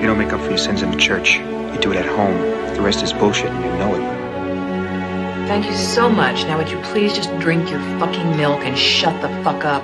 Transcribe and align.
You 0.00 0.06
don't 0.06 0.18
make 0.18 0.32
up 0.32 0.40
for 0.40 0.48
your 0.48 0.58
sins 0.58 0.82
in 0.82 0.90
the 0.92 0.96
church. 0.96 1.34
You 1.34 1.78
do 1.80 1.90
it 1.90 1.96
at 1.96 2.06
home. 2.06 2.38
The 2.74 2.80
rest 2.80 3.02
is 3.02 3.12
bullshit 3.12 3.50
and 3.50 3.64
you 3.64 3.70
know 3.78 3.94
it. 3.96 4.18
Thank 5.48 5.66
you 5.66 5.74
so 5.74 6.08
much. 6.08 6.44
Now 6.44 6.56
would 6.56 6.70
you 6.70 6.78
please 6.82 7.14
just 7.14 7.36
drink 7.40 7.68
your 7.68 7.80
fucking 7.98 8.36
milk 8.36 8.60
and 8.60 8.78
shut 8.78 9.20
the 9.22 9.28
fuck 9.42 9.64
up? 9.64 9.82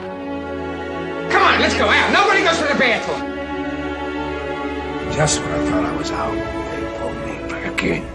Come 1.32 1.42
on, 1.42 1.58
let's 1.61 1.74
go 1.74 1.87
out. 1.88 2.12
Nobody 2.12 2.45
goes 2.45 2.58
to 2.58 2.64
the 2.72 2.79
bathroom. 2.79 3.35
Just 5.14 5.40
when 5.40 5.50
I 5.50 5.64
thought 5.70 5.84
I 5.84 5.96
was 5.96 6.11
out, 6.12 6.34
they 6.70 6.98
pulled 6.98 7.16
me 7.26 7.52
like 7.52 7.66
a 7.66 7.76
king. 7.76 8.13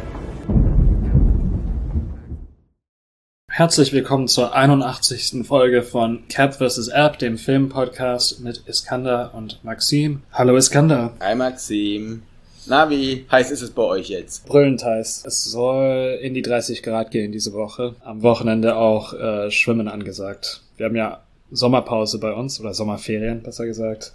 Herzlich 3.59 3.91
willkommen 3.91 4.29
zur 4.29 4.55
81. 4.55 5.45
Folge 5.45 5.83
von 5.83 6.25
Cap 6.29 6.53
vs. 6.53 6.87
App, 6.87 7.19
dem 7.19 7.37
Filmpodcast 7.37 8.39
mit 8.39 8.63
Iskander 8.67 9.33
und 9.35 9.61
Maxim. 9.65 10.21
Hallo 10.31 10.55
Iskander. 10.55 11.11
Hi 11.19 11.35
Maxim. 11.35 12.21
Na, 12.67 12.89
wie 12.89 13.25
heiß 13.29 13.51
ist 13.51 13.61
es 13.61 13.71
bei 13.71 13.81
euch 13.81 14.07
jetzt? 14.07 14.45
Brüllend 14.45 14.85
heiß. 14.85 15.25
Es 15.27 15.43
soll 15.43 16.19
in 16.21 16.35
die 16.35 16.41
30 16.41 16.83
Grad 16.83 17.11
gehen 17.11 17.33
diese 17.33 17.51
Woche. 17.51 17.95
Am 17.99 18.23
Wochenende 18.23 18.77
auch 18.77 19.11
äh, 19.11 19.51
Schwimmen 19.51 19.89
angesagt. 19.89 20.61
Wir 20.77 20.85
haben 20.85 20.95
ja 20.95 21.19
Sommerpause 21.51 22.17
bei 22.19 22.31
uns 22.31 22.61
oder 22.61 22.73
Sommerferien, 22.73 23.43
besser 23.43 23.65
gesagt. 23.65 24.13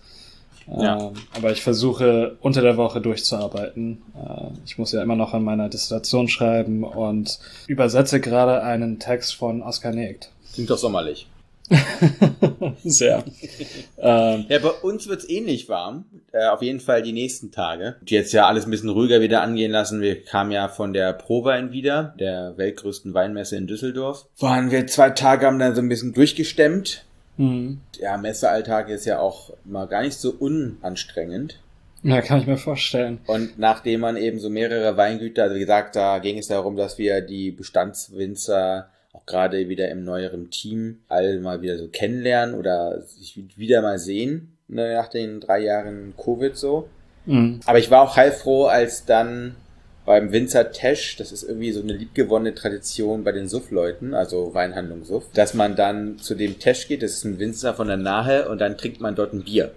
Ja. 0.66 0.98
Ähm, 0.98 1.12
aber 1.36 1.52
ich 1.52 1.62
versuche 1.62 2.36
unter 2.40 2.62
der 2.62 2.76
Woche 2.76 3.00
durchzuarbeiten. 3.00 4.02
Äh, 4.14 4.46
ich 4.64 4.78
muss 4.78 4.92
ja 4.92 5.02
immer 5.02 5.16
noch 5.16 5.34
an 5.34 5.44
meiner 5.44 5.68
Dissertation 5.68 6.28
schreiben 6.28 6.84
und 6.84 7.38
übersetze 7.66 8.20
gerade 8.20 8.62
einen 8.62 8.98
Text 8.98 9.34
von 9.34 9.62
Oskar 9.62 9.92
Negt. 9.92 10.30
Klingt 10.54 10.70
doch 10.70 10.78
sommerlich. 10.78 11.26
Sehr. 12.84 13.24
ähm, 13.98 14.44
Ja, 14.48 14.58
bei 14.58 14.70
uns 14.82 15.08
wird's 15.08 15.28
ähnlich 15.28 15.68
warm. 15.68 16.04
Äh, 16.32 16.46
auf 16.48 16.62
jeden 16.62 16.80
Fall 16.80 17.02
die 17.02 17.12
nächsten 17.12 17.52
Tage. 17.52 17.96
Jetzt 18.06 18.32
ja 18.32 18.46
alles 18.46 18.66
ein 18.66 18.70
bisschen 18.70 18.90
ruhiger 18.90 19.20
wieder 19.20 19.40
angehen 19.40 19.72
lassen. 19.72 20.00
Wir 20.00 20.22
kamen 20.22 20.50
ja 20.50 20.68
von 20.68 20.92
der 20.92 21.12
Prowein 21.14 21.72
wieder, 21.72 22.14
der 22.18 22.54
weltgrößten 22.56 23.14
Weinmesse 23.14 23.56
in 23.56 23.66
Düsseldorf. 23.66 24.26
Waren 24.38 24.70
wir 24.70 24.86
zwei 24.86 25.10
Tage, 25.10 25.46
haben 25.46 25.58
dann 25.58 25.74
so 25.74 25.80
ein 25.80 25.88
bisschen 25.88 26.12
durchgestemmt. 26.12 27.04
Mhm. 27.36 27.80
Der 28.00 28.18
Messealltag 28.18 28.88
ist 28.88 29.04
ja 29.04 29.18
auch 29.18 29.52
mal 29.64 29.86
gar 29.86 30.02
nicht 30.02 30.18
so 30.18 30.30
unanstrengend. 30.30 31.60
ja, 32.02 32.20
kann 32.20 32.40
ich 32.40 32.46
mir 32.46 32.56
vorstellen. 32.56 33.20
Und 33.26 33.58
nachdem 33.58 34.00
man 34.00 34.16
eben 34.16 34.38
so 34.38 34.50
mehrere 34.50 34.96
Weingüter, 34.96 35.44
also 35.44 35.56
wie 35.56 35.60
gesagt, 35.60 35.96
da 35.96 36.18
ging 36.18 36.38
es 36.38 36.48
darum, 36.48 36.76
dass 36.76 36.98
wir 36.98 37.20
die 37.20 37.50
Bestandswinzer 37.50 38.88
auch 39.12 39.26
gerade 39.26 39.68
wieder 39.68 39.88
im 39.90 40.04
neueren 40.04 40.50
Team 40.50 40.98
alle 41.08 41.38
mal 41.40 41.62
wieder 41.62 41.78
so 41.78 41.88
kennenlernen 41.88 42.54
oder 42.56 43.00
sich 43.02 43.40
wieder 43.56 43.80
mal 43.80 43.98
sehen, 43.98 44.56
ne, 44.68 44.94
nach 44.94 45.08
den 45.08 45.40
drei 45.40 45.60
Jahren 45.60 46.14
Covid 46.16 46.56
so. 46.56 46.88
Mhm. 47.26 47.60
Aber 47.64 47.78
ich 47.78 47.90
war 47.90 48.02
auch 48.02 48.16
heilfroh, 48.16 48.66
als 48.66 49.06
dann 49.06 49.54
beim 50.04 50.32
Winzer 50.32 50.70
Tesch, 50.70 51.16
das 51.16 51.32
ist 51.32 51.44
irgendwie 51.44 51.72
so 51.72 51.80
eine 51.80 51.94
liebgewonnene 51.94 52.54
Tradition 52.54 53.24
bei 53.24 53.32
den 53.32 53.48
Suff-Leuten, 53.48 54.14
also 54.14 54.52
Weinhandlung 54.54 55.04
Suff, 55.04 55.24
dass 55.32 55.54
man 55.54 55.76
dann 55.76 56.18
zu 56.18 56.34
dem 56.34 56.58
Tesch 56.58 56.88
geht, 56.88 57.02
das 57.02 57.12
ist 57.12 57.24
ein 57.24 57.38
Winzer 57.38 57.74
von 57.74 57.88
der 57.88 57.96
Nahe 57.96 58.48
und 58.48 58.60
dann 58.60 58.76
trinkt 58.76 59.00
man 59.00 59.14
dort 59.14 59.32
ein 59.32 59.44
Bier 59.44 59.72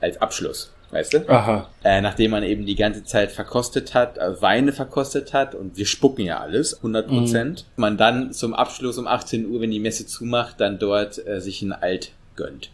als 0.00 0.20
Abschluss, 0.20 0.70
weißt 0.90 1.14
du? 1.14 1.28
Aha. 1.28 1.68
äh, 1.82 2.00
nachdem 2.02 2.32
man 2.32 2.42
eben 2.42 2.66
die 2.66 2.74
ganze 2.74 3.04
Zeit 3.04 3.32
verkostet 3.32 3.94
hat, 3.94 4.18
äh, 4.18 4.40
Weine 4.42 4.72
verkostet 4.72 5.32
hat 5.32 5.54
und 5.54 5.78
wir 5.78 5.86
spucken 5.86 6.26
ja 6.26 6.40
alles, 6.40 6.76
100 6.76 7.08
Prozent, 7.08 7.64
man 7.76 7.96
dann 7.96 8.32
zum 8.32 8.52
Abschluss 8.52 8.98
um 8.98 9.06
18 9.06 9.46
Uhr, 9.46 9.62
wenn 9.62 9.70
die 9.70 9.80
Messe 9.80 10.06
zumacht, 10.06 10.60
dann 10.60 10.78
dort 10.78 11.26
äh, 11.26 11.40
sich 11.40 11.62
ein 11.62 11.72
Alt 11.72 12.12
gönnt. 12.36 12.70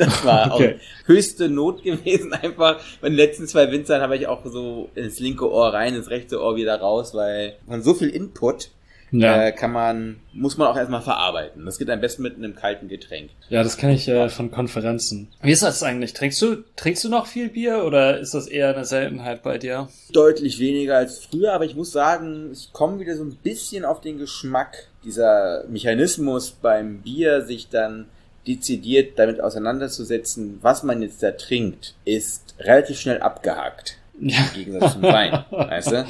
Das 0.00 0.24
war 0.24 0.52
Okay. 0.54 0.76
auch 0.76 1.08
höchste 1.08 1.48
Not 1.48 1.82
gewesen, 1.84 2.32
einfach. 2.32 2.80
Bei 3.00 3.08
den 3.08 3.16
letzten 3.16 3.46
zwei 3.46 3.70
Winzern 3.70 4.00
habe 4.02 4.16
ich 4.16 4.26
auch 4.26 4.44
so 4.46 4.88
ins 4.94 5.20
linke 5.20 5.50
Ohr 5.50 5.72
rein, 5.72 5.94
ins 5.94 6.10
rechte 6.10 6.40
Ohr 6.42 6.56
wieder 6.56 6.80
raus, 6.80 7.14
weil 7.14 7.54
man 7.66 7.82
so 7.82 7.94
viel 7.94 8.08
Input 8.08 8.70
Ja. 9.12 9.42
äh, 9.46 9.52
kann 9.52 9.72
man, 9.72 10.20
muss 10.32 10.56
man 10.56 10.68
auch 10.68 10.76
erstmal 10.76 11.02
verarbeiten. 11.02 11.64
Das 11.64 11.78
geht 11.78 11.90
am 11.90 12.00
besten 12.00 12.22
mit 12.22 12.36
einem 12.36 12.54
kalten 12.54 12.86
Getränk. 12.88 13.30
ja, 13.48 13.62
das 13.64 13.76
kenne 13.76 13.94
ich 13.94 14.06
äh, 14.08 14.28
von 14.28 14.50
Konferenzen. 14.52 15.28
Wie 15.42 15.50
ist 15.50 15.62
das 15.64 15.82
eigentlich? 15.82 16.12
Trinkst 16.12 16.40
du, 16.42 16.62
trinkst 16.76 17.02
du 17.04 17.08
noch 17.08 17.26
viel 17.26 17.48
Bier 17.48 17.84
oder 17.84 18.18
ist 18.20 18.34
das 18.34 18.46
eher 18.46 18.74
eine 18.74 18.84
Seltenheit 18.84 19.42
bei 19.42 19.58
dir? 19.58 19.88
deutlich 20.12 20.58
weniger 20.60 20.96
als 20.96 21.24
früher, 21.26 21.52
aber 21.52 21.64
ich 21.64 21.74
muss 21.76 21.90
sagen, 21.92 22.50
ich 22.52 22.72
komme 22.72 23.00
wieder 23.00 23.16
so 23.16 23.24
ein 23.24 23.36
bisschen 23.42 23.84
auf 23.84 24.00
den 24.00 24.18
Geschmack. 24.18 24.88
Dieser 25.04 25.64
Mechanismus 25.68 26.50
beim 26.52 26.98
Bier, 27.02 27.42
sich 27.42 27.68
dann 27.68 28.06
dezidiert 28.46 29.18
damit 29.18 29.40
auseinanderzusetzen, 29.40 30.58
was 30.62 30.82
man 30.82 31.02
jetzt 31.02 31.22
da 31.22 31.32
trinkt, 31.32 31.94
ist 32.04 32.54
relativ 32.58 32.98
schnell 32.98 33.20
abgehakt. 33.20 33.96
Ja. 34.20 34.38
Im 34.38 34.64
Gegensatz 34.64 34.92
zum 34.92 35.02
Wein, 35.02 35.44
weißt 35.50 35.92
du? 35.92 36.06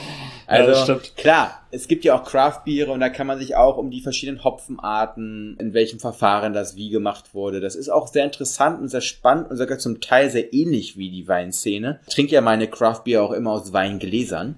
Also, 0.46 0.82
stimmt. 0.82 1.16
klar, 1.16 1.62
es 1.70 1.86
gibt 1.86 2.04
ja 2.04 2.18
auch 2.18 2.24
Craft-Biere 2.24 2.90
und 2.90 2.98
da 2.98 3.08
kann 3.08 3.28
man 3.28 3.38
sich 3.38 3.54
auch 3.54 3.76
um 3.76 3.92
die 3.92 4.00
verschiedenen 4.00 4.42
Hopfenarten, 4.42 5.56
in 5.60 5.74
welchem 5.74 6.00
Verfahren 6.00 6.52
das 6.52 6.74
wie 6.74 6.90
gemacht 6.90 7.34
wurde. 7.34 7.60
Das 7.60 7.76
ist 7.76 7.88
auch 7.88 8.08
sehr 8.08 8.24
interessant 8.24 8.80
und 8.80 8.88
sehr 8.88 9.00
spannend 9.00 9.48
und 9.48 9.58
sogar 9.58 9.78
zum 9.78 10.00
Teil 10.00 10.28
sehr 10.28 10.52
ähnlich 10.52 10.96
wie 10.96 11.08
die 11.08 11.28
Weinszene. 11.28 12.00
Ich 12.08 12.14
trinke 12.14 12.34
ja 12.34 12.40
meine 12.40 12.66
Craft-Bier 12.66 13.22
auch 13.22 13.30
immer 13.30 13.52
aus 13.52 13.72
Weingläsern. 13.72 14.56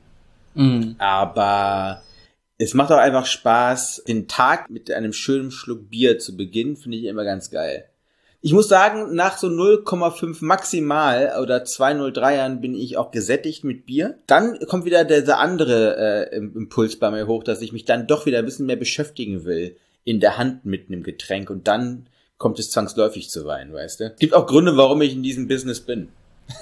Mhm. 0.54 0.96
Aber 0.96 2.00
es 2.58 2.74
macht 2.74 2.92
auch 2.92 2.98
einfach 2.98 3.26
Spaß, 3.26 4.04
den 4.06 4.28
Tag 4.28 4.70
mit 4.70 4.90
einem 4.90 5.12
schönen 5.12 5.50
Schluck 5.50 5.90
Bier 5.90 6.18
zu 6.18 6.36
beginnen, 6.36 6.76
finde 6.76 6.98
ich 6.98 7.04
immer 7.04 7.24
ganz 7.24 7.50
geil. 7.50 7.86
Ich 8.44 8.52
muss 8.52 8.68
sagen, 8.68 9.14
nach 9.14 9.38
so 9.38 9.46
0,5 9.46 10.44
maximal 10.44 11.38
oder 11.40 11.62
2,03ern 11.62 12.56
bin 12.56 12.74
ich 12.74 12.96
auch 12.96 13.12
gesättigt 13.12 13.62
mit 13.62 13.86
Bier. 13.86 14.18
Dann 14.26 14.58
kommt 14.66 14.84
wieder 14.84 15.04
dieser 15.04 15.38
andere 15.38 16.28
äh, 16.32 16.36
Im- 16.36 16.56
Impuls 16.56 16.96
bei 16.96 17.10
mir 17.12 17.28
hoch, 17.28 17.44
dass 17.44 17.62
ich 17.62 17.72
mich 17.72 17.84
dann 17.84 18.08
doch 18.08 18.26
wieder 18.26 18.40
ein 18.40 18.44
bisschen 18.44 18.66
mehr 18.66 18.76
beschäftigen 18.76 19.44
will 19.44 19.76
in 20.02 20.18
der 20.18 20.38
Hand 20.38 20.64
mit 20.64 20.88
einem 20.88 21.04
Getränk 21.04 21.50
und 21.50 21.68
dann 21.68 22.08
kommt 22.36 22.58
es 22.58 22.72
zwangsläufig 22.72 23.30
zu 23.30 23.44
Wein, 23.44 23.72
weißt 23.72 24.00
du? 24.00 24.04
Es 24.06 24.16
gibt 24.18 24.34
auch 24.34 24.46
Gründe, 24.48 24.76
warum 24.76 25.00
ich 25.02 25.12
in 25.12 25.22
diesem 25.22 25.46
Business 25.46 25.80
bin. 25.80 26.08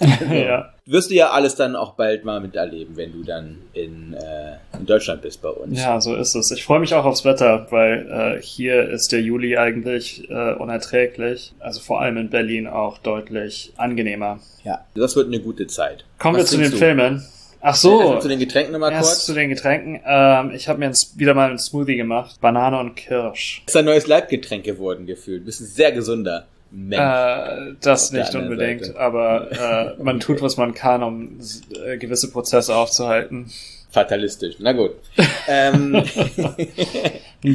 ja. 0.33 0.73
Wirst 0.87 1.11
du 1.11 1.15
ja 1.15 1.31
alles 1.31 1.55
dann 1.55 1.77
auch 1.77 1.95
bald 1.95 2.25
mal 2.25 2.41
miterleben, 2.41 2.97
wenn 2.97 3.13
du 3.13 3.23
dann 3.23 3.59
in, 3.73 4.15
äh, 4.15 4.57
in 4.77 4.87
Deutschland 4.87 5.23
bist 5.23 5.41
bei 5.43 5.49
uns. 5.51 5.79
ja, 5.79 6.01
so 6.01 6.15
ist 6.17 6.35
es. 6.35 6.51
Ich 6.51 6.65
freue 6.65 6.81
mich 6.81 6.95
auch 6.95 7.05
aufs 7.05 7.25
Wetter, 7.25 7.67
weil 7.71 8.39
äh, 8.39 8.43
hier 8.43 8.89
ist 8.89 9.13
der 9.13 9.21
Juli 9.21 9.57
eigentlich 9.57 10.29
äh, 10.31 10.55
unerträglich. 10.55 11.53
Also 11.61 11.81
vor 11.81 12.01
allem 12.01 12.17
in 12.17 12.31
Berlin 12.31 12.67
auch 12.67 12.99
deutlich 12.99 13.73
angenehmer. 13.77 14.41
Ja, 14.65 14.85
das 14.95 15.17
wird 15.17 15.29
eine 15.29 15.41
gute 15.41 15.67
Zeit. 15.67 16.05
Kommen 16.19 16.37
Was 16.39 16.51
wir 16.53 16.59
zu 16.59 16.63
den 16.63 16.71
du? 16.73 16.77
Filmen. 16.77 17.27
Ach 17.63 17.75
So. 17.75 18.19
Zu 18.19 18.29
den 18.29 18.39
Getränken 18.39 18.73
nochmal 18.73 18.93
erst 18.93 19.11
kurz. 19.11 19.27
zu 19.27 19.35
den 19.35 19.51
Getränken. 19.51 20.01
Ähm, 20.07 20.51
ich 20.55 20.67
habe 20.69 20.79
mir 20.79 20.87
jetzt 20.87 21.19
wieder 21.19 21.35
mal 21.35 21.51
einen 21.51 21.59
Smoothie 21.59 21.97
gemacht. 21.97 22.41
Banane 22.41 22.79
und 22.79 22.97
Kirsch. 22.97 23.63
ist 23.67 23.77
ein 23.77 23.85
neues 23.85 24.07
Leibgetränk 24.07 24.65
geworden 24.65 25.07
gefühlt. 25.07 25.45
Bist 25.45 25.61
ein 25.61 25.67
sehr 25.67 25.93
gesunder. 25.93 26.47
Äh, 26.73 27.75
das 27.81 28.13
nicht 28.13 28.35
unbedingt, 28.35 28.85
Seite. 28.87 29.01
aber 29.01 29.97
äh, 29.99 30.03
man 30.03 30.21
tut, 30.21 30.41
was 30.41 30.57
man 30.57 30.75
kann, 30.75 31.03
um 31.03 31.39
äh, 31.85 31.97
gewisse 31.99 32.31
Prozesse 32.31 32.75
aufzuhalten. 32.75 33.51
Fatalistisch. 33.91 34.57
Na 34.61 34.73
gut. 34.73 34.93
ähm, 35.49 35.93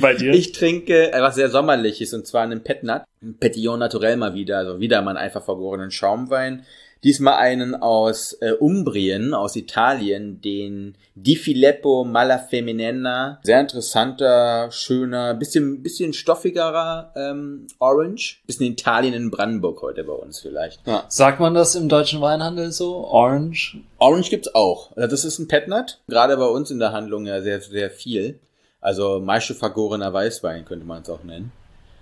bei 0.01 0.13
dir? 0.15 0.33
ich 0.33 0.51
trinke 0.51 1.13
etwas 1.13 1.35
sehr 1.35 1.49
Sommerliches 1.49 2.13
und 2.13 2.27
zwar 2.27 2.43
einen 2.43 2.61
Petnat. 2.61 3.05
Ein 3.21 3.35
Petillon 3.39 3.79
Naturel 3.79 4.17
mal 4.17 4.33
wieder. 4.33 4.57
Also 4.57 4.81
wieder 4.81 5.01
mal 5.01 5.11
einen 5.11 5.19
einfach 5.19 5.45
vergorenen 5.45 5.91
Schaumwein. 5.91 6.65
Diesmal 7.05 7.35
einen 7.35 7.75
aus 7.75 8.33
äh, 8.41 8.53
Umbrien, 8.53 9.35
aus 9.35 9.55
Italien, 9.55 10.41
den 10.41 10.95
Di 11.13 11.35
Filippo 11.35 12.03
Malafeminena. 12.03 13.39
Sehr 13.43 13.61
interessanter, 13.61 14.71
schöner, 14.71 15.35
bisschen, 15.35 15.83
bisschen 15.83 16.13
stoffigerer 16.13 17.13
ähm, 17.15 17.67
Orange. 17.77 18.41
Bisschen 18.47 18.71
Italien 18.71 19.13
in 19.13 19.29
Brandenburg 19.29 19.83
heute 19.83 20.03
bei 20.03 20.13
uns 20.13 20.39
vielleicht. 20.39 20.87
Ja. 20.87 21.05
Sagt 21.07 21.39
man 21.39 21.53
das 21.53 21.75
im 21.75 21.89
deutschen 21.89 22.21
Weinhandel 22.21 22.71
so? 22.71 23.05
Orange? 23.05 23.77
Orange 23.99 24.31
gibt's 24.31 24.55
auch. 24.55 24.97
Also 24.97 25.07
das 25.07 25.25
ist 25.25 25.37
ein 25.37 25.47
Petnat. 25.47 25.99
Gerade 26.07 26.35
bei 26.37 26.47
uns 26.47 26.71
in 26.71 26.79
der 26.79 26.91
Handlung 26.91 27.27
ja 27.27 27.39
sehr, 27.43 27.61
sehr 27.61 27.91
viel. 27.91 28.39
Also 28.81 29.19
meiste 29.19 29.53
vergorener 29.53 30.11
Weißwein 30.11 30.65
könnte 30.65 30.87
man 30.87 31.03
es 31.03 31.09
auch 31.11 31.23
nennen. 31.23 31.51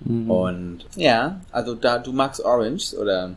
Und 0.05 0.85
ja, 0.95 1.41
also 1.51 1.75
da 1.75 1.97
du 1.97 2.13
magst 2.13 2.43
Orange 2.43 2.93
oder 2.97 3.35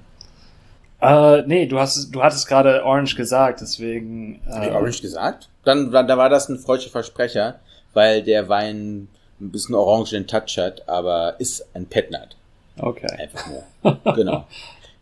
Äh, 1.01 1.43
nee, 1.43 1.67
du 1.67 1.79
hast, 1.79 2.11
du 2.15 2.23
hattest 2.23 2.49
gerade 2.49 2.85
Orange 2.85 3.17
gesagt, 3.17 3.61
deswegen. 3.61 4.41
Äh, 4.51 4.69
ich 4.69 4.73
Orange 4.73 5.03
gesagt? 5.03 5.49
Dann 5.65 5.93
war- 5.93 6.05
da 6.05 6.17
war 6.17 6.29
das 6.29 6.49
ein 6.49 6.59
freudscher 6.59 6.91
Versprecher, 6.91 7.61
weil 7.93 8.23
der 8.23 8.49
Wein 8.49 9.09
ein 9.41 9.51
bisschen 9.53 9.75
orangen 9.75 10.27
Touch 10.27 10.57
hat, 10.59 10.89
aber 10.89 11.35
ist 11.39 11.67
ein 11.75 11.87
Petnat. 11.87 12.37
Okay. 12.79 13.07
Einfach 13.19 13.47
nur. 13.47 13.99
genau. 14.15 14.47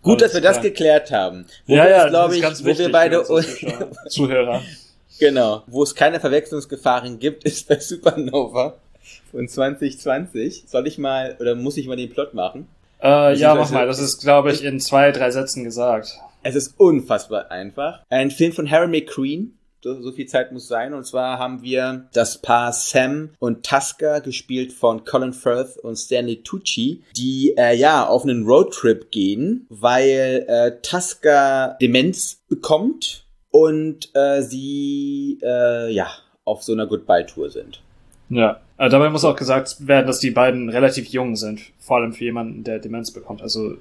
Gut, 0.03 0.21
dass 0.21 0.35
wir 0.35 0.41
das 0.41 0.61
geklärt 0.61 1.11
haben. 1.13 1.47
Wo 1.67 1.75
ja, 1.75 1.89
ja, 1.89 2.03
uns, 2.03 2.11
glaub 2.11 2.31
das 2.31 2.61
ist 2.61 2.61
ich, 2.61 2.67
wo 2.67 2.79
wir 2.79 2.93
beide 2.93 3.25
Zuhörer. 4.09 4.61
Genau. 5.19 5.63
Wo 5.67 5.83
es 5.83 5.95
keine 5.95 6.21
Verwechslungsgefahren 6.21 7.19
gibt, 7.19 7.45
ist 7.45 7.69
bei 7.69 7.79
Supernova 7.79 8.75
von 9.31 9.49
2020. 9.49 10.65
Soll 10.67 10.87
ich 10.87 10.99
mal, 10.99 11.37
oder 11.41 11.55
muss 11.55 11.77
ich 11.77 11.87
mal 11.87 11.97
den 11.97 12.11
Plot 12.11 12.35
machen? 12.35 12.69
Äh, 13.05 13.09
ja, 13.37 13.55
mach 13.55 13.61
Beziehungsweise- 13.61 13.75
mal. 13.75 13.87
Das 13.87 13.99
ist, 14.01 14.21
glaube 14.23 14.51
ich, 14.53 14.65
in 14.65 14.81
zwei, 14.81 15.13
drei 15.13 15.31
Sätzen 15.31 15.63
gesagt. 15.63 16.19
Es 16.43 16.55
ist 16.55 16.75
unfassbar 16.79 17.51
einfach. 17.51 18.01
Ein 18.11 18.31
Film 18.31 18.53
von 18.53 18.71
Harry 18.71 18.89
McCreen. 18.89 19.59
So, 19.83 20.01
so 20.01 20.13
viel 20.13 20.25
Zeit 20.27 20.51
muss 20.51 20.67
sein. 20.67 20.95
Und 20.95 21.05
zwar 21.05 21.39
haben 21.39 21.61
wir 21.63 22.09
das 22.15 22.41
Paar 22.41 22.73
Sam 22.73 23.31
und 23.39 23.67
Tusker, 23.67 24.23
gespielt 24.23 24.73
von 24.73 25.05
Colin 25.05 25.35
Firth 25.35 25.77
und 25.77 25.97
Stanley 25.97 26.43
Tucci, 26.43 27.03
die 27.15 27.55
äh, 27.59 27.77
ja 27.77 28.07
auf 28.07 28.23
einen 28.23 28.45
Roadtrip 28.47 29.11
gehen, 29.11 29.67
weil 29.69 30.47
äh, 30.49 30.81
Tusker 30.81 31.77
Demenz 31.83 32.39
bekommt 32.49 33.27
und 33.51 34.09
äh, 34.15 34.41
sie 34.41 35.39
äh, 35.43 35.93
ja 35.93 36.09
auf 36.45 36.63
so 36.63 36.73
einer 36.73 36.87
Goodbye-Tour 36.87 37.51
sind. 37.51 37.83
Ja. 38.29 38.61
Äh, 38.77 38.89
dabei 38.89 39.09
muss 39.11 39.25
auch 39.25 39.37
gesagt 39.37 39.87
werden, 39.87 40.07
dass 40.07 40.19
die 40.19 40.31
beiden 40.33 40.69
relativ 40.69 41.07
jung 41.09 41.37
sind, 41.37 41.61
vor 41.79 41.99
allem 41.99 42.13
für 42.13 42.25
jemanden, 42.25 42.65
der 42.65 42.81
Demenz 42.81 43.11
bekommt, 43.13 43.41
also 43.41 43.73
äh, 43.73 43.77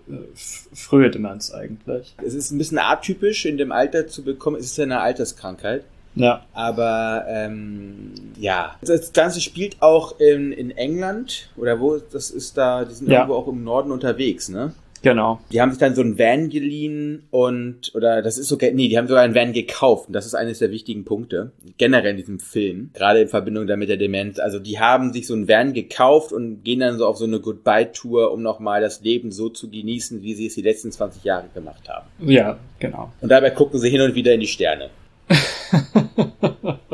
frühe 0.74 1.10
Demenz 1.10 1.51
eigentlich. 1.51 2.13
Es 2.24 2.34
ist 2.36 2.51
ein 2.51 2.57
bisschen 2.60 2.78
atypisch 2.78 3.45
in 3.45 3.57
dem 3.57 3.72
Alter 3.72 4.07
zu 4.07 4.24
bekommen. 4.24 4.57
Es 4.57 4.66
ist 4.66 4.78
ja 4.78 4.84
eine 4.84 5.00
Alterskrankheit. 5.00 5.84
Ja. 6.16 6.45
Aber 6.54 7.25
ähm, 7.28 8.12
ja, 8.38 8.75
das 8.81 9.13
Ganze 9.13 9.42
spielt 9.42 9.81
auch 9.81 10.19
in, 10.19 10.51
in 10.51 10.69
England 10.69 11.50
oder 11.57 11.80
wo 11.80 11.98
das 11.98 12.30
ist 12.30 12.56
da, 12.56 12.86
die 12.86 12.94
sind 12.94 13.10
Ja. 13.10 13.22
irgendwo 13.22 13.36
auch 13.36 13.48
im 13.48 13.63
Norden 13.63 13.92
unterwegs, 13.92 14.48
ne? 14.48 14.74
Genau. 15.04 15.42
Die 15.52 15.60
haben 15.60 15.70
sich 15.70 15.80
dann 15.80 15.96
so 15.96 16.02
ein 16.02 16.18
Van 16.18 16.50
geliehen 16.50 17.28
und 17.30 17.92
oder 17.94 18.22
das 18.22 18.38
ist 18.38 18.48
sogar 18.48 18.72
nee, 18.72 18.88
die 18.88 18.98
haben 18.98 19.10
sogar 19.10 19.24
ein 19.24 19.36
Van 19.36 19.52
gekauft 19.52 20.08
und 20.08 20.14
das 20.14 20.26
ist 20.26 20.34
eines 20.34 20.60
der 20.60 20.72
wichtigen 20.72 21.04
Punkte 21.04 21.52
generell 21.78 22.12
in 22.12 22.18
diesem 22.18 22.40
Film, 22.40 22.90
gerade 22.94 23.20
in 23.22 23.28
Verbindung 23.28 23.68
damit 23.68 23.90
der 23.90 23.98
Demenz. 23.98 24.40
Also 24.40 24.60
die 24.60 24.80
haben 24.80 25.12
sich 25.12 25.28
so 25.28 25.36
ein 25.36 25.50
Van 25.50 25.74
gekauft 25.74 26.32
und 26.32 26.64
gehen 26.64 26.80
dann 26.80 26.98
so 26.98 27.06
auf 27.06 27.18
so 27.18 27.26
eine 27.26 27.42
Goodbye 27.42 27.92
Tour, 27.92 28.32
um 28.32 28.42
nochmal 28.42 28.80
das 28.80 29.02
Leben 29.02 29.32
so 29.32 29.50
zu 29.50 29.70
genießen, 29.70 30.22
wie 30.22 30.36
sie 30.36 30.48
es 30.48 30.56
die 30.56 30.62
letzten 30.62 30.90
20 30.92 31.26
Jahre 31.26 31.50
gemacht 31.54 31.90
haben. 31.90 32.08
Ja, 32.20 32.58
genau. 32.80 33.12
Und 33.20 33.30
dabei 33.30 33.50
gucken 33.50 33.82
sie 33.82 33.90
hin 33.90 34.00
und 34.02 34.16
wieder 34.16 34.34
in 34.34 34.40
die 34.40 34.48
Sterne. 34.48 34.90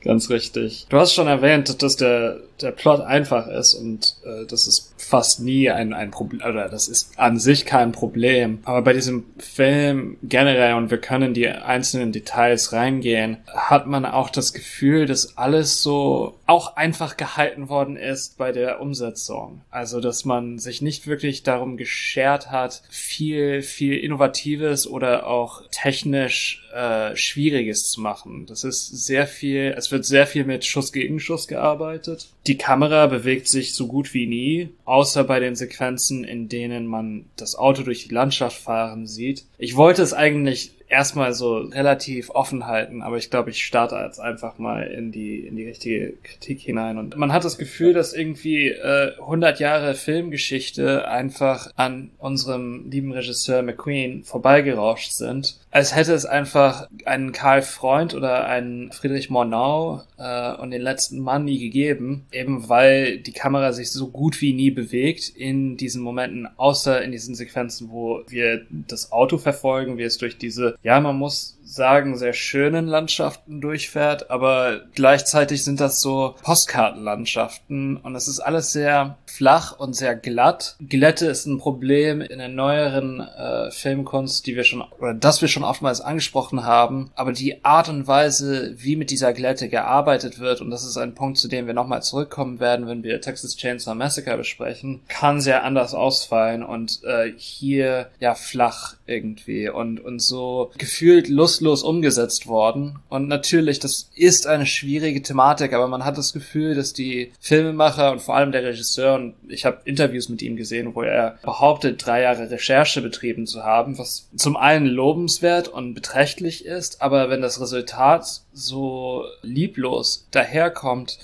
Ganz 0.00 0.30
richtig. 0.30 0.86
Du 0.88 0.96
hast 0.96 1.12
schon 1.12 1.26
erwähnt, 1.26 1.82
dass 1.82 1.96
der, 1.96 2.38
der 2.62 2.70
Plot 2.70 3.00
einfach 3.00 3.48
ist 3.48 3.74
und 3.74 4.16
äh, 4.24 4.46
das 4.46 4.68
ist 4.68 4.94
fast 4.96 5.40
nie 5.40 5.70
ein, 5.70 5.92
ein 5.92 6.10
Problem, 6.10 6.40
oder 6.40 6.68
das 6.68 6.88
ist 6.88 7.18
an 7.18 7.38
sich 7.38 7.64
kein 7.66 7.92
Problem. 7.92 8.60
Aber 8.64 8.82
bei 8.82 8.92
diesem 8.92 9.24
Film 9.38 10.16
generell, 10.22 10.74
und 10.74 10.90
wir 10.90 10.98
können 10.98 11.34
die 11.34 11.48
einzelnen 11.48 12.12
Details 12.12 12.72
reingehen, 12.72 13.38
hat 13.46 13.86
man 13.86 14.04
auch 14.04 14.30
das 14.30 14.52
Gefühl, 14.52 15.06
dass 15.06 15.36
alles 15.36 15.82
so 15.82 16.34
auch 16.46 16.76
einfach 16.76 17.16
gehalten 17.16 17.68
worden 17.68 17.96
ist 17.96 18.38
bei 18.38 18.52
der 18.52 18.80
Umsetzung. 18.80 19.62
Also, 19.70 20.00
dass 20.00 20.24
man 20.24 20.58
sich 20.58 20.82
nicht 20.82 21.06
wirklich 21.06 21.42
darum 21.42 21.76
geschert 21.76 22.50
hat, 22.50 22.82
viel, 22.88 23.62
viel 23.62 23.98
Innovatives 23.98 24.86
oder 24.86 25.26
auch 25.26 25.62
technisch 25.70 26.66
äh, 26.76 27.16
Schwieriges 27.16 27.90
zu 27.90 28.00
machen. 28.00 28.46
Das 28.46 28.62
ist 28.62 28.88
sehr 28.88 29.26
viel, 29.26 29.74
es 29.76 29.90
wird 29.90 30.04
sehr 30.04 30.26
viel 30.26 30.44
mit 30.44 30.64
Schuss 30.64 30.92
gegen 30.92 31.20
Schuss 31.20 31.48
gearbeitet. 31.48 32.28
Die 32.46 32.58
Kamera 32.58 33.06
bewegt 33.06 33.48
sich 33.48 33.74
so 33.74 33.86
gut 33.86 34.14
wie 34.14 34.26
nie, 34.26 34.68
außer 34.86 35.24
bei 35.24 35.40
den 35.40 35.56
Sequenzen, 35.56 36.24
in 36.24 36.48
denen 36.48 36.86
man 36.86 37.26
das 37.36 37.56
Auto 37.56 37.82
durch 37.82 38.08
die 38.08 38.14
Landschaft 38.14 38.56
fahren 38.60 39.06
sieht. 39.06 39.44
Ich 39.58 39.76
wollte 39.76 40.02
es 40.02 40.14
eigentlich 40.14 40.75
erstmal 40.88 41.34
so 41.34 41.56
relativ 41.56 42.30
offen 42.30 42.66
halten, 42.66 43.02
aber 43.02 43.16
ich 43.16 43.30
glaube, 43.30 43.50
ich 43.50 43.64
starte 43.64 43.96
jetzt 43.96 44.20
einfach 44.20 44.58
mal 44.58 44.82
in 44.86 45.12
die 45.12 45.40
in 45.40 45.56
die 45.56 45.66
richtige 45.66 46.14
Kritik 46.22 46.60
hinein. 46.60 46.98
Und 46.98 47.16
man 47.16 47.32
hat 47.32 47.44
das 47.44 47.58
Gefühl, 47.58 47.92
dass 47.92 48.12
irgendwie 48.12 48.68
äh, 48.68 49.12
100 49.18 49.60
Jahre 49.60 49.94
Filmgeschichte 49.94 51.08
einfach 51.08 51.70
an 51.76 52.10
unserem 52.18 52.90
lieben 52.90 53.12
Regisseur 53.12 53.62
McQueen 53.62 54.24
vorbeigerauscht 54.24 55.12
sind, 55.12 55.58
als 55.70 55.94
hätte 55.94 56.14
es 56.14 56.24
einfach 56.24 56.88
einen 57.04 57.32
Karl 57.32 57.62
Freund 57.62 58.14
oder 58.14 58.46
einen 58.46 58.92
Friedrich 58.92 59.28
Murnau 59.28 60.02
äh, 60.18 60.54
und 60.54 60.70
den 60.70 60.82
letzten 60.82 61.18
Mann 61.20 61.44
nie 61.44 61.58
gegeben, 61.58 62.26
eben 62.32 62.68
weil 62.68 63.18
die 63.18 63.32
Kamera 63.32 63.72
sich 63.72 63.90
so 63.90 64.08
gut 64.08 64.40
wie 64.40 64.52
nie 64.52 64.70
bewegt 64.70 65.28
in 65.28 65.76
diesen 65.76 66.02
Momenten, 66.02 66.48
außer 66.56 67.02
in 67.02 67.12
diesen 67.12 67.34
Sequenzen, 67.34 67.90
wo 67.90 68.22
wir 68.28 68.66
das 68.70 69.12
Auto 69.12 69.38
verfolgen, 69.38 69.98
wie 69.98 70.04
es 70.04 70.18
durch 70.18 70.38
diese, 70.38 70.75
ja, 70.82 71.00
man 71.00 71.16
muss 71.16 71.55
sagen, 71.66 72.16
sehr 72.16 72.32
schönen 72.32 72.86
Landschaften 72.86 73.60
durchfährt, 73.60 74.30
aber 74.30 74.82
gleichzeitig 74.94 75.64
sind 75.64 75.80
das 75.80 76.00
so 76.00 76.36
Postkartenlandschaften 76.42 77.96
und 77.96 78.14
es 78.14 78.28
ist 78.28 78.40
alles 78.40 78.72
sehr 78.72 79.18
flach 79.26 79.78
und 79.78 79.94
sehr 79.94 80.14
glatt. 80.14 80.76
Glätte 80.88 81.26
ist 81.26 81.46
ein 81.46 81.58
Problem 81.58 82.20
in 82.20 82.38
der 82.38 82.48
neueren 82.48 83.20
äh, 83.20 83.70
Filmkunst, 83.70 84.46
die 84.46 84.56
wir 84.56 84.64
schon, 84.64 84.82
oder 84.98 85.12
das 85.12 85.42
wir 85.42 85.48
schon 85.48 85.64
oftmals 85.64 86.00
angesprochen 86.00 86.64
haben, 86.64 87.10
aber 87.14 87.32
die 87.32 87.64
Art 87.64 87.88
und 87.88 88.06
Weise, 88.06 88.74
wie 88.78 88.96
mit 88.96 89.10
dieser 89.10 89.32
Glätte 89.32 89.68
gearbeitet 89.68 90.38
wird, 90.38 90.60
und 90.60 90.70
das 90.70 90.84
ist 90.84 90.96
ein 90.96 91.14
Punkt, 91.14 91.38
zu 91.38 91.48
dem 91.48 91.66
wir 91.66 91.74
nochmal 91.74 92.02
zurückkommen 92.02 92.60
werden, 92.60 92.86
wenn 92.86 93.02
wir 93.02 93.20
Texas 93.20 93.56
Chainsaw 93.56 93.94
Massacre 93.94 94.36
besprechen, 94.36 95.00
kann 95.08 95.40
sehr 95.40 95.64
anders 95.64 95.94
ausfallen 95.94 96.62
und 96.62 97.02
äh, 97.04 97.32
hier 97.36 98.08
ja 98.20 98.34
flach 98.34 98.94
irgendwie 99.06 99.68
und, 99.68 100.00
und 100.00 100.22
so 100.22 100.70
gefühlt 100.78 101.28
lustlos 101.60 101.82
umgesetzt 101.82 102.46
worden. 102.46 102.98
Und 103.08 103.28
natürlich, 103.28 103.78
das 103.78 104.10
ist 104.14 104.46
eine 104.46 104.66
schwierige 104.66 105.22
Thematik, 105.22 105.72
aber 105.72 105.88
man 105.88 106.04
hat 106.04 106.18
das 106.18 106.32
Gefühl, 106.32 106.74
dass 106.74 106.92
die 106.92 107.32
Filmemacher 107.40 108.12
und 108.12 108.22
vor 108.22 108.36
allem 108.36 108.52
der 108.52 108.64
Regisseur, 108.64 109.14
und 109.14 109.34
ich 109.48 109.64
habe 109.64 109.78
Interviews 109.84 110.28
mit 110.28 110.42
ihm 110.42 110.56
gesehen, 110.56 110.94
wo 110.94 111.02
er 111.02 111.38
behauptet, 111.42 112.04
drei 112.04 112.22
Jahre 112.22 112.50
Recherche 112.50 113.02
betrieben 113.02 113.46
zu 113.46 113.64
haben, 113.64 113.98
was 113.98 114.28
zum 114.36 114.56
einen 114.56 114.86
lobenswert 114.86 115.68
und 115.68 115.94
beträchtlich 115.94 116.64
ist, 116.64 117.02
aber 117.02 117.30
wenn 117.30 117.42
das 117.42 117.60
Resultat 117.60 118.26
so 118.52 119.24
lieblos 119.42 120.26
daherkommt, 120.30 121.18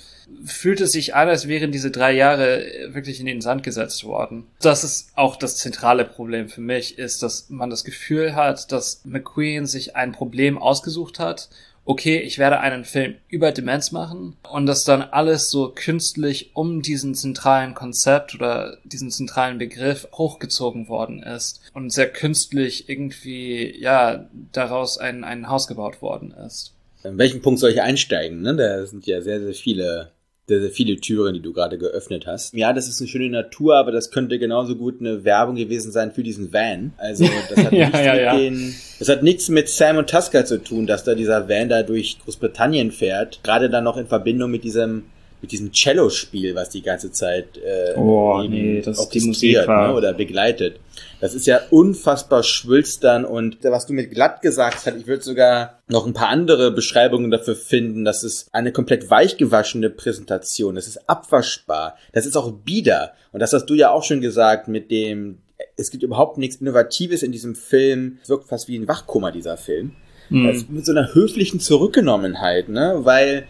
fühlt 0.45 0.81
es 0.81 0.91
sich 0.91 1.15
an, 1.15 1.29
als 1.29 1.47
wären 1.47 1.71
diese 1.71 1.91
drei 1.91 2.11
Jahre 2.13 2.65
wirklich 2.87 3.19
in 3.19 3.25
den 3.25 3.41
Sand 3.41 3.63
gesetzt 3.63 4.03
worden. 4.03 4.45
Das 4.61 4.83
ist 4.83 5.11
auch 5.15 5.35
das 5.35 5.57
zentrale 5.57 6.05
Problem 6.05 6.49
für 6.49 6.61
mich, 6.61 6.97
ist, 6.97 7.23
dass 7.23 7.49
man 7.49 7.69
das 7.69 7.83
Gefühl 7.83 8.35
hat, 8.35 8.71
dass 8.71 9.01
McQueen 9.05 9.65
sich 9.65 9.95
ein 9.95 10.11
Problem 10.11 10.57
ausgesucht 10.57 11.19
hat. 11.19 11.49
Okay, 11.85 12.19
ich 12.19 12.39
werde 12.39 12.61
einen 12.61 12.85
Film 12.85 13.15
über 13.27 13.51
Demenz 13.51 13.91
machen 13.91 14.37
und 14.49 14.67
dass 14.67 14.85
dann 14.85 15.01
alles 15.01 15.49
so 15.49 15.73
künstlich 15.75 16.51
um 16.53 16.81
diesen 16.81 17.13
zentralen 17.13 17.73
Konzept 17.73 18.33
oder 18.35 18.77
diesen 18.85 19.11
zentralen 19.11 19.57
Begriff 19.57 20.07
hochgezogen 20.13 20.87
worden 20.87 21.21
ist 21.21 21.59
und 21.73 21.91
sehr 21.91 22.07
künstlich 22.09 22.87
irgendwie, 22.87 23.77
ja, 23.81 24.29
daraus 24.53 24.97
ein, 24.97 25.25
ein 25.25 25.49
Haus 25.49 25.67
gebaut 25.67 26.01
worden 26.01 26.31
ist. 26.31 26.73
In 27.03 27.17
welchen 27.17 27.41
Punkt 27.41 27.59
soll 27.59 27.71
ich 27.71 27.81
einsteigen? 27.81 28.41
Ne? 28.41 28.55
Da 28.55 28.85
sind 28.85 29.05
ja 29.05 29.21
sehr, 29.21 29.41
sehr 29.41 29.53
viele, 29.53 30.11
sehr, 30.47 30.59
sehr 30.61 30.71
viele 30.71 30.97
Türen, 30.97 31.33
die 31.35 31.39
du 31.41 31.53
gerade 31.53 31.77
geöffnet 31.77 32.27
hast. 32.27 32.53
Ja, 32.53 32.73
das 32.73 32.89
ist 32.89 32.99
eine 32.99 33.07
schöne 33.07 33.29
Natur, 33.29 33.75
aber 33.77 33.91
das 33.93 34.11
könnte 34.11 34.39
genauso 34.39 34.75
gut 34.75 34.99
eine 34.99 35.23
Werbung 35.23 35.55
gewesen 35.55 35.91
sein 35.91 36.11
für 36.11 36.21
diesen 36.23 36.51
Van. 36.51 36.91
Also 36.97 37.25
das 37.49 37.63
hat, 37.65 37.71
Ja, 37.71 37.85
nichts, 37.87 37.99
ja, 38.05 38.13
mit 38.13 38.21
ja. 38.23 38.37
Den, 38.37 38.75
das 38.99 39.07
hat 39.09 39.23
nichts 39.23 39.47
mit 39.49 39.69
Sam 39.69 39.97
und 39.97 40.09
Tusker 40.09 40.43
zu 40.45 40.61
tun, 40.61 40.85
dass 40.85 41.03
da 41.05 41.15
dieser 41.15 41.47
Van 41.47 41.69
da 41.69 41.83
durch 41.83 42.17
Großbritannien 42.25 42.91
fährt. 42.91 43.39
Gerade 43.43 43.69
dann 43.69 43.85
noch 43.85 43.95
in 43.97 44.07
Verbindung 44.07 44.51
mit 44.51 44.63
diesem 44.63 45.03
mit 45.41 45.51
diesem 45.51 45.73
Cello-Spiel, 45.73 46.55
was 46.55 46.69
die 46.69 46.81
ganze 46.81 47.11
Zeit 47.11 47.57
äh, 47.57 47.97
Oh, 47.99 48.41
eben 48.41 48.53
nee, 48.53 48.81
das- 48.81 48.95
die 48.95 49.01
orchestriert, 49.03 49.27
Musik 49.27 49.67
war- 49.67 49.87
ne, 49.89 49.93
oder 49.93 50.13
begleitet. 50.13 50.77
Das 51.23 51.33
ist 51.33 51.47
ja 51.47 51.61
unfassbar 51.69 52.43
schwülstern 52.43 53.23
und 53.23 53.63
was 53.63 53.85
du 53.85 53.93
mit 53.93 54.11
glatt 54.11 54.41
gesagt 54.41 54.85
hast, 54.85 54.97
ich 54.97 55.07
würde 55.07 55.23
sogar 55.23 55.79
noch 55.87 56.05
ein 56.05 56.11
paar 56.11 56.27
andere 56.27 56.69
Beschreibungen 56.69 57.31
dafür 57.31 57.55
finden. 57.55 58.03
Das 58.03 58.25
ist 58.25 58.53
eine 58.53 58.73
komplett 58.73 59.09
weichgewaschene 59.09 59.89
Präsentation. 59.89 60.75
Das 60.75 60.85
ist 60.85 61.09
abwaschbar. 61.09 61.95
Das 62.11 62.25
ist 62.25 62.35
auch 62.35 62.51
bieder. 62.51 63.13
Und 63.31 63.39
das 63.39 63.53
hast 63.53 63.67
du 63.67 63.73
ja 63.73 63.89
auch 63.91 64.03
schon 64.03 64.19
gesagt 64.19 64.67
mit 64.67 64.91
dem, 64.91 65.37
es 65.77 65.91
gibt 65.91 66.03
überhaupt 66.03 66.37
nichts 66.37 66.57
Innovatives 66.57 67.23
in 67.23 67.31
diesem 67.31 67.55
Film. 67.55 68.17
Es 68.21 68.27
wirkt 68.27 68.49
fast 68.49 68.67
wie 68.67 68.77
ein 68.77 68.89
Wachkoma, 68.89 69.31
dieser 69.31 69.55
Film. 69.55 69.93
Hm. 70.27 70.45
Das 70.45 70.67
mit 70.67 70.85
so 70.85 70.91
einer 70.91 71.13
höflichen 71.13 71.61
Zurückgenommenheit, 71.61 72.67
ne? 72.67 72.99
Weil 73.03 73.45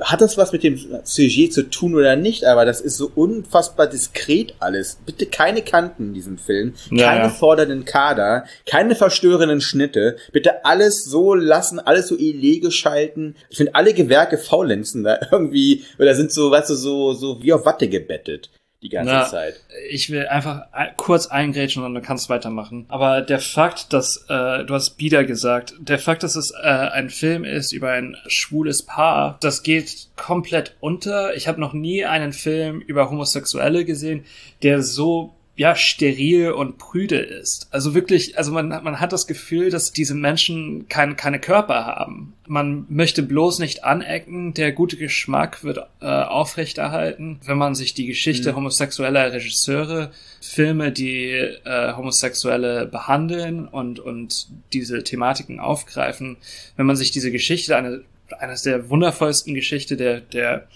hat 0.00 0.20
das 0.20 0.38
was 0.38 0.52
mit 0.52 0.62
dem 0.62 0.78
Sujet 1.04 1.52
zu 1.52 1.68
tun 1.68 1.94
oder 1.94 2.16
nicht, 2.16 2.44
aber 2.44 2.64
das 2.64 2.80
ist 2.80 2.96
so 2.96 3.10
unfassbar 3.14 3.86
diskret 3.86 4.54
alles. 4.58 4.98
Bitte 5.04 5.26
keine 5.26 5.62
Kanten 5.62 6.08
in 6.08 6.14
diesem 6.14 6.38
Film, 6.38 6.74
Ja, 6.90 7.10
keine 7.12 7.24
ja. 7.24 7.30
fordernden 7.30 7.84
Kader, 7.84 8.44
keine 8.66 8.94
verstörenden 8.94 9.60
Schnitte. 9.60 10.16
Bitte 10.32 10.64
alles 10.64 11.04
so 11.04 11.34
lassen, 11.34 11.78
alles 11.78 12.08
so 12.08 12.16
elege 12.16 12.70
schalten. 12.70 13.36
Ich 13.50 13.58
finde 13.58 13.74
alle 13.74 13.92
Gewerke 13.94 14.38
faulenzen 14.38 15.04
da 15.04 15.18
irgendwie 15.30 15.84
oder 15.98 16.14
sind 16.14 16.32
so, 16.32 16.50
weißt 16.50 16.70
du, 16.70 16.74
so 16.74 17.12
so 17.12 17.42
wie 17.42 17.52
auf 17.52 17.66
Watte 17.66 17.88
gebettet 17.88 18.50
die 18.84 18.90
ganze 18.90 19.12
Na, 19.12 19.24
Zeit. 19.26 19.60
Ich 19.90 20.10
will 20.10 20.26
einfach 20.28 20.66
ein- 20.72 20.90
kurz 20.96 21.26
eingrätschen 21.26 21.82
und 21.82 21.94
dann 21.94 22.02
kannst 22.02 22.26
du 22.28 22.34
weitermachen. 22.34 22.84
Aber 22.88 23.22
der 23.22 23.40
Fakt, 23.40 23.92
dass, 23.92 24.26
äh, 24.28 24.64
du 24.64 24.74
hast 24.74 24.90
Bieder 24.98 25.24
gesagt, 25.24 25.74
der 25.80 25.98
Fakt, 25.98 26.22
dass 26.22 26.36
es 26.36 26.50
äh, 26.52 26.66
ein 26.66 27.08
Film 27.10 27.44
ist 27.44 27.72
über 27.72 27.90
ein 27.92 28.16
schwules 28.26 28.82
Paar, 28.82 29.38
das 29.40 29.62
geht 29.62 30.08
komplett 30.16 30.76
unter. 30.80 31.34
Ich 31.34 31.48
habe 31.48 31.60
noch 31.60 31.72
nie 31.72 32.04
einen 32.04 32.32
Film 32.32 32.80
über 32.82 33.10
Homosexuelle 33.10 33.84
gesehen, 33.84 34.24
der 34.62 34.82
so 34.82 35.34
ja, 35.56 35.76
steril 35.76 36.50
und 36.50 36.78
prüde 36.78 37.18
ist. 37.18 37.68
Also 37.70 37.94
wirklich, 37.94 38.36
also 38.36 38.50
man, 38.50 38.68
man 38.68 38.98
hat 38.98 39.12
das 39.12 39.28
Gefühl, 39.28 39.70
dass 39.70 39.92
diese 39.92 40.16
Menschen 40.16 40.88
kein, 40.88 41.16
keine 41.16 41.38
Körper 41.38 41.86
haben. 41.86 42.34
Man 42.48 42.86
möchte 42.88 43.22
bloß 43.22 43.60
nicht 43.60 43.84
anecken, 43.84 44.52
der 44.54 44.72
gute 44.72 44.96
Geschmack 44.96 45.62
wird 45.62 45.78
äh, 46.00 46.06
aufrechterhalten, 46.06 47.38
wenn 47.44 47.56
man 47.56 47.76
sich 47.76 47.94
die 47.94 48.06
Geschichte 48.06 48.50
mhm. 48.50 48.56
homosexueller 48.56 49.32
Regisseure, 49.32 50.10
Filme, 50.40 50.90
die 50.90 51.30
äh, 51.30 51.92
Homosexuelle 51.94 52.86
behandeln 52.86 53.68
und, 53.68 54.00
und 54.00 54.48
diese 54.72 55.04
Thematiken 55.04 55.60
aufgreifen, 55.60 56.36
wenn 56.76 56.86
man 56.86 56.96
sich 56.96 57.12
diese 57.12 57.30
Geschichte, 57.30 57.76
eine, 57.76 58.02
eines 58.40 58.62
der 58.62 58.90
wundervollsten 58.90 59.54
Geschichte 59.54 59.96
der, 59.96 60.20
der 60.20 60.66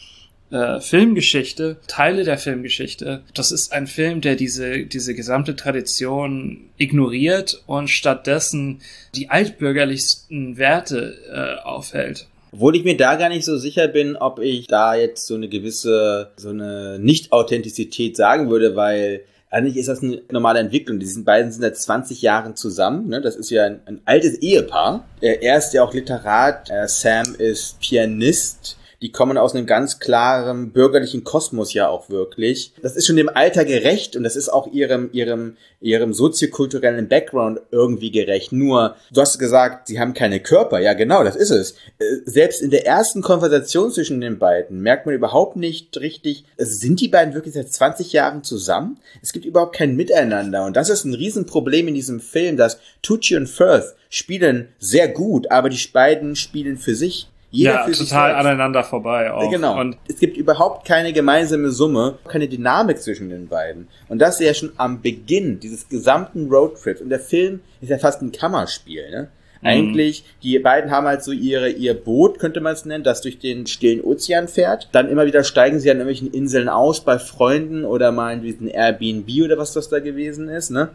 äh, 0.50 0.81
Filmgeschichte, 0.81 1.76
Teile 1.87 2.25
der 2.25 2.38
Filmgeschichte. 2.38 3.23
Das 3.35 3.52
ist 3.52 3.73
ein 3.73 3.87
Film, 3.87 4.21
der 4.21 4.37
diese, 4.37 4.87
diese 4.87 5.14
gesamte 5.14 5.57
Tradition 5.57 6.71
ignoriert 6.78 7.62
und 7.67 7.88
stattdessen 7.88 8.81
die 9.14 9.31
altbürgerlichsten 9.31 10.57
Werte 10.57 11.19
äh, 11.31 11.67
aufhält. 11.67 12.26
Obwohl 12.52 12.76
ich 12.76 12.85
mir 12.85 12.97
da 12.97 13.17
gar 13.17 13.28
nicht 13.28 13.45
so 13.45 13.59
sicher 13.59 13.88
bin, 13.88 14.17
ob 14.17 14.38
ich 14.38 14.67
da 14.67 14.95
jetzt 14.95 15.26
so 15.26 15.35
eine 15.35 15.49
gewisse, 15.49 16.31
so 16.37 16.49
eine 16.49 16.99
Nicht-Authentizität 16.99 18.17
sagen 18.17 18.49
würde, 18.49 18.75
weil 18.75 19.25
eigentlich 19.50 19.76
ist 19.76 19.88
das 19.88 20.02
eine 20.02 20.23
normale 20.31 20.61
Entwicklung. 20.61 20.99
Die 20.99 21.07
beiden 21.23 21.50
sind 21.50 21.62
seit 21.62 21.76
20 21.76 22.23
Jahren 22.23 22.57
zusammen. 22.57 23.09
Ne? 23.09 23.21
Das 23.21 23.37
ist 23.37 23.50
ja 23.50 23.64
ein, 23.64 23.81
ein 23.87 24.00
altes 24.05 24.37
Ehepaar. 24.38 25.07
Er 25.21 25.59
ist 25.59 25.73
ja 25.73 25.83
auch 25.83 25.95
Literat. 25.95 26.71
Sam 26.87 27.35
ist 27.37 27.81
Pianist 27.81 28.78
die 29.00 29.12
kommen 29.12 29.38
aus 29.38 29.55
einem 29.55 29.67
ganz 29.67 30.00
klaren 30.00 30.73
bürgerlichen 30.73 31.23
Kosmos 31.23 31.73
ja 31.73 31.88
auch 31.88 32.11
wirklich. 32.11 32.73
Das 32.83 32.97
ist 32.97 33.07
schon 33.07 33.17
dem 33.17 33.28
Alter 33.28 33.64
gerecht 33.64 34.17
und 34.17 34.25
das 34.25 34.35
ist 34.35 34.49
auch 34.49 34.67
ihrem, 34.73 35.11
ihrem, 35.12 35.57
ihrem 35.81 36.12
soziokulturellen 36.12 37.09
Background 37.09 37.61
irgendwie 37.71 38.11
gerecht. 38.11 38.50
Nur, 38.50 38.97
du 39.12 39.21
hast 39.21 39.38
gesagt, 39.38 39.87
sie 39.87 40.00
haben 40.00 40.14
keine 40.14 40.40
Körper. 40.40 40.81
Ja, 40.81 40.95
genau, 40.95 41.23
das 41.23 41.37
ist 41.37 41.50
es. 41.50 41.73
Äh, 41.99 42.05
selbst 42.25 42.61
in 42.61 42.71
der 42.71 42.87
ersten 42.87 43.23
Konversation 43.23 43.93
zwischen 43.93 44.21
den 44.21 44.38
beiden 44.38 44.81
merkt 44.81 45.07
man 45.07 45.14
überhaupt 45.14 45.57
nicht 45.57 45.97
richtig, 45.99 46.45
sind 46.57 47.00
die 47.00 47.09
beiden 47.09 47.35
wirklich 47.35 47.55
seit 47.55 47.73
20 47.73 48.12
Jahren 48.12 48.43
zusammen? 48.43 48.99
Es 49.23 49.33
gibt 49.33 49.45
überhaupt 49.45 49.76
kein 49.76 49.95
Miteinander 49.95 50.64
und 50.64 50.76
das 50.76 50.90
ist 50.90 51.05
ein 51.05 51.14
Riesenproblem 51.14 51.87
in 51.87 51.95
diesem 51.95 52.19
Film, 52.19 52.57
dass 52.57 52.81
Tucci 53.02 53.37
und 53.37 53.47
Firth 53.47 53.95
spielen 54.11 54.69
sehr 54.81 55.09
gut, 55.09 55.50
aber 55.52 55.69
die 55.69 55.88
beiden 55.93 56.35
spielen 56.35 56.78
für 56.78 56.97
sich. 56.97 57.28
Jeder 57.50 57.88
ja, 57.88 57.90
total 57.90 58.35
aneinander 58.35 58.85
vorbei 58.85 59.33
auch. 59.33 59.50
Genau. 59.50 59.81
Und 59.81 59.97
es 60.07 60.19
gibt 60.19 60.37
überhaupt 60.37 60.87
keine 60.87 61.12
gemeinsame 61.14 61.71
Summe, 61.71 62.19
keine 62.28 62.47
Dynamik 62.47 63.00
zwischen 63.00 63.31
den 63.31 63.49
beiden. 63.49 63.88
Und 64.09 64.19
das 64.19 64.38
ist 64.38 64.47
ja 64.47 64.55
schon 64.55 64.73
am 64.76 65.00
Beginn 65.00 65.59
dieses 65.59 65.88
gesamten 65.88 66.49
Roadtrips. 66.49 67.00
Und 67.00 67.09
der 67.09 67.21
Film 67.21 67.61
ist 67.81 67.88
ja 67.88 67.99
fast 67.99 68.21
ein 68.21 68.33
Kammerspiel, 68.33 69.11
ne? 69.11 69.28
Mhm. 69.62 69.67
Eigentlich, 69.67 70.25
die 70.43 70.59
beiden 70.59 70.90
haben 70.90 71.07
halt 71.07 71.25
so 71.25 71.33
ihre, 71.33 71.71
ihr 71.71 71.95
Boot, 71.95 72.38
könnte 72.38 72.61
man 72.61 72.75
es 72.75 72.85
nennen, 72.85 73.02
das 73.02 73.23
durch 73.23 73.38
den 73.38 73.67
stillen 73.67 74.02
Ozean 74.02 74.47
fährt. 74.47 74.88
Dann 74.93 75.09
immer 75.09 75.26
wieder 75.26 75.43
steigen 75.43 75.81
sie 75.81 75.90
an 75.90 75.97
irgendwelchen 75.99 76.33
Inseln 76.33 76.69
aus 76.69 77.00
bei 77.00 77.19
Freunden 77.19 77.85
oder 77.85 78.12
mal 78.12 78.35
in 78.35 78.43
diesen 78.43 78.69
Airbnb 78.69 79.28
oder 79.45 79.59
was 79.59 79.73
das 79.73 79.88
da 79.88 80.00
gewesen 80.00 80.49
ist, 80.49 80.71
ne? 80.71 80.90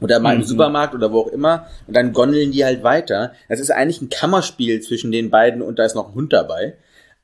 Oder 0.00 0.20
mal 0.20 0.34
im 0.34 0.40
mhm. 0.40 0.44
Supermarkt 0.44 0.94
oder 0.94 1.12
wo 1.12 1.20
auch 1.20 1.28
immer 1.28 1.66
und 1.86 1.96
dann 1.96 2.12
gondeln 2.12 2.52
die 2.52 2.64
halt 2.64 2.82
weiter. 2.82 3.32
Das 3.48 3.60
ist 3.60 3.70
eigentlich 3.70 4.00
ein 4.00 4.10
Kammerspiel 4.10 4.80
zwischen 4.80 5.12
den 5.12 5.30
beiden 5.30 5.62
und 5.62 5.78
da 5.78 5.84
ist 5.84 5.94
noch 5.94 6.08
ein 6.08 6.14
Hund 6.14 6.32
dabei. 6.32 6.74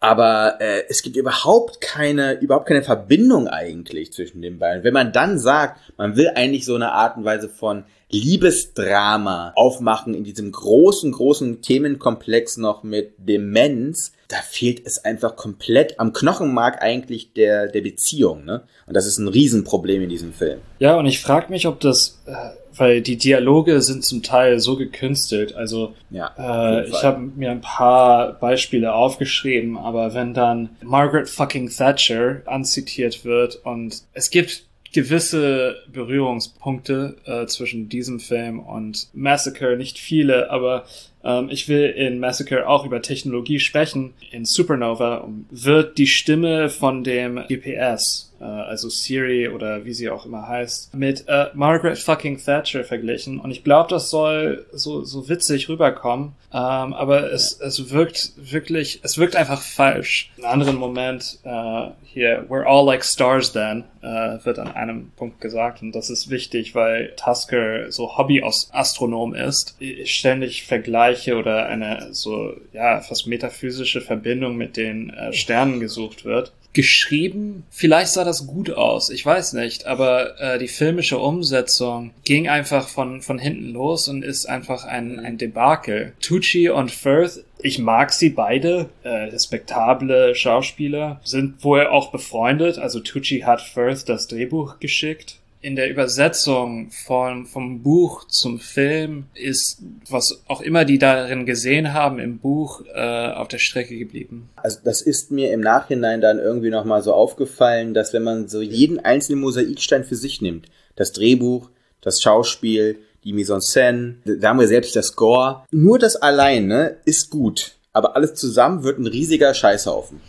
Aber 0.01 0.61
äh, 0.61 0.83
es 0.91 1.03
gibt 1.03 1.17
überhaupt 1.17 1.81
keine, 1.81 2.35
überhaupt 2.35 2.67
keine 2.67 2.83
Verbindung 2.83 3.49
eigentlich 3.49 4.13
zwischen 4.13 4.43
den 4.43 4.59
beiden. 4.59 4.85
Wenn 4.85 4.93
man 4.93 5.13
dann 5.13 5.39
sagt, 5.39 5.81
man 5.97 6.15
will 6.15 6.31
eigentlich 6.35 6.67
so 6.67 6.75
eine 6.75 6.93
Art 6.93 7.17
und 7.17 7.25
Weise 7.25 7.49
von 7.49 7.85
Liebesdrama 8.11 9.53
aufmachen 9.57 10.13
in 10.13 10.23
diesem 10.23 10.53
großen, 10.53 11.11
großen 11.11 11.63
Themenkomplex 11.63 12.59
noch 12.59 12.83
mit 12.83 13.15
Demenz, 13.17 14.13
da 14.29 14.37
fehlt 14.37 14.87
es 14.87 15.05
einfach 15.05 15.37
komplett 15.37 15.99
am 15.99 16.13
Knochenmark 16.13 16.83
eigentlich 16.83 17.33
der, 17.33 17.69
der 17.69 17.81
Beziehung. 17.81 18.45
Ne? 18.45 18.63
Und 18.87 18.95
das 18.95 19.07
ist 19.07 19.19
ein 19.19 19.29
Riesenproblem 19.29 20.03
in 20.03 20.11
diesem 20.11 20.33
Film. 20.33 20.61
Ja, 20.81 20.97
und 20.97 21.07
ich 21.07 21.23
frage 21.23 21.51
mich, 21.51 21.67
ob 21.67 21.81
das, 21.81 22.21
äh, 22.27 22.33
weil 22.77 23.03
die 23.03 23.17
Dialoge 23.17 23.81
sind 23.81 24.05
zum 24.05 24.23
Teil 24.23 24.61
so 24.61 24.77
gekünstelt. 24.77 25.55
Also 25.55 25.95
ja, 26.11 26.33
äh, 26.39 26.89
ich 26.89 27.03
habe 27.03 27.21
mir 27.21 27.51
ein 27.51 27.61
paar 27.61 28.35
Beispiele 28.35 28.95
aufgeschrieben, 28.95 29.77
aber 29.77 30.15
wenn 30.15 30.35
dann 30.35 30.71
Margaret 30.83 31.29
fucking 31.29 31.71
Thatcher 31.71 32.43
anzitiert 32.47 33.25
wird 33.25 33.57
und 33.65 34.03
es 34.13 34.31
gibt 34.31 34.65
gewisse 34.95 35.77
Berührungspunkte 35.93 37.17
äh, 37.27 37.47
zwischen 37.47 37.89
diesem 37.89 38.21
Film 38.21 38.61
und 38.61 39.09
Massacre, 39.13 39.77
nicht 39.77 39.99
viele, 39.99 40.51
aber 40.51 40.85
ähm, 41.25 41.49
ich 41.51 41.69
will 41.69 41.87
in 41.91 42.21
Massacre 42.21 42.69
auch 42.69 42.87
über 42.87 43.03
Technologie 43.03 43.59
sprechen. 43.59 44.15
In 44.31 44.45
Supernova 44.45 45.29
wird 45.51 45.99
die 45.99 46.07
Stimme 46.07 46.69
von 46.69 47.03
dem 47.03 47.41
GPS 47.49 48.33
also 48.47 48.89
Siri 48.89 49.49
oder 49.49 49.85
wie 49.85 49.95
sie 49.95 50.11
auch 50.11 50.27
immer 50.27 50.47
heißt, 50.47 50.95
mit 50.95 51.25
äh, 51.29 51.47
Margaret 51.55 51.99
fucking 51.99 52.39
Thatcher 52.39 52.85
verglichen. 52.85 53.41
Und 53.41 53.51
ich 53.51 53.65
glaube, 53.65 53.89
das 53.91 54.11
soll 54.11 54.67
so, 54.73 55.05
so 55.05 55.29
witzig 55.29 55.69
rüberkommen. 55.69 56.33
Ähm, 56.53 56.95
aber 56.95 57.33
es, 57.33 57.59
es 57.61 57.91
wirkt 57.91 58.33
wirklich, 58.37 59.01
es 59.03 59.19
wirkt 59.19 59.35
einfach 59.35 59.61
falsch. 59.61 60.31
In 60.37 60.45
einem 60.45 60.61
anderen 60.61 60.77
Moment, 60.77 61.39
äh, 61.45 61.89
hier, 62.05 62.47
we're 62.49 62.65
all 62.65 62.85
like 62.85 63.05
stars 63.05 63.53
then, 63.53 63.85
äh, 64.03 64.39
wird 64.45 64.59
an 64.59 64.69
einem 64.73 65.11
Punkt 65.17 65.41
gesagt. 65.41 65.83
Und 65.83 65.93
das 65.93 66.11
ist 66.11 66.31
wichtig, 66.31 66.75
weil 66.75 67.13
Tusker 67.17 67.91
so 67.91 68.17
Hobby-Astronom 68.17 69.35
ist. 69.35 69.77
Ständig 70.05 70.65
Vergleiche 70.65 71.37
oder 71.37 71.67
eine 71.67 72.09
so, 72.13 72.55
ja, 72.73 73.01
fast 73.01 73.27
metaphysische 73.27 74.01
Verbindung 74.01 74.57
mit 74.57 74.77
den 74.77 75.11
äh, 75.11 75.33
Sternen 75.33 75.81
gesucht 75.81 76.25
wird 76.25 76.53
geschrieben. 76.75 77.65
Vielleicht 77.71 78.13
sah 78.13 78.25
das 78.25 78.47
gut 78.47 78.71
aus, 78.71 79.09
ich 79.09 79.25
weiß 79.25 79.55
nicht, 79.55 79.87
aber 79.87 80.39
äh, 80.41 80.59
die 80.59 80.69
filmische 80.69 81.19
Umsetzung 81.19 82.11
ging 82.25 82.49
einfach 82.49 82.89
von, 82.89 83.23
von 83.23 83.39
hinten 83.39 83.73
los 83.73 84.09
und 84.09 84.23
ist 84.23 84.47
einfach 84.47 84.85
ein, 84.85 85.19
ein 85.19 85.39
Debakel. 85.39 86.13
Tucci 86.21 86.69
und 86.69 86.91
Firth, 86.91 87.45
ich 87.59 87.79
mag 87.79 88.13
sie 88.13 88.31
beide, 88.31 88.91
äh, 89.05 89.09
respektable 89.09 90.35
Schauspieler, 90.35 91.21
sind 91.25 91.65
wohl 91.65 91.87
auch 91.87 92.11
befreundet. 92.11 92.79
Also 92.79 93.01
Tucci 93.01 93.41
hat 93.41 93.63
Firth 93.63 94.09
das 94.09 94.29
Drehbuch 94.29 94.81
geschickt 94.81 95.39
in 95.65 95.77
der 95.77 95.89
Übersetzung 95.89 96.91
von, 96.91 97.47
vom 97.47 97.83
Buch 97.83 98.27
zum 98.29 98.61
Film 98.61 99.25
ist, 99.33 99.79
was 100.11 100.43
auch 100.47 100.61
immer 100.61 100.85
die 100.85 100.99
darin 100.99 101.47
gesehen 101.47 101.95
haben 101.95 102.19
im 102.19 102.39
Buch, 102.39 102.83
äh, 102.95 103.29
auf 103.31 103.49
der 103.49 103.57
Strecke 103.57 103.97
geblieben. 103.97 104.51
Also 104.57 104.81
das 104.85 105.01
ist 105.01 105.31
mir 105.31 105.53
im 105.53 105.63
Nachhinein 105.63 106.21
dann 106.21 106.39
irgendwie 106.39 106.69
nochmal 106.69 107.03
so 107.03 107.15
aufgefallen, 107.15 107.95
dass 107.95 108.13
wenn 108.13 108.25
man 108.25 108.47
so 108.47 108.61
jeden 108.61 109.01
einzelnen 109.01 109.41
Mosaikstein 109.41 110.05
für 110.05 110.17
sich 110.17 110.43
nimmt, 110.43 110.67
das 110.97 111.13
Drehbuch, 111.13 111.71
das 112.03 112.21
Schauspiel, 112.21 112.99
die 113.25 113.33
Mise 113.33 113.55
en 113.55 113.61
scène, 113.61 114.17
da 114.27 114.51
haben 114.51 114.61
wir 114.61 114.69
selbst 114.69 114.95
das 114.95 115.07
Score, 115.07 115.65
nur 115.71 115.99
das 115.99 116.17
alleine 116.17 116.99
ist 117.07 117.31
gut, 117.31 117.77
aber 117.95 118.17
alles 118.17 118.35
zusammen 118.35 118.85
wird 118.85 118.99
ein 118.99 119.07
riesiger 119.07 119.55
Scheißhaufen. 119.55 120.21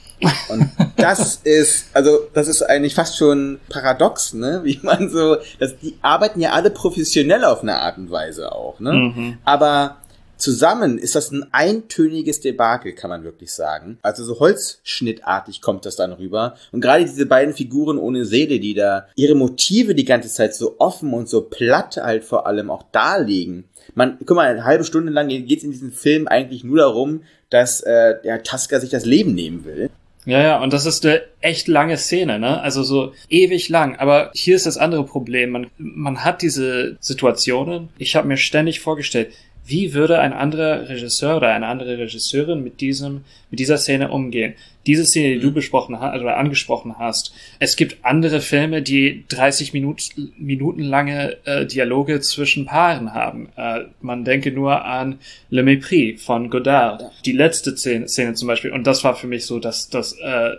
Und 0.50 0.70
das 0.98 1.42
ist, 1.44 1.88
also, 1.94 2.28
das 2.34 2.48
ist 2.48 2.62
eigentlich 2.62 2.96
fast 2.96 3.18
schon 3.18 3.60
paradox, 3.70 4.34
ne? 4.34 4.62
Wie 4.64 4.80
man 4.82 5.10
so, 5.10 5.38
dass 5.60 5.78
die 5.78 5.98
arbeiten 6.02 6.40
ja 6.40 6.52
alle 6.52 6.70
professionell 6.70 7.44
auf 7.44 7.62
eine 7.62 7.80
Art 7.80 7.98
und 7.98 8.12
Weise 8.12 8.52
auch, 8.52 8.80
ne? 8.80 8.94
Mhm. 8.94 9.38
Aber 9.44 9.98
zusammen 10.38 10.98
ist 10.98 11.16
das 11.16 11.32
ein 11.32 11.46
eintöniges 11.52 12.42
Debakel, 12.42 12.94
kann 12.94 13.10
man 13.10 13.24
wirklich 13.24 13.54
sagen. 13.54 13.98
Also 14.02 14.24
so 14.24 14.40
holzschnittartig 14.40 15.62
kommt 15.62 15.86
das 15.86 15.96
dann 15.96 16.14
rüber. 16.14 16.56
Und 16.72 16.82
gerade 16.82 17.06
diese 17.06 17.26
beiden 17.26 17.54
Figuren 17.54 17.98
ohne 17.98 18.26
Seele, 18.26 18.60
die 18.60 18.74
da 18.74 19.08
ihre 19.16 19.36
Motive 19.36 19.96
die 19.96 20.06
ganze 20.06 20.30
Zeit 20.30 20.54
so 20.54 20.76
offen 20.80 21.14
und 21.14 21.30
so 21.30 21.42
platt 21.42 21.98
halt 21.98 22.24
vor 22.24 22.48
allem 22.48 22.70
auch 22.70 22.84
darlegen. 22.92 23.66
Man, 23.94 24.18
guck 24.26 24.36
mal, 24.36 24.48
eine 24.48 24.66
halbe 24.66 24.84
Stunde 24.84 25.12
lang 25.12 25.30
geht 25.30 25.58
es 25.58 25.64
in 25.64 25.72
diesem 25.72 25.92
Film 25.92 26.28
eigentlich 26.28 26.64
nur 26.64 26.78
darum, 26.78 27.22
dass 27.50 27.82
äh, 27.82 28.22
der 28.24 28.44
Tasker 28.44 28.80
sich 28.80 28.90
das 28.90 29.06
Leben 29.06 29.34
nehmen 29.34 29.64
will. 29.64 29.90
Ja, 30.26 30.42
ja, 30.42 30.62
und 30.62 30.74
das 30.74 30.86
ist 30.86 31.06
eine 31.06 31.22
echt 31.42 31.68
lange 31.68 31.98
Szene, 31.98 32.40
ne? 32.40 32.60
Also 32.62 32.84
so 32.84 33.14
ewig 33.30 33.70
lang. 33.70 33.96
Aber 33.98 34.32
hier 34.34 34.56
ist 34.56 34.66
das 34.66 34.78
andere 34.78 35.06
Problem. 35.06 35.52
Man, 35.52 35.68
man 35.78 36.24
hat 36.24 36.42
diese 36.42 36.98
Situationen. 37.00 37.90
Ich 37.98 38.16
habe 38.16 38.28
mir 38.28 38.38
ständig 38.38 38.80
vorgestellt, 38.80 39.34
wie 39.68 39.94
würde 39.94 40.20
ein 40.20 40.34
anderer 40.34 40.88
Regisseur 40.88 41.38
oder 41.38 41.54
eine 41.54 41.66
andere 41.68 41.98
Regisseurin 41.98 42.64
mit 42.64 42.82
diesem, 42.82 43.24
mit 43.50 43.60
dieser 43.60 43.78
Szene 43.78 44.12
umgehen? 44.12 44.54
Diese 44.86 45.06
Szene, 45.06 45.36
die 45.36 45.40
du 45.40 45.52
besprochen 45.52 46.00
hast 46.00 46.22
oder 46.22 46.38
angesprochen 46.38 47.00
hast. 47.00 47.34
Es 47.58 47.76
gibt 47.76 48.06
andere 48.06 48.42
Filme, 48.42 48.84
die 48.84 49.26
30 49.30 49.74
Minuten, 49.74 50.34
Minuten 50.38 50.82
lange 50.82 51.38
äh, 51.46 51.66
Dialoge 51.66 52.22
zwischen 52.22 52.68
Paaren 52.68 53.16
haben. 53.16 53.50
Äh, 53.56 53.86
man 54.02 54.24
denke 54.24 54.52
nur 54.52 54.86
an 54.86 55.18
Le 55.50 55.64
Mépris 55.64 56.20
von 56.20 56.52
Godard. 56.52 57.02
Ja. 57.02 57.12
Die 57.26 57.32
letzte 57.32 57.76
Szene, 57.76 58.08
Szene 58.08 58.36
zum 58.36 58.48
Beispiel. 58.48 58.72
Und 58.72 58.86
das 58.86 59.04
war 59.04 59.16
für 59.16 59.28
mich 59.28 59.48
so, 59.48 59.58
dass 59.58 59.90
das, 59.90 60.14
äh, 60.20 60.52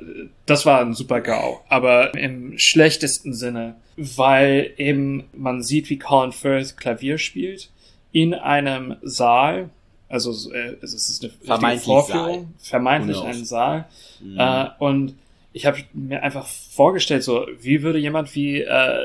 das 0.47 0.67
war 0.67 0.81
ein 0.81 0.95
super 0.95 1.21
GAU. 1.21 1.61
Aber 1.69 2.13
im 2.15 2.55
schlechtesten 2.57 3.33
Sinne, 3.35 3.77
weil 3.97 4.73
eben 4.77 5.25
man 5.33 5.63
sieht, 5.63 5.89
wie 5.91 5.99
Colin 5.99 6.33
Firth 6.33 6.77
Klavier 6.77 7.19
spielt 7.19 7.71
in 8.17 8.33
einem 8.33 8.97
Saal, 9.03 9.69
also 10.09 10.51
äh, 10.51 10.77
es 10.81 10.95
ist 10.95 11.23
eine 11.23 11.31
vermeintlich 11.45 11.85
Vorführung, 11.85 12.55
Saal. 12.57 12.71
vermeintlich 12.71 13.21
ein 13.21 13.45
Saal. 13.45 13.85
Mhm. 14.23 14.41
Äh, 14.41 14.67
und 14.79 15.15
ich 15.53 15.67
habe 15.67 15.81
mir 15.93 16.23
einfach 16.23 16.47
vorgestellt, 16.47 17.25
so 17.25 17.47
wie 17.61 17.83
würde 17.83 17.99
jemand 17.99 18.35
wie 18.35 18.63
äh, 18.63 18.99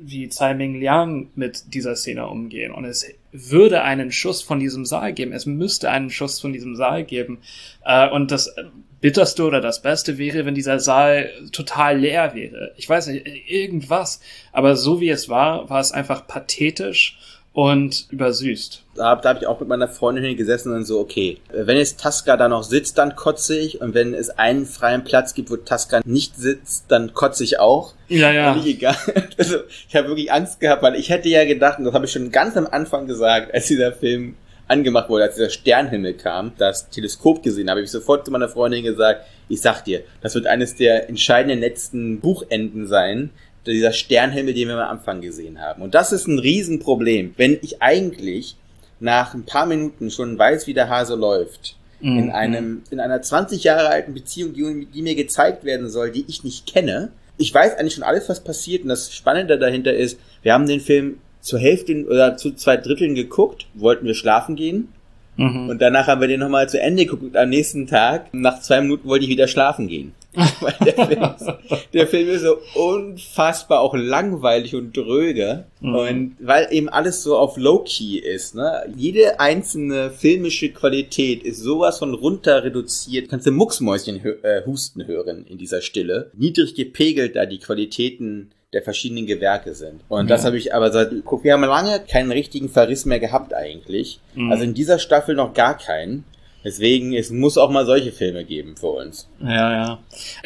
wie 0.00 0.30
Tsai 0.30 0.54
Ming 0.54 0.80
Liang 0.80 1.28
mit 1.34 1.74
dieser 1.74 1.94
Szene 1.94 2.26
umgehen. 2.26 2.72
Und 2.72 2.86
es 2.86 3.04
würde 3.32 3.82
einen 3.82 4.12
Schuss 4.12 4.40
von 4.40 4.60
diesem 4.60 4.86
Saal 4.86 5.12
geben. 5.12 5.32
Es 5.32 5.44
müsste 5.44 5.90
einen 5.90 6.08
Schuss 6.08 6.40
von 6.40 6.54
diesem 6.54 6.74
Saal 6.74 7.04
geben. 7.04 7.40
Äh, 7.84 8.08
und 8.08 8.30
das 8.30 8.54
Bitterste 9.02 9.44
oder 9.44 9.60
das 9.60 9.82
Beste 9.82 10.16
wäre, 10.16 10.46
wenn 10.46 10.54
dieser 10.54 10.80
Saal 10.80 11.30
total 11.52 11.98
leer 11.98 12.34
wäre. 12.34 12.72
Ich 12.78 12.88
weiß 12.88 13.08
nicht, 13.08 13.26
irgendwas. 13.46 14.22
Aber 14.52 14.74
so 14.74 15.02
wie 15.02 15.10
es 15.10 15.28
war, 15.28 15.68
war 15.68 15.80
es 15.80 15.92
einfach 15.92 16.26
pathetisch 16.26 17.18
und 17.58 18.06
übersüßt. 18.10 18.84
Da, 18.94 19.16
da 19.16 19.30
habe 19.30 19.40
ich 19.40 19.48
auch 19.48 19.58
mit 19.58 19.68
meiner 19.68 19.88
Freundin 19.88 20.36
gesessen 20.36 20.72
und 20.72 20.84
so, 20.84 21.00
okay, 21.00 21.38
wenn 21.52 21.76
jetzt 21.76 21.98
Tasca 21.98 22.36
da 22.36 22.46
noch 22.46 22.62
sitzt, 22.62 22.98
dann 22.98 23.16
kotze 23.16 23.58
ich 23.58 23.80
und 23.80 23.94
wenn 23.94 24.14
es 24.14 24.30
einen 24.30 24.64
freien 24.64 25.02
Platz 25.02 25.34
gibt, 25.34 25.50
wo 25.50 25.56
Tasca 25.56 26.00
nicht 26.04 26.36
sitzt, 26.36 26.84
dann 26.86 27.14
kotze 27.14 27.42
ich 27.42 27.58
auch. 27.58 27.94
Ja, 28.06 28.30
ja. 28.30 28.52
Völlig 28.52 28.76
egal. 28.76 28.96
Also 29.38 29.56
ich 29.88 29.96
habe 29.96 30.06
wirklich 30.06 30.30
Angst 30.30 30.60
gehabt, 30.60 30.84
weil 30.84 30.94
ich 30.94 31.10
hätte 31.10 31.28
ja 31.28 31.44
gedacht, 31.44 31.80
und 31.80 31.84
das 31.84 31.94
habe 31.94 32.04
ich 32.04 32.12
schon 32.12 32.30
ganz 32.30 32.56
am 32.56 32.68
Anfang 32.68 33.08
gesagt, 33.08 33.52
als 33.52 33.66
dieser 33.66 33.90
Film 33.90 34.36
angemacht 34.68 35.08
wurde, 35.08 35.24
als 35.24 35.34
dieser 35.34 35.50
Sternhimmel 35.50 36.14
kam, 36.14 36.52
das 36.58 36.90
Teleskop 36.90 37.42
gesehen 37.42 37.70
habe, 37.70 37.80
habe 37.80 37.84
ich 37.84 37.90
sofort 37.90 38.24
zu 38.24 38.30
meiner 38.30 38.48
Freundin 38.48 38.84
gesagt, 38.84 39.26
ich 39.48 39.60
sag 39.60 39.82
dir, 39.82 40.02
das 40.20 40.34
wird 40.36 40.46
eines 40.46 40.76
der 40.76 41.08
entscheidenden 41.08 41.58
letzten 41.58 42.20
Buchenden 42.20 42.86
sein, 42.86 43.30
dieser 43.66 43.92
Sternhimmel, 43.92 44.54
den 44.54 44.68
wir 44.68 44.78
am 44.78 44.98
Anfang 44.98 45.20
gesehen 45.20 45.60
haben. 45.60 45.82
Und 45.82 45.94
das 45.94 46.12
ist 46.12 46.26
ein 46.26 46.38
Riesenproblem. 46.38 47.34
Wenn 47.36 47.58
ich 47.62 47.82
eigentlich 47.82 48.56
nach 49.00 49.34
ein 49.34 49.44
paar 49.44 49.66
Minuten 49.66 50.10
schon 50.10 50.38
weiß, 50.38 50.66
wie 50.66 50.74
der 50.74 50.88
Hase 50.88 51.14
läuft, 51.14 51.76
mhm. 52.00 52.18
in 52.18 52.30
einem, 52.30 52.82
in 52.90 53.00
einer 53.00 53.22
20 53.22 53.64
Jahre 53.64 53.88
alten 53.88 54.14
Beziehung, 54.14 54.54
die, 54.54 54.86
die 54.86 55.02
mir 55.02 55.14
gezeigt 55.14 55.64
werden 55.64 55.88
soll, 55.88 56.10
die 56.10 56.24
ich 56.28 56.44
nicht 56.44 56.66
kenne, 56.66 57.10
ich 57.36 57.54
weiß 57.54 57.76
eigentlich 57.76 57.94
schon 57.94 58.04
alles, 58.04 58.28
was 58.28 58.42
passiert 58.42 58.82
und 58.82 58.88
das 58.88 59.14
Spannende 59.14 59.58
dahinter 59.58 59.94
ist, 59.94 60.18
wir 60.42 60.52
haben 60.52 60.66
den 60.66 60.80
Film 60.80 61.18
zur 61.40 61.60
Hälfte 61.60 62.04
oder 62.06 62.36
zu 62.36 62.52
zwei 62.54 62.76
Dritteln 62.76 63.14
geguckt, 63.14 63.66
wollten 63.74 64.06
wir 64.06 64.14
schlafen 64.14 64.56
gehen. 64.56 64.88
Mhm. 65.36 65.68
Und 65.68 65.80
danach 65.80 66.08
haben 66.08 66.20
wir 66.20 66.28
den 66.28 66.40
nochmal 66.40 66.68
zu 66.68 66.80
Ende 66.80 67.06
geguckt. 67.06 67.36
Am 67.36 67.48
nächsten 67.48 67.86
Tag, 67.86 68.34
nach 68.34 68.60
zwei 68.60 68.80
Minuten, 68.80 69.08
wollte 69.08 69.24
ich 69.24 69.30
wieder 69.30 69.46
schlafen 69.46 69.86
gehen. 69.86 70.12
Weil 70.60 70.74
der 70.84 71.06
Film, 71.06 71.22
ist, 71.22 71.92
der 71.92 72.06
Film 72.06 72.28
ist 72.28 72.42
so 72.42 72.58
unfassbar 72.74 73.80
auch 73.80 73.94
langweilig 73.94 74.74
und 74.74 74.96
dröge. 74.96 75.64
Mhm. 75.80 75.94
Und 75.94 76.36
weil 76.40 76.68
eben 76.70 76.88
alles 76.88 77.22
so 77.22 77.36
auf 77.36 77.56
Low-Key 77.56 78.18
ist, 78.18 78.54
ne? 78.54 78.84
Jede 78.94 79.40
einzelne 79.40 80.10
filmische 80.10 80.70
Qualität 80.70 81.42
ist 81.42 81.60
sowas 81.60 81.98
von 81.98 82.14
runter 82.14 82.62
reduziert. 82.62 83.28
Kannst 83.28 83.46
du 83.46 83.50
Mucksmäuschen 83.50 84.24
äh, 84.24 84.62
husten 84.64 85.06
hören 85.06 85.44
in 85.48 85.58
dieser 85.58 85.80
Stille. 85.80 86.30
Niedrig 86.36 86.74
gepegelt 86.74 87.34
da 87.36 87.46
die 87.46 87.58
Qualitäten 87.58 88.50
der 88.72 88.82
verschiedenen 88.82 89.26
Gewerke 89.26 89.74
sind. 89.74 90.02
Und 90.08 90.28
ja. 90.28 90.36
das 90.36 90.44
habe 90.44 90.58
ich 90.58 90.74
aber 90.74 90.92
seit, 90.92 91.10
guck, 91.24 91.42
wir 91.42 91.54
haben 91.54 91.62
lange 91.62 92.00
keinen 92.00 92.30
richtigen 92.30 92.68
Verriss 92.68 93.06
mehr 93.06 93.18
gehabt 93.18 93.54
eigentlich. 93.54 94.20
Mhm. 94.34 94.52
Also 94.52 94.64
in 94.64 94.74
dieser 94.74 94.98
Staffel 94.98 95.34
noch 95.34 95.54
gar 95.54 95.76
keinen. 95.76 96.24
Deswegen, 96.64 97.14
es 97.14 97.30
muss 97.30 97.56
auch 97.56 97.70
mal 97.70 97.86
solche 97.86 98.12
Filme 98.12 98.44
geben 98.44 98.76
für 98.76 98.88
uns. 98.88 99.28
Ja, 99.40 99.72
ja. 99.72 99.98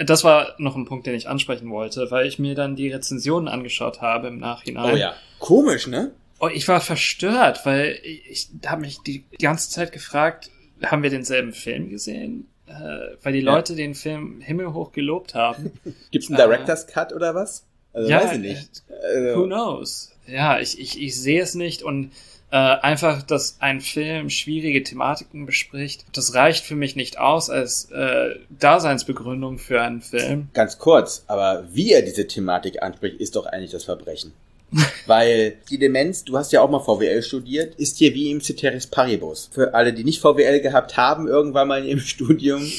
Das 0.04 0.24
war 0.24 0.54
noch 0.58 0.76
ein 0.76 0.84
Punkt, 0.84 1.06
den 1.06 1.14
ich 1.14 1.28
ansprechen 1.28 1.70
wollte, 1.70 2.10
weil 2.10 2.26
ich 2.26 2.38
mir 2.38 2.54
dann 2.54 2.76
die 2.76 2.90
Rezensionen 2.90 3.48
angeschaut 3.48 4.00
habe 4.00 4.28
im 4.28 4.38
Nachhinein. 4.38 4.94
Oh 4.94 4.96
ja. 4.96 5.14
Komisch, 5.38 5.86
ne? 5.86 6.12
Oh, 6.38 6.48
ich 6.48 6.68
war 6.68 6.80
verstört, 6.80 7.60
weil 7.64 7.98
ich, 8.02 8.26
ich 8.28 8.48
habe 8.66 8.82
mich 8.82 8.98
die 9.06 9.24
ganze 9.40 9.70
Zeit 9.70 9.92
gefragt, 9.92 10.50
haben 10.82 11.02
wir 11.02 11.10
denselben 11.10 11.52
Film 11.52 11.88
gesehen? 11.88 12.48
Äh, 12.66 13.16
weil 13.22 13.32
die 13.32 13.40
ja. 13.40 13.54
Leute 13.54 13.74
den 13.74 13.94
Film 13.94 14.40
himmelhoch 14.40 14.92
gelobt 14.92 15.34
haben. 15.34 15.72
Gibt's 16.10 16.28
einen 16.28 16.36
Director's 16.36 16.84
äh, 16.84 16.92
Cut 16.92 17.12
oder 17.12 17.34
was? 17.34 17.64
Also 17.92 18.10
ja, 18.10 18.24
weiß 18.24 18.32
ich 18.32 18.38
nicht. 18.38 18.82
Also. 18.88 19.40
Who 19.40 19.46
knows? 19.46 20.12
Ja, 20.26 20.58
ich, 20.60 20.78
ich, 20.78 21.00
ich 21.00 21.20
sehe 21.20 21.42
es 21.42 21.54
nicht 21.54 21.82
und 21.82 22.12
äh, 22.52 22.56
einfach, 22.56 23.22
dass 23.22 23.56
ein 23.60 23.80
Film 23.80 24.28
schwierige 24.28 24.82
Thematiken 24.82 25.46
bespricht, 25.46 26.04
das 26.12 26.34
reicht 26.34 26.66
für 26.66 26.76
mich 26.76 26.96
nicht 26.96 27.18
aus 27.18 27.48
als 27.48 27.90
äh, 27.90 28.36
Daseinsbegründung 28.50 29.58
für 29.58 29.80
einen 29.80 30.02
Film. 30.02 30.48
Ganz 30.52 30.78
kurz, 30.78 31.24
aber 31.28 31.64
wie 31.72 31.92
er 31.92 32.02
diese 32.02 32.26
Thematik 32.26 32.82
anspricht, 32.82 33.18
ist 33.20 33.36
doch 33.36 33.46
eigentlich 33.46 33.70
das 33.70 33.84
Verbrechen. 33.84 34.34
Weil 35.06 35.56
die 35.70 35.78
Demenz, 35.78 36.24
du 36.24 36.36
hast 36.36 36.52
ja 36.52 36.60
auch 36.60 36.68
mal 36.68 36.80
VWL 36.80 37.22
studiert, 37.22 37.74
ist 37.76 37.96
hier 37.96 38.12
wie 38.12 38.30
im 38.30 38.42
Ceteris 38.42 38.86
Paribus. 38.86 39.48
Für 39.50 39.72
alle, 39.72 39.94
die 39.94 40.04
nicht 40.04 40.20
VWL 40.20 40.60
gehabt 40.60 40.98
haben, 40.98 41.28
irgendwann 41.28 41.68
mal 41.68 41.80
in 41.80 41.88
ihrem 41.88 42.00
Studium, 42.06 42.70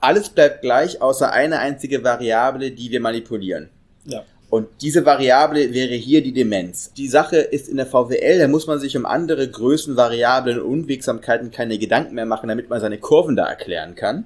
alles 0.00 0.30
bleibt 0.30 0.62
gleich, 0.62 1.00
außer 1.00 1.30
eine 1.30 1.60
einzige 1.60 2.02
Variable, 2.02 2.72
die 2.72 2.90
wir 2.90 3.00
manipulieren. 3.00 3.68
Ja. 4.06 4.24
Und 4.50 4.66
diese 4.82 5.06
Variable 5.06 5.72
wäre 5.72 5.94
hier 5.94 6.22
die 6.22 6.32
Demenz. 6.32 6.92
Die 6.94 7.06
Sache 7.06 7.36
ist 7.36 7.68
in 7.68 7.76
der 7.76 7.86
VWL, 7.86 8.40
da 8.40 8.48
muss 8.48 8.66
man 8.66 8.80
sich 8.80 8.96
um 8.96 9.06
andere 9.06 9.48
Größen, 9.48 9.96
Variablen 9.96 10.60
und 10.60 10.66
Unwegsamkeiten 10.80 11.52
keine 11.52 11.78
Gedanken 11.78 12.16
mehr 12.16 12.26
machen, 12.26 12.48
damit 12.48 12.68
man 12.68 12.80
seine 12.80 12.98
Kurven 12.98 13.36
da 13.36 13.46
erklären 13.46 13.94
kann. 13.94 14.24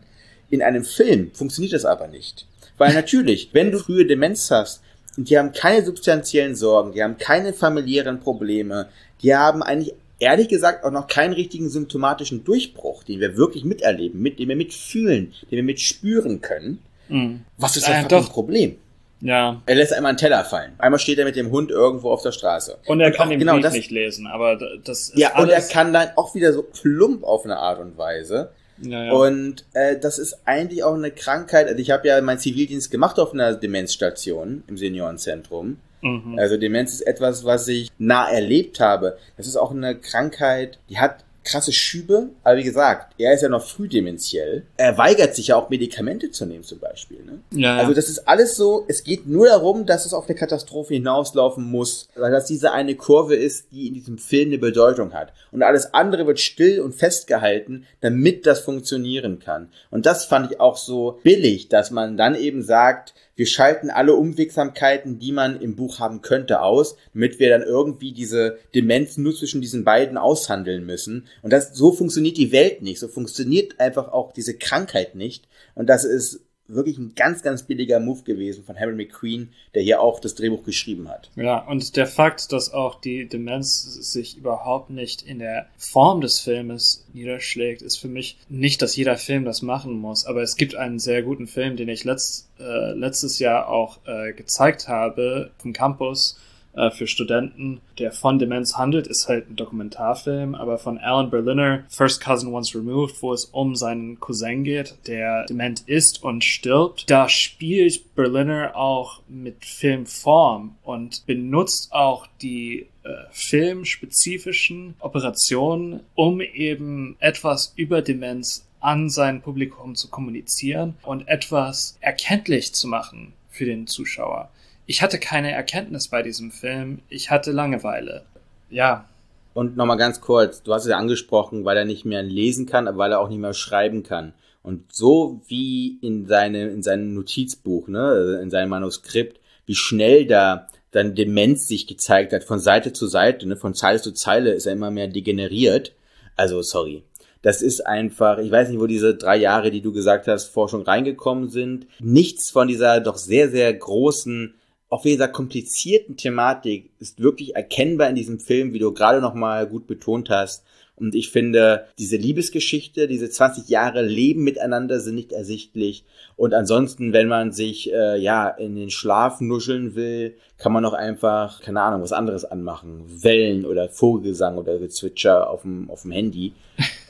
In 0.48 0.62
einem 0.62 0.82
Film 0.82 1.30
funktioniert 1.34 1.74
das 1.74 1.84
aber 1.84 2.08
nicht. 2.08 2.46
Weil 2.78 2.94
natürlich, 2.94 3.50
wenn 3.52 3.70
du 3.70 3.78
frühe 3.78 4.06
Demenz 4.06 4.50
hast, 4.50 4.80
und 5.16 5.28
die 5.28 5.38
haben 5.38 5.52
keine 5.52 5.84
substanziellen 5.84 6.56
Sorgen, 6.56 6.92
die 6.92 7.02
haben 7.02 7.18
keine 7.18 7.52
familiären 7.52 8.18
Probleme, 8.18 8.88
die 9.22 9.34
haben 9.34 9.62
eigentlich 9.62 9.94
ehrlich 10.18 10.48
gesagt 10.48 10.84
auch 10.84 10.90
noch 10.90 11.06
keinen 11.06 11.34
richtigen 11.34 11.68
symptomatischen 11.68 12.44
Durchbruch, 12.44 13.04
den 13.04 13.20
wir 13.20 13.36
wirklich 13.36 13.64
miterleben, 13.64 14.20
mit 14.20 14.38
dem 14.38 14.48
wir 14.48 14.56
mitfühlen, 14.56 15.34
den 15.50 15.56
wir 15.56 15.62
mitspüren 15.62 16.40
können. 16.40 16.78
Mhm. 17.08 17.40
Was 17.58 17.76
ist 17.76 17.86
das 17.86 18.10
ein 18.10 18.24
Problem? 18.24 18.76
Ja. 19.20 19.62
Er 19.66 19.74
lässt 19.74 19.92
einmal 19.92 20.10
einen 20.10 20.18
Teller 20.18 20.44
fallen. 20.44 20.72
Einmal 20.78 20.98
steht 20.98 21.18
er 21.18 21.24
mit 21.24 21.36
dem 21.36 21.50
Hund 21.50 21.70
irgendwo 21.70 22.10
auf 22.10 22.22
der 22.22 22.32
Straße. 22.32 22.78
Und 22.86 23.00
er 23.00 23.08
und 23.08 23.16
kann 23.16 23.30
den 23.30 23.38
genau, 23.38 23.54
Brief 23.54 23.62
das, 23.62 23.72
nicht 23.72 23.90
lesen, 23.90 24.26
aber 24.26 24.58
das 24.84 25.08
ist 25.08 25.18
Ja, 25.18 25.38
und 25.38 25.48
er 25.48 25.62
kann 25.62 25.92
dann 25.92 26.08
auch 26.16 26.34
wieder 26.34 26.52
so 26.52 26.62
plump 26.62 27.24
auf 27.24 27.44
eine 27.44 27.56
Art 27.56 27.80
und 27.80 27.96
Weise. 27.96 28.50
Ja, 28.82 29.04
ja. 29.04 29.12
Und 29.12 29.64
äh, 29.72 29.98
das 29.98 30.18
ist 30.18 30.38
eigentlich 30.46 30.82
auch 30.84 30.94
eine 30.94 31.10
Krankheit. 31.10 31.68
Also 31.68 31.78
ich 31.78 31.90
habe 31.90 32.08
ja 32.08 32.20
meinen 32.20 32.38
Zivildienst 32.38 32.90
gemacht 32.90 33.18
auf 33.18 33.32
einer 33.32 33.54
Demenzstation 33.54 34.64
im 34.66 34.76
Seniorenzentrum. 34.76 35.78
Mhm. 36.02 36.38
Also 36.38 36.56
Demenz 36.56 36.92
ist 36.92 37.06
etwas, 37.06 37.44
was 37.44 37.66
ich 37.68 37.90
nah 37.98 38.28
erlebt 38.28 38.80
habe. 38.80 39.16
Das 39.36 39.46
ist 39.46 39.56
auch 39.56 39.70
eine 39.70 39.96
Krankheit, 39.96 40.78
die 40.90 40.98
hat 40.98 41.24
krasse 41.44 41.72
Schübe. 41.72 42.30
Aber 42.42 42.56
wie 42.56 42.64
gesagt, 42.64 43.14
er 43.18 43.34
ist 43.34 43.42
ja 43.42 43.48
noch 43.48 43.64
früh 43.64 43.88
dementiell. 43.88 44.64
Er 44.76 44.98
weigert 44.98 45.34
sich 45.34 45.48
ja 45.48 45.56
auch 45.56 45.70
Medikamente 45.70 46.30
zu 46.30 46.46
nehmen 46.46 46.64
zum 46.64 46.80
Beispiel. 46.80 47.18
Ne? 47.24 47.40
Ja. 47.52 47.76
Also 47.76 47.94
das 47.94 48.08
ist 48.08 48.26
alles 48.26 48.56
so, 48.56 48.84
es 48.88 49.04
geht 49.04 49.26
nur 49.26 49.46
darum, 49.46 49.86
dass 49.86 50.06
es 50.06 50.14
auf 50.14 50.26
eine 50.26 50.34
Katastrophe 50.34 50.94
hinauslaufen 50.94 51.64
muss. 51.64 52.08
Weil 52.16 52.32
das 52.32 52.46
diese 52.46 52.72
eine 52.72 52.94
Kurve 52.96 53.36
ist, 53.36 53.66
die 53.70 53.88
in 53.88 53.94
diesem 53.94 54.18
Film 54.18 54.48
eine 54.48 54.58
Bedeutung 54.58 55.12
hat. 55.12 55.32
Und 55.52 55.62
alles 55.62 55.94
andere 55.94 56.26
wird 56.26 56.40
still 56.40 56.80
und 56.80 56.94
festgehalten, 56.94 57.86
damit 58.00 58.46
das 58.46 58.60
funktionieren 58.60 59.38
kann. 59.38 59.68
Und 59.90 60.06
das 60.06 60.24
fand 60.24 60.50
ich 60.50 60.60
auch 60.60 60.76
so 60.76 61.20
billig, 61.22 61.68
dass 61.68 61.90
man 61.90 62.16
dann 62.16 62.34
eben 62.34 62.62
sagt, 62.62 63.14
wir 63.36 63.46
schalten 63.46 63.90
alle 63.90 64.14
Unwegsamkeiten, 64.14 65.18
die 65.18 65.32
man 65.32 65.60
im 65.60 65.74
Buch 65.74 65.98
haben 65.98 66.22
könnte, 66.22 66.60
aus, 66.60 66.96
damit 67.14 67.40
wir 67.40 67.50
dann 67.50 67.62
irgendwie 67.62 68.12
diese 68.12 68.58
Demenz 68.74 69.16
nur 69.16 69.34
zwischen 69.34 69.60
diesen 69.60 69.84
beiden 69.84 70.16
aushandeln 70.16 70.86
müssen. 70.86 71.26
Und 71.42 71.52
das, 71.52 71.74
so 71.74 71.92
funktioniert 71.92 72.36
die 72.36 72.52
Welt 72.52 72.82
nicht. 72.82 73.00
So 73.00 73.08
funktioniert 73.08 73.80
einfach 73.80 74.12
auch 74.12 74.32
diese 74.32 74.56
Krankheit 74.56 75.14
nicht. 75.14 75.48
Und 75.74 75.88
das 75.88 76.04
ist 76.04 76.40
wirklich 76.66 76.98
ein 76.98 77.14
ganz, 77.14 77.42
ganz 77.42 77.64
billiger 77.64 78.00
Move 78.00 78.22
gewesen 78.22 78.64
von 78.64 78.78
Harry 78.78 78.94
McQueen, 78.94 79.50
der 79.74 79.82
hier 79.82 80.00
auch 80.00 80.20
das 80.20 80.34
Drehbuch 80.34 80.64
geschrieben 80.64 81.08
hat. 81.08 81.30
Ja, 81.36 81.58
und 81.58 81.96
der 81.96 82.06
Fakt, 82.06 82.52
dass 82.52 82.72
auch 82.72 83.00
die 83.00 83.28
Demenz 83.28 83.82
sich 83.82 84.38
überhaupt 84.38 84.90
nicht 84.90 85.22
in 85.22 85.38
der 85.38 85.66
Form 85.76 86.20
des 86.20 86.40
Filmes 86.40 87.06
niederschlägt, 87.12 87.82
ist 87.82 87.98
für 87.98 88.08
mich 88.08 88.38
nicht, 88.48 88.80
dass 88.80 88.96
jeder 88.96 89.18
Film 89.18 89.44
das 89.44 89.62
machen 89.62 89.98
muss. 89.98 90.24
Aber 90.24 90.42
es 90.42 90.56
gibt 90.56 90.74
einen 90.74 90.98
sehr 90.98 91.22
guten 91.22 91.46
Film, 91.46 91.76
den 91.76 91.88
ich 91.88 92.04
letzt, 92.04 92.48
äh, 92.58 92.92
letztes 92.92 93.38
Jahr 93.38 93.68
auch 93.68 93.98
äh, 94.06 94.32
gezeigt 94.32 94.88
habe 94.88 95.50
vom 95.58 95.72
Campus 95.72 96.38
äh, 96.76 96.90
für 96.90 97.06
Studenten, 97.06 97.80
der 97.98 98.12
von 98.12 98.38
Demenz 98.38 98.76
handelt, 98.76 99.06
ist 99.06 99.28
halt 99.28 99.50
ein 99.50 99.56
Dokumentarfilm, 99.56 100.54
aber 100.54 100.78
von 100.78 100.98
Alan 100.98 101.30
Berliner, 101.30 101.84
First 101.88 102.20
Cousin 102.20 102.52
Once 102.52 102.74
Removed, 102.74 103.22
wo 103.22 103.32
es 103.32 103.46
um 103.46 103.76
seinen 103.76 104.18
Cousin 104.20 104.64
geht, 104.64 104.96
der 105.06 105.46
dement 105.46 105.82
ist 105.86 106.22
und 106.22 106.44
stirbt. 106.44 107.08
Da 107.08 107.28
spielt 107.28 108.14
Berliner 108.14 108.76
auch 108.76 109.20
mit 109.28 109.64
Filmform 109.64 110.76
und 110.82 111.24
benutzt 111.26 111.92
auch 111.92 112.26
die 112.42 112.86
äh, 113.04 113.08
filmspezifischen 113.30 114.94
Operationen, 114.98 116.00
um 116.14 116.40
eben 116.40 117.16
etwas 117.20 117.72
über 117.76 118.02
Demenz 118.02 118.66
an 118.80 119.08
sein 119.08 119.40
Publikum 119.40 119.94
zu 119.94 120.08
kommunizieren 120.08 120.94
und 121.02 121.26
etwas 121.26 121.96
erkenntlich 122.00 122.74
zu 122.74 122.86
machen 122.86 123.32
für 123.48 123.64
den 123.64 123.86
Zuschauer. 123.86 124.50
Ich 124.86 125.02
hatte 125.02 125.18
keine 125.18 125.52
Erkenntnis 125.52 126.08
bei 126.08 126.22
diesem 126.22 126.50
Film, 126.50 127.00
ich 127.08 127.30
hatte 127.30 127.52
Langeweile. 127.52 128.24
Ja. 128.68 129.08
Und 129.54 129.76
nochmal 129.76 129.96
ganz 129.96 130.20
kurz, 130.20 130.62
du 130.62 130.74
hast 130.74 130.82
es 130.82 130.90
ja 130.90 130.98
angesprochen, 130.98 131.64
weil 131.64 131.76
er 131.76 131.84
nicht 131.84 132.04
mehr 132.04 132.22
lesen 132.22 132.66
kann, 132.66 132.88
aber 132.88 132.98
weil 132.98 133.12
er 133.12 133.20
auch 133.20 133.28
nicht 133.28 133.38
mehr 133.38 133.54
schreiben 133.54 134.02
kann. 134.02 134.34
Und 134.62 134.92
so 134.92 135.40
wie 135.46 135.98
in, 136.02 136.26
seine, 136.26 136.68
in 136.68 136.82
seinem 136.82 137.14
Notizbuch, 137.14 137.86
ne, 137.88 138.40
in 138.42 138.50
seinem 138.50 138.70
Manuskript, 138.70 139.38
wie 139.66 139.74
schnell 139.74 140.26
da 140.26 140.68
dann 140.90 141.14
Demenz 141.14 141.66
sich 141.66 141.86
gezeigt 141.86 142.32
hat, 142.32 142.44
von 142.44 142.60
Seite 142.60 142.92
zu 142.92 143.06
Seite, 143.06 143.46
ne, 143.46 143.56
von 143.56 143.74
Zeile 143.74 144.00
zu 144.00 144.12
Zeile 144.12 144.52
ist 144.52 144.66
er 144.66 144.72
immer 144.72 144.90
mehr 144.90 145.08
degeneriert. 145.08 145.92
Also, 146.36 146.62
sorry. 146.62 147.04
Das 147.42 147.60
ist 147.60 147.86
einfach, 147.86 148.38
ich 148.38 148.50
weiß 148.50 148.70
nicht, 148.70 148.80
wo 148.80 148.86
diese 148.86 149.14
drei 149.14 149.36
Jahre, 149.36 149.70
die 149.70 149.82
du 149.82 149.92
gesagt 149.92 150.28
hast, 150.28 150.46
Forschung 150.46 150.82
reingekommen 150.82 151.50
sind. 151.50 151.86
Nichts 152.00 152.50
von 152.50 152.68
dieser 152.68 153.00
doch 153.00 153.18
sehr, 153.18 153.50
sehr 153.50 153.72
großen, 153.74 154.54
auch 154.94 155.02
dieser 155.02 155.26
komplizierten 155.26 156.16
Thematik 156.16 156.88
ist 157.00 157.18
wirklich 157.18 157.56
erkennbar 157.56 158.10
in 158.10 158.14
diesem 158.14 158.38
Film, 158.38 158.72
wie 158.72 158.78
du 158.78 158.92
gerade 158.92 159.20
noch 159.20 159.34
mal 159.34 159.66
gut 159.66 159.88
betont 159.88 160.30
hast. 160.30 160.62
Und 160.94 161.16
ich 161.16 161.30
finde, 161.30 161.86
diese 161.98 162.16
Liebesgeschichte, 162.16 163.08
diese 163.08 163.28
20 163.28 163.68
Jahre 163.68 164.02
Leben 164.02 164.44
miteinander 164.44 165.00
sind 165.00 165.16
nicht 165.16 165.32
ersichtlich. 165.32 166.04
Und 166.36 166.54
ansonsten, 166.54 167.12
wenn 167.12 167.26
man 167.26 167.50
sich 167.50 167.92
äh, 167.92 168.20
ja 168.20 168.48
in 168.48 168.76
den 168.76 168.90
Schlaf 168.90 169.40
nuscheln 169.40 169.96
will, 169.96 170.36
kann 170.58 170.72
man 170.72 170.84
auch 170.84 170.92
einfach, 170.92 171.60
keine 171.60 171.80
Ahnung, 171.80 172.00
was 172.00 172.12
anderes 172.12 172.44
anmachen. 172.44 173.02
Wellen 173.08 173.66
oder 173.66 173.88
Vogelgesang 173.88 174.58
oder 174.58 174.78
Gezwitscher 174.78 175.50
auf 175.50 175.62
dem, 175.62 175.90
auf 175.90 176.02
dem 176.02 176.12
Handy. 176.12 176.52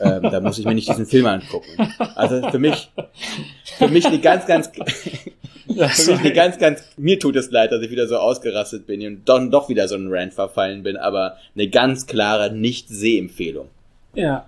Ähm, 0.00 0.22
da 0.22 0.40
muss 0.40 0.58
ich 0.58 0.64
mir 0.64 0.74
nicht 0.74 0.88
diesen 0.88 1.06
Film 1.06 1.26
angucken. 1.26 1.70
Also 2.14 2.48
für 2.50 2.58
mich, 2.58 2.90
für 3.78 3.88
mich 3.88 4.06
eine 4.06 4.18
ganz, 4.20 4.46
ganz, 4.46 4.70
ja, 5.66 5.88
für 5.88 6.12
mich 6.12 6.20
eine 6.20 6.32
ganz, 6.32 6.58
ganz, 6.58 6.82
mir 6.96 7.18
tut 7.18 7.36
es 7.36 7.50
leid, 7.50 7.72
dass 7.72 7.82
ich 7.82 7.90
wieder 7.90 8.06
so 8.08 8.16
ausgerastet 8.16 8.86
bin 8.86 9.06
und 9.06 9.28
dann 9.28 9.50
doch 9.50 9.68
wieder 9.68 9.88
so 9.88 9.94
ein 9.94 10.08
Rant 10.10 10.34
verfallen 10.34 10.82
bin, 10.82 10.96
aber 10.96 11.36
eine 11.54 11.68
ganz 11.68 12.06
klare 12.06 12.52
Nicht-Sehempfehlung. 12.52 13.68
Ja. 14.14 14.46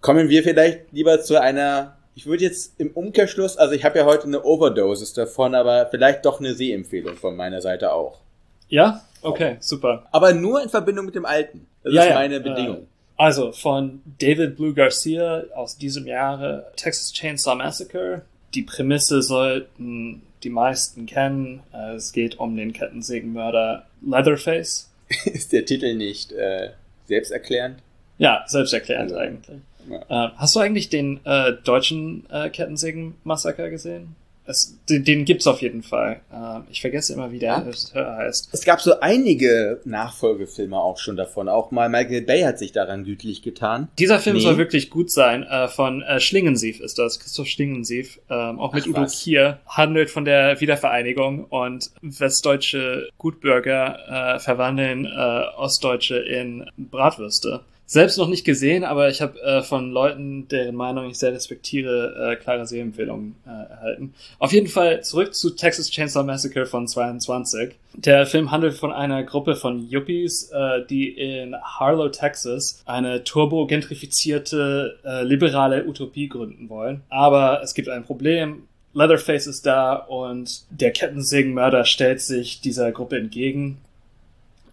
Kommen 0.00 0.28
wir 0.28 0.42
vielleicht 0.42 0.92
lieber 0.92 1.20
zu 1.20 1.40
einer, 1.40 1.96
ich 2.14 2.26
würde 2.26 2.44
jetzt 2.44 2.78
im 2.78 2.90
Umkehrschluss, 2.90 3.56
also 3.56 3.74
ich 3.74 3.84
habe 3.84 3.98
ja 3.98 4.04
heute 4.04 4.24
eine 4.24 4.44
Overdosis 4.44 5.12
davon, 5.14 5.54
aber 5.54 5.86
vielleicht 5.90 6.24
doch 6.24 6.38
eine 6.38 6.54
Sehempfehlung 6.54 7.16
von 7.16 7.34
meiner 7.34 7.60
Seite 7.60 7.92
auch. 7.92 8.20
Ja? 8.68 9.02
Okay, 9.22 9.56
super. 9.60 10.06
Aber 10.12 10.32
nur 10.32 10.62
in 10.62 10.68
Verbindung 10.68 11.06
mit 11.06 11.14
dem 11.14 11.24
alten. 11.24 11.66
Das 11.82 11.92
ja, 11.92 12.02
ist 12.02 12.08
ja. 12.10 12.14
meine 12.14 12.40
Bedingung. 12.40 12.86
Also 13.16 13.52
von 13.52 14.02
David 14.18 14.56
Blue 14.56 14.74
Garcia 14.74 15.44
aus 15.54 15.78
diesem 15.78 16.06
Jahre 16.06 16.70
Texas 16.76 17.12
Chainsaw 17.12 17.56
Massacre. 17.56 18.22
Die 18.54 18.62
Prämisse 18.62 19.22
sollten 19.22 20.22
die 20.42 20.50
meisten 20.50 21.06
kennen. 21.06 21.62
Es 21.94 22.12
geht 22.12 22.38
um 22.38 22.56
den 22.56 22.72
Kettensägenmörder 22.72 23.86
Leatherface. 24.02 24.90
ist 25.24 25.52
der 25.52 25.64
Titel 25.64 25.94
nicht 25.94 26.32
äh, 26.32 26.70
selbsterklärend? 27.06 27.78
Ja, 28.18 28.44
selbsterklärend 28.46 29.12
eigentlich. 29.12 29.58
Ja. 29.88 30.26
Äh, 30.26 30.30
hast 30.36 30.56
du 30.56 30.60
eigentlich 30.60 30.88
den 30.88 31.24
äh, 31.24 31.52
deutschen 31.64 32.28
äh, 32.30 32.50
Kettensägen-Massaker 32.50 33.70
gesehen? 33.70 34.16
Es, 34.46 34.76
den, 34.88 35.04
den 35.04 35.24
gibt's 35.24 35.46
auf 35.46 35.60
jeden 35.62 35.82
Fall. 35.82 36.20
Äh, 36.32 36.60
ich 36.70 36.80
vergesse 36.80 37.12
immer, 37.12 37.32
wie 37.32 37.38
der 37.38 37.48
Ja? 37.52 37.58
Regisseur 37.58 38.16
heißt. 38.16 38.48
Es 38.52 38.64
gab 38.64 38.80
so 38.80 39.00
einige 39.00 39.80
Nachfolgefilme 39.84 40.78
auch 40.78 40.98
schon 40.98 41.16
davon. 41.16 41.48
Auch 41.48 41.70
mal 41.70 41.88
Michael 41.88 42.22
Bay 42.22 42.42
hat 42.42 42.58
sich 42.58 42.72
daran 42.72 43.04
gütlich 43.04 43.42
getan. 43.42 43.88
Dieser 43.98 44.18
Film 44.20 44.36
Nee. 44.36 44.42
soll 44.42 44.56
wirklich 44.58 44.90
gut 44.90 45.10
sein. 45.10 45.42
Äh, 45.42 45.68
von 45.68 46.02
äh, 46.02 46.20
Schlingensief 46.20 46.80
ist 46.80 46.98
das, 46.98 47.18
Christoph 47.18 47.48
Schlingensief, 47.48 48.20
ähm, 48.30 48.58
auch 48.60 48.72
mit 48.72 48.84
Ach, 48.84 48.90
Udo 48.90 49.02
was. 49.02 49.20
Kier, 49.20 49.58
handelt 49.66 50.10
von 50.10 50.24
der 50.24 50.60
Wiedervereinigung 50.60 51.44
und 51.44 51.90
westdeutsche 52.02 53.08
Gutbürger 53.18 54.36
äh, 54.36 54.38
verwandeln 54.38 55.06
äh, 55.06 55.08
Ostdeutsche 55.56 56.18
in 56.18 56.70
Bratwürste. 56.76 57.60
Selbst 57.88 58.18
noch 58.18 58.28
nicht 58.28 58.44
gesehen, 58.44 58.82
aber 58.82 59.08
ich 59.08 59.22
habe 59.22 59.40
äh, 59.42 59.62
von 59.62 59.92
Leuten, 59.92 60.48
deren 60.48 60.74
Meinung 60.74 61.08
ich 61.08 61.18
sehr 61.18 61.32
respektiere, 61.32 62.32
äh, 62.32 62.36
klare 62.36 62.66
Sehempfehlungen 62.66 63.36
äh, 63.46 63.70
erhalten. 63.70 64.12
Auf 64.40 64.52
jeden 64.52 64.66
Fall 64.66 65.04
zurück 65.04 65.34
zu 65.36 65.50
Texas 65.50 65.90
Chainsaw 65.90 66.24
Massacre 66.24 66.66
von 66.66 66.88
22. 66.88 67.76
Der 67.94 68.26
Film 68.26 68.50
handelt 68.50 68.74
von 68.74 68.92
einer 68.92 69.22
Gruppe 69.22 69.54
von 69.54 69.88
Yuppies, 69.88 70.50
äh, 70.52 70.84
die 70.90 71.10
in 71.10 71.54
Harlow, 71.62 72.08
Texas, 72.08 72.82
eine 72.86 73.22
turbo-gentrifizierte, 73.22 74.98
äh, 75.04 75.22
liberale 75.22 75.86
Utopie 75.86 76.28
gründen 76.28 76.68
wollen. 76.68 77.02
Aber 77.08 77.62
es 77.62 77.72
gibt 77.74 77.88
ein 77.88 78.04
Problem. 78.04 78.64
Leatherface 78.94 79.46
ist 79.46 79.64
da 79.66 79.94
und 79.94 80.64
der 80.70 80.90
Kettensägenmörder 80.90 81.84
stellt 81.84 82.20
sich 82.20 82.60
dieser 82.62 82.90
Gruppe 82.90 83.18
entgegen. 83.18 83.78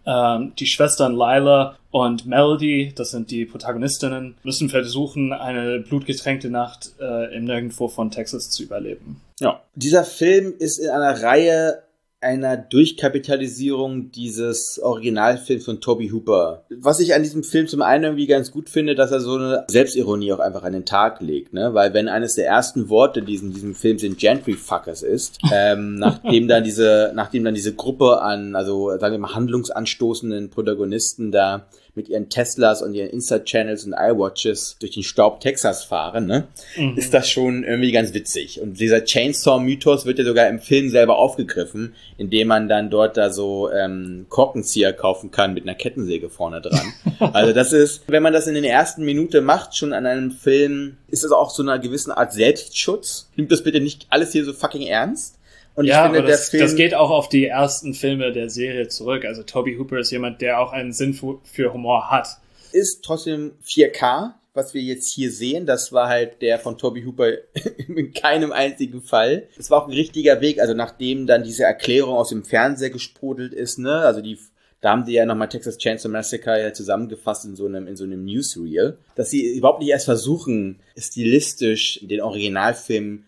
Ähm, 0.05 0.53
die 0.57 0.65
Schwestern 0.65 1.13
Lila 1.13 1.77
und 1.91 2.25
Melody, 2.25 2.91
das 2.95 3.11
sind 3.11 3.31
die 3.31 3.45
Protagonistinnen, 3.45 4.35
müssen 4.43 4.69
versuchen, 4.69 5.31
eine 5.31 5.79
blutgetränkte 5.79 6.49
Nacht 6.49 6.91
äh, 6.99 7.35
im 7.35 7.45
Nirgendwo 7.45 7.87
von 7.87 8.11
Texas 8.11 8.49
zu 8.49 8.63
überleben. 8.63 9.21
Ja. 9.39 9.61
Dieser 9.75 10.03
Film 10.03 10.53
ist 10.57 10.79
in 10.79 10.89
einer 10.89 11.21
Reihe 11.21 11.83
einer 12.23 12.57
Durchkapitalisierung 12.57 14.11
dieses 14.11 14.79
Originalfilms 14.81 15.65
von 15.65 15.81
Toby 15.81 16.09
Hooper. 16.09 16.63
Was 16.69 16.99
ich 16.99 17.13
an 17.13 17.23
diesem 17.23 17.43
Film 17.43 17.67
zum 17.67 17.81
einen 17.81 18.03
irgendwie 18.05 18.27
ganz 18.27 18.51
gut 18.51 18.69
finde, 18.69 18.95
dass 18.95 19.11
er 19.11 19.19
so 19.19 19.35
eine 19.35 19.65
Selbstironie 19.67 20.33
auch 20.33 20.39
einfach 20.39 20.63
an 20.63 20.73
den 20.73 20.85
Tag 20.85 21.21
legt, 21.21 21.53
ne? 21.53 21.73
Weil 21.73 21.93
wenn 21.93 22.07
eines 22.07 22.35
der 22.35 22.47
ersten 22.47 22.89
Worte 22.89 23.19
in 23.19 23.25
diesem, 23.25 23.53
diesem 23.53 23.75
Film 23.75 23.99
sind 23.99 24.17
Gentry-Fuckers 24.17 25.03
ist, 25.03 25.39
ähm, 25.51 25.95
nachdem 25.99 26.47
dann 26.47 26.63
diese, 26.63 27.11
nachdem 27.15 27.43
dann 27.43 27.53
diese 27.53 27.75
Gruppe 27.75 28.21
an, 28.21 28.55
also 28.55 28.97
sagen 28.97 29.13
wir 29.13 29.19
mal, 29.19 29.35
handlungsanstoßenden 29.35 30.49
Protagonisten 30.49 31.31
da 31.31 31.67
mit 31.95 32.09
ihren 32.09 32.29
Teslas 32.29 32.81
und 32.81 32.93
ihren 32.95 33.09
Insta-Channels 33.09 33.85
und 33.85 33.93
iWatches 33.93 34.77
durch 34.79 34.93
den 34.93 35.03
Staub 35.03 35.41
Texas 35.41 35.83
fahren, 35.83 36.25
ne? 36.25 36.47
ist 36.95 37.13
das 37.13 37.29
schon 37.29 37.63
irgendwie 37.63 37.91
ganz 37.91 38.13
witzig. 38.13 38.59
Und 38.61 38.79
dieser 38.79 39.05
Chainsaw-Mythos 39.05 40.05
wird 40.05 40.17
ja 40.17 40.25
sogar 40.25 40.47
im 40.47 40.59
Film 40.59 40.89
selber 40.89 41.17
aufgegriffen, 41.17 41.93
indem 42.17 42.47
man 42.47 42.67
dann 42.67 42.89
dort 42.89 43.15
da 43.17 43.29
so 43.29 43.71
ähm, 43.71 44.25
Korkenzieher 44.29 44.93
kaufen 44.93 45.29
kann 45.29 45.53
mit 45.53 45.63
einer 45.63 45.75
Kettensäge 45.75 46.29
vorne 46.29 46.61
dran. 46.61 46.93
also 47.33 47.53
das 47.53 47.73
ist, 47.73 48.03
wenn 48.07 48.23
man 48.23 48.33
das 48.33 48.47
in 48.47 48.55
den 48.55 48.63
ersten 48.63 49.05
Minute 49.05 49.41
macht, 49.41 49.77
schon 49.77 49.93
an 49.93 50.07
einem 50.07 50.31
Film, 50.31 50.97
ist 51.09 51.23
das 51.23 51.31
auch 51.31 51.51
so 51.51 51.61
eine 51.61 51.79
gewissen 51.79 52.11
Art 52.11 52.33
Selbstschutz. 52.33 53.29
Nimmt 53.35 53.51
das 53.51 53.63
bitte 53.63 53.79
nicht 53.79 54.07
alles 54.09 54.31
hier 54.31 54.45
so 54.45 54.53
fucking 54.53 54.87
ernst. 54.87 55.37
Und 55.75 55.85
ja, 55.85 55.97
ich 55.97 56.03
finde, 56.03 56.19
aber 56.19 56.27
das, 56.27 56.49
Film, 56.49 56.63
das 56.63 56.75
geht 56.75 56.93
auch 56.93 57.09
auf 57.09 57.29
die 57.29 57.45
ersten 57.45 57.93
Filme 57.93 58.31
der 58.31 58.49
Serie 58.49 58.87
zurück. 58.87 59.25
Also 59.25 59.43
Toby 59.43 59.75
Hooper 59.77 59.99
ist 59.99 60.11
jemand, 60.11 60.41
der 60.41 60.59
auch 60.59 60.71
einen 60.71 60.93
Sinn 60.93 61.13
für, 61.13 61.39
für 61.43 61.73
Humor 61.73 62.11
hat. 62.11 62.27
ist 62.71 63.03
trotzdem 63.03 63.53
4K, 63.65 64.33
was 64.53 64.73
wir 64.73 64.81
jetzt 64.81 65.11
hier 65.11 65.31
sehen. 65.31 65.65
Das 65.65 65.91
war 65.91 66.09
halt 66.09 66.41
der 66.41 66.59
von 66.59 66.77
Toby 66.77 67.03
Hooper 67.03 67.31
in 67.87 68.13
keinem 68.13 68.51
einzigen 68.51 69.01
Fall. 69.01 69.47
Es 69.57 69.71
war 69.71 69.81
auch 69.81 69.87
ein 69.87 69.93
richtiger 69.93 70.41
Weg, 70.41 70.59
also 70.59 70.73
nachdem 70.73 71.25
dann 71.25 71.43
diese 71.43 71.63
Erklärung 71.63 72.15
aus 72.15 72.29
dem 72.29 72.43
Fernseher 72.43 72.91
gesprudelt 72.91 73.53
ist, 73.53 73.79
ne, 73.79 73.99
also 73.99 74.21
die, 74.21 74.37
da 74.81 74.91
haben 74.91 75.05
die 75.05 75.13
ja 75.13 75.25
nochmal 75.25 75.49
Texas 75.49 75.77
Chainsaw 75.77 76.09
Massacre 76.09 76.61
ja 76.61 76.73
zusammengefasst 76.73 77.45
in 77.45 77.55
so 77.55 77.65
einem, 77.65 77.87
in 77.87 77.95
so 77.95 78.03
einem 78.03 78.25
Newsreel, 78.25 78.97
dass 79.15 79.31
sie 79.31 79.55
überhaupt 79.55 79.79
nicht 79.79 79.89
erst 79.89 80.05
versuchen, 80.05 80.79
stilistisch 80.95 81.99
den 82.03 82.21
Originalfilm 82.21 83.23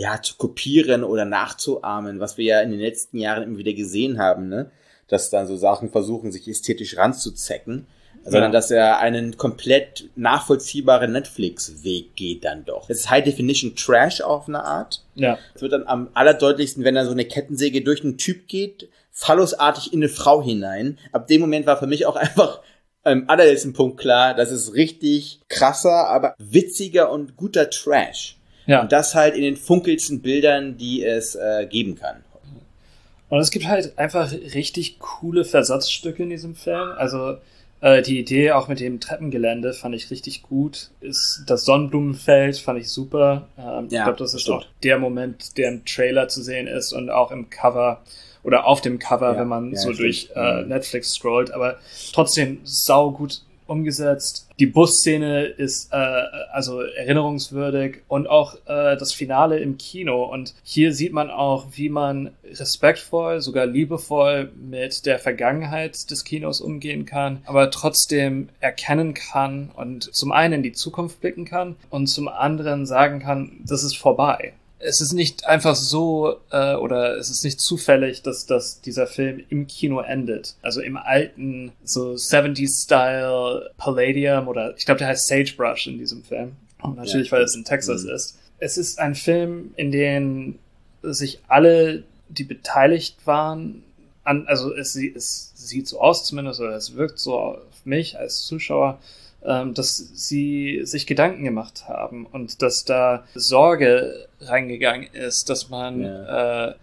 ja, 0.00 0.22
zu 0.22 0.36
kopieren 0.36 1.04
oder 1.04 1.26
nachzuahmen, 1.26 2.20
was 2.20 2.38
wir 2.38 2.44
ja 2.46 2.60
in 2.62 2.70
den 2.70 2.80
letzten 2.80 3.18
Jahren 3.18 3.42
immer 3.42 3.58
wieder 3.58 3.74
gesehen 3.74 4.18
haben, 4.18 4.48
ne? 4.48 4.70
Dass 5.08 5.28
dann 5.28 5.46
so 5.46 5.58
Sachen 5.58 5.90
versuchen, 5.90 6.32
sich 6.32 6.48
ästhetisch 6.48 6.96
ranzuzecken, 6.96 7.86
sondern 8.24 8.50
dass 8.50 8.70
er 8.70 9.00
einen 9.00 9.36
komplett 9.36 10.08
nachvollziehbaren 10.16 11.12
Netflix-Weg 11.12 12.16
geht 12.16 12.46
dann 12.46 12.64
doch. 12.64 12.88
Es 12.88 13.00
ist 13.00 13.10
High 13.10 13.24
Definition 13.24 13.76
Trash 13.76 14.22
auf 14.22 14.48
eine 14.48 14.64
Art. 14.64 15.04
Ja. 15.16 15.38
Es 15.54 15.60
wird 15.60 15.74
dann 15.74 15.86
am 15.86 16.08
allerdeutlichsten, 16.14 16.82
wenn 16.82 16.94
da 16.94 17.04
so 17.04 17.10
eine 17.10 17.26
Kettensäge 17.26 17.82
durch 17.82 18.02
einen 18.02 18.16
Typ 18.16 18.48
geht, 18.48 18.88
phallusartig 19.12 19.92
in 19.92 19.98
eine 19.98 20.08
Frau 20.08 20.42
hinein. 20.42 20.96
Ab 21.12 21.26
dem 21.26 21.42
Moment 21.42 21.66
war 21.66 21.76
für 21.76 21.86
mich 21.86 22.06
auch 22.06 22.16
einfach 22.16 22.62
am 23.02 23.24
allerletzten 23.26 23.74
Punkt 23.74 24.00
klar, 24.00 24.32
das 24.32 24.50
ist 24.50 24.72
richtig 24.72 25.40
krasser, 25.48 26.08
aber 26.08 26.34
witziger 26.38 27.12
und 27.12 27.36
guter 27.36 27.68
Trash. 27.68 28.39
Ja. 28.70 28.82
Und 28.82 28.92
das 28.92 29.14
halt 29.14 29.34
in 29.34 29.42
den 29.42 29.56
funkelsten 29.56 30.20
Bildern, 30.22 30.76
die 30.76 31.04
es 31.04 31.34
äh, 31.34 31.66
geben 31.68 31.96
kann. 31.96 32.16
Und 33.28 33.38
es 33.40 33.50
gibt 33.50 33.66
halt 33.66 33.96
einfach 33.98 34.30
richtig 34.32 34.98
coole 34.98 35.44
Versatzstücke 35.44 36.22
in 36.22 36.30
diesem 36.30 36.54
Film. 36.54 36.90
Also 36.96 37.36
äh, 37.80 38.02
die 38.02 38.18
Idee 38.18 38.52
auch 38.52 38.68
mit 38.68 38.80
dem 38.80 39.00
Treppengelände 39.00 39.72
fand 39.72 39.94
ich 39.94 40.10
richtig 40.10 40.42
gut. 40.42 40.90
Ist 41.00 41.44
das 41.46 41.64
Sonnenblumenfeld 41.64 42.58
fand 42.58 42.80
ich 42.80 42.88
super. 42.90 43.48
Ähm, 43.58 43.86
ich 43.86 43.92
Ja, 43.92 44.04
glaube, 44.04 44.18
das 44.18 44.34
ist 44.34 44.42
stimmt. 44.42 44.58
auch 44.58 44.66
der 44.82 44.98
Moment, 44.98 45.56
der 45.58 45.68
im 45.70 45.84
Trailer 45.84 46.28
zu 46.28 46.42
sehen 46.42 46.66
ist 46.66 46.92
und 46.92 47.08
auch 47.10 47.30
im 47.30 47.50
Cover 47.50 48.02
oder 48.42 48.66
auf 48.66 48.80
dem 48.80 48.98
Cover, 48.98 49.32
Ja, 49.34 49.38
wenn 49.40 49.48
man 49.48 49.72
ja, 49.72 49.78
so 49.78 49.92
durch 49.92 50.30
äh, 50.34 50.62
Mhm. 50.62 50.68
Netflix 50.68 51.12
scrollt. 51.12 51.50
Aber 51.52 51.78
trotzdem 52.12 52.60
sau 52.64 53.10
gut 53.12 53.42
umgesetzt. 53.70 54.48
Die 54.58 54.66
Busszene 54.66 55.44
ist 55.44 55.92
äh, 55.92 55.96
also 56.52 56.80
erinnerungswürdig 56.80 58.02
und 58.08 58.28
auch 58.28 58.54
äh, 58.66 58.96
das 58.96 59.12
Finale 59.12 59.58
im 59.60 59.78
Kino. 59.78 60.24
Und 60.24 60.54
hier 60.62 60.92
sieht 60.92 61.12
man 61.12 61.30
auch, 61.30 61.66
wie 61.72 61.88
man 61.88 62.30
respektvoll, 62.44 63.40
sogar 63.40 63.66
liebevoll 63.66 64.50
mit 64.56 65.06
der 65.06 65.18
Vergangenheit 65.18 66.10
des 66.10 66.24
Kinos 66.24 66.60
umgehen 66.60 67.06
kann, 67.06 67.42
aber 67.46 67.70
trotzdem 67.70 68.48
erkennen 68.60 69.14
kann 69.14 69.70
und 69.76 70.14
zum 70.14 70.32
einen 70.32 70.54
in 70.54 70.62
die 70.62 70.72
Zukunft 70.72 71.20
blicken 71.20 71.44
kann 71.44 71.76
und 71.88 72.08
zum 72.08 72.28
anderen 72.28 72.86
sagen 72.86 73.20
kann, 73.20 73.60
das 73.64 73.84
ist 73.84 73.96
vorbei 73.96 74.52
es 74.82 75.00
ist 75.00 75.12
nicht 75.12 75.46
einfach 75.46 75.74
so 75.76 76.36
äh, 76.50 76.74
oder 76.74 77.16
es 77.16 77.30
ist 77.30 77.44
nicht 77.44 77.60
zufällig, 77.60 78.22
dass, 78.22 78.46
dass 78.46 78.80
dieser 78.80 79.06
Film 79.06 79.42
im 79.50 79.66
Kino 79.66 80.00
endet. 80.00 80.54
Also 80.62 80.80
im 80.80 80.96
alten, 80.96 81.72
so 81.84 82.16
70s-Style 82.80 83.70
Palladium 83.76 84.48
oder 84.48 84.74
ich 84.76 84.84
glaube, 84.86 84.98
der 84.98 85.08
heißt 85.08 85.26
Sagebrush 85.28 85.86
in 85.86 85.98
diesem 85.98 86.22
Film. 86.24 86.52
Und 86.82 86.96
natürlich, 86.96 87.30
Ja. 87.30 87.36
weil 87.38 87.44
es 87.44 87.54
in 87.54 87.64
Texas 87.64 88.04
Mhm. 88.04 88.10
ist. 88.10 88.38
Es 88.58 88.76
ist 88.78 88.98
ein 88.98 89.14
Film, 89.14 89.72
in 89.76 89.90
dem 89.92 90.58
sich 91.02 91.40
alle, 91.48 92.04
die 92.28 92.44
beteiligt 92.44 93.16
waren, 93.26 93.82
an, 94.24 94.46
also 94.46 94.74
es, 94.74 94.94
es 94.96 95.52
sieht 95.54 95.88
so 95.88 96.00
aus 96.00 96.24
zumindest, 96.24 96.60
oder 96.60 96.74
es 96.76 96.94
wirkt 96.94 97.18
so 97.18 97.38
auf 97.38 97.58
mich 97.84 98.18
als 98.18 98.44
Zuschauer, 98.44 98.98
dass 99.42 99.96
sie 99.96 100.80
sich 100.84 101.06
Gedanken 101.06 101.44
gemacht 101.44 101.88
haben 101.88 102.26
und 102.26 102.62
dass 102.62 102.84
da 102.84 103.24
Sorge 103.34 104.28
reingegangen 104.40 105.08
ist, 105.12 105.48
dass 105.48 105.68
man 105.70 106.02
Ja. 106.02 106.68
äh, 106.68 106.74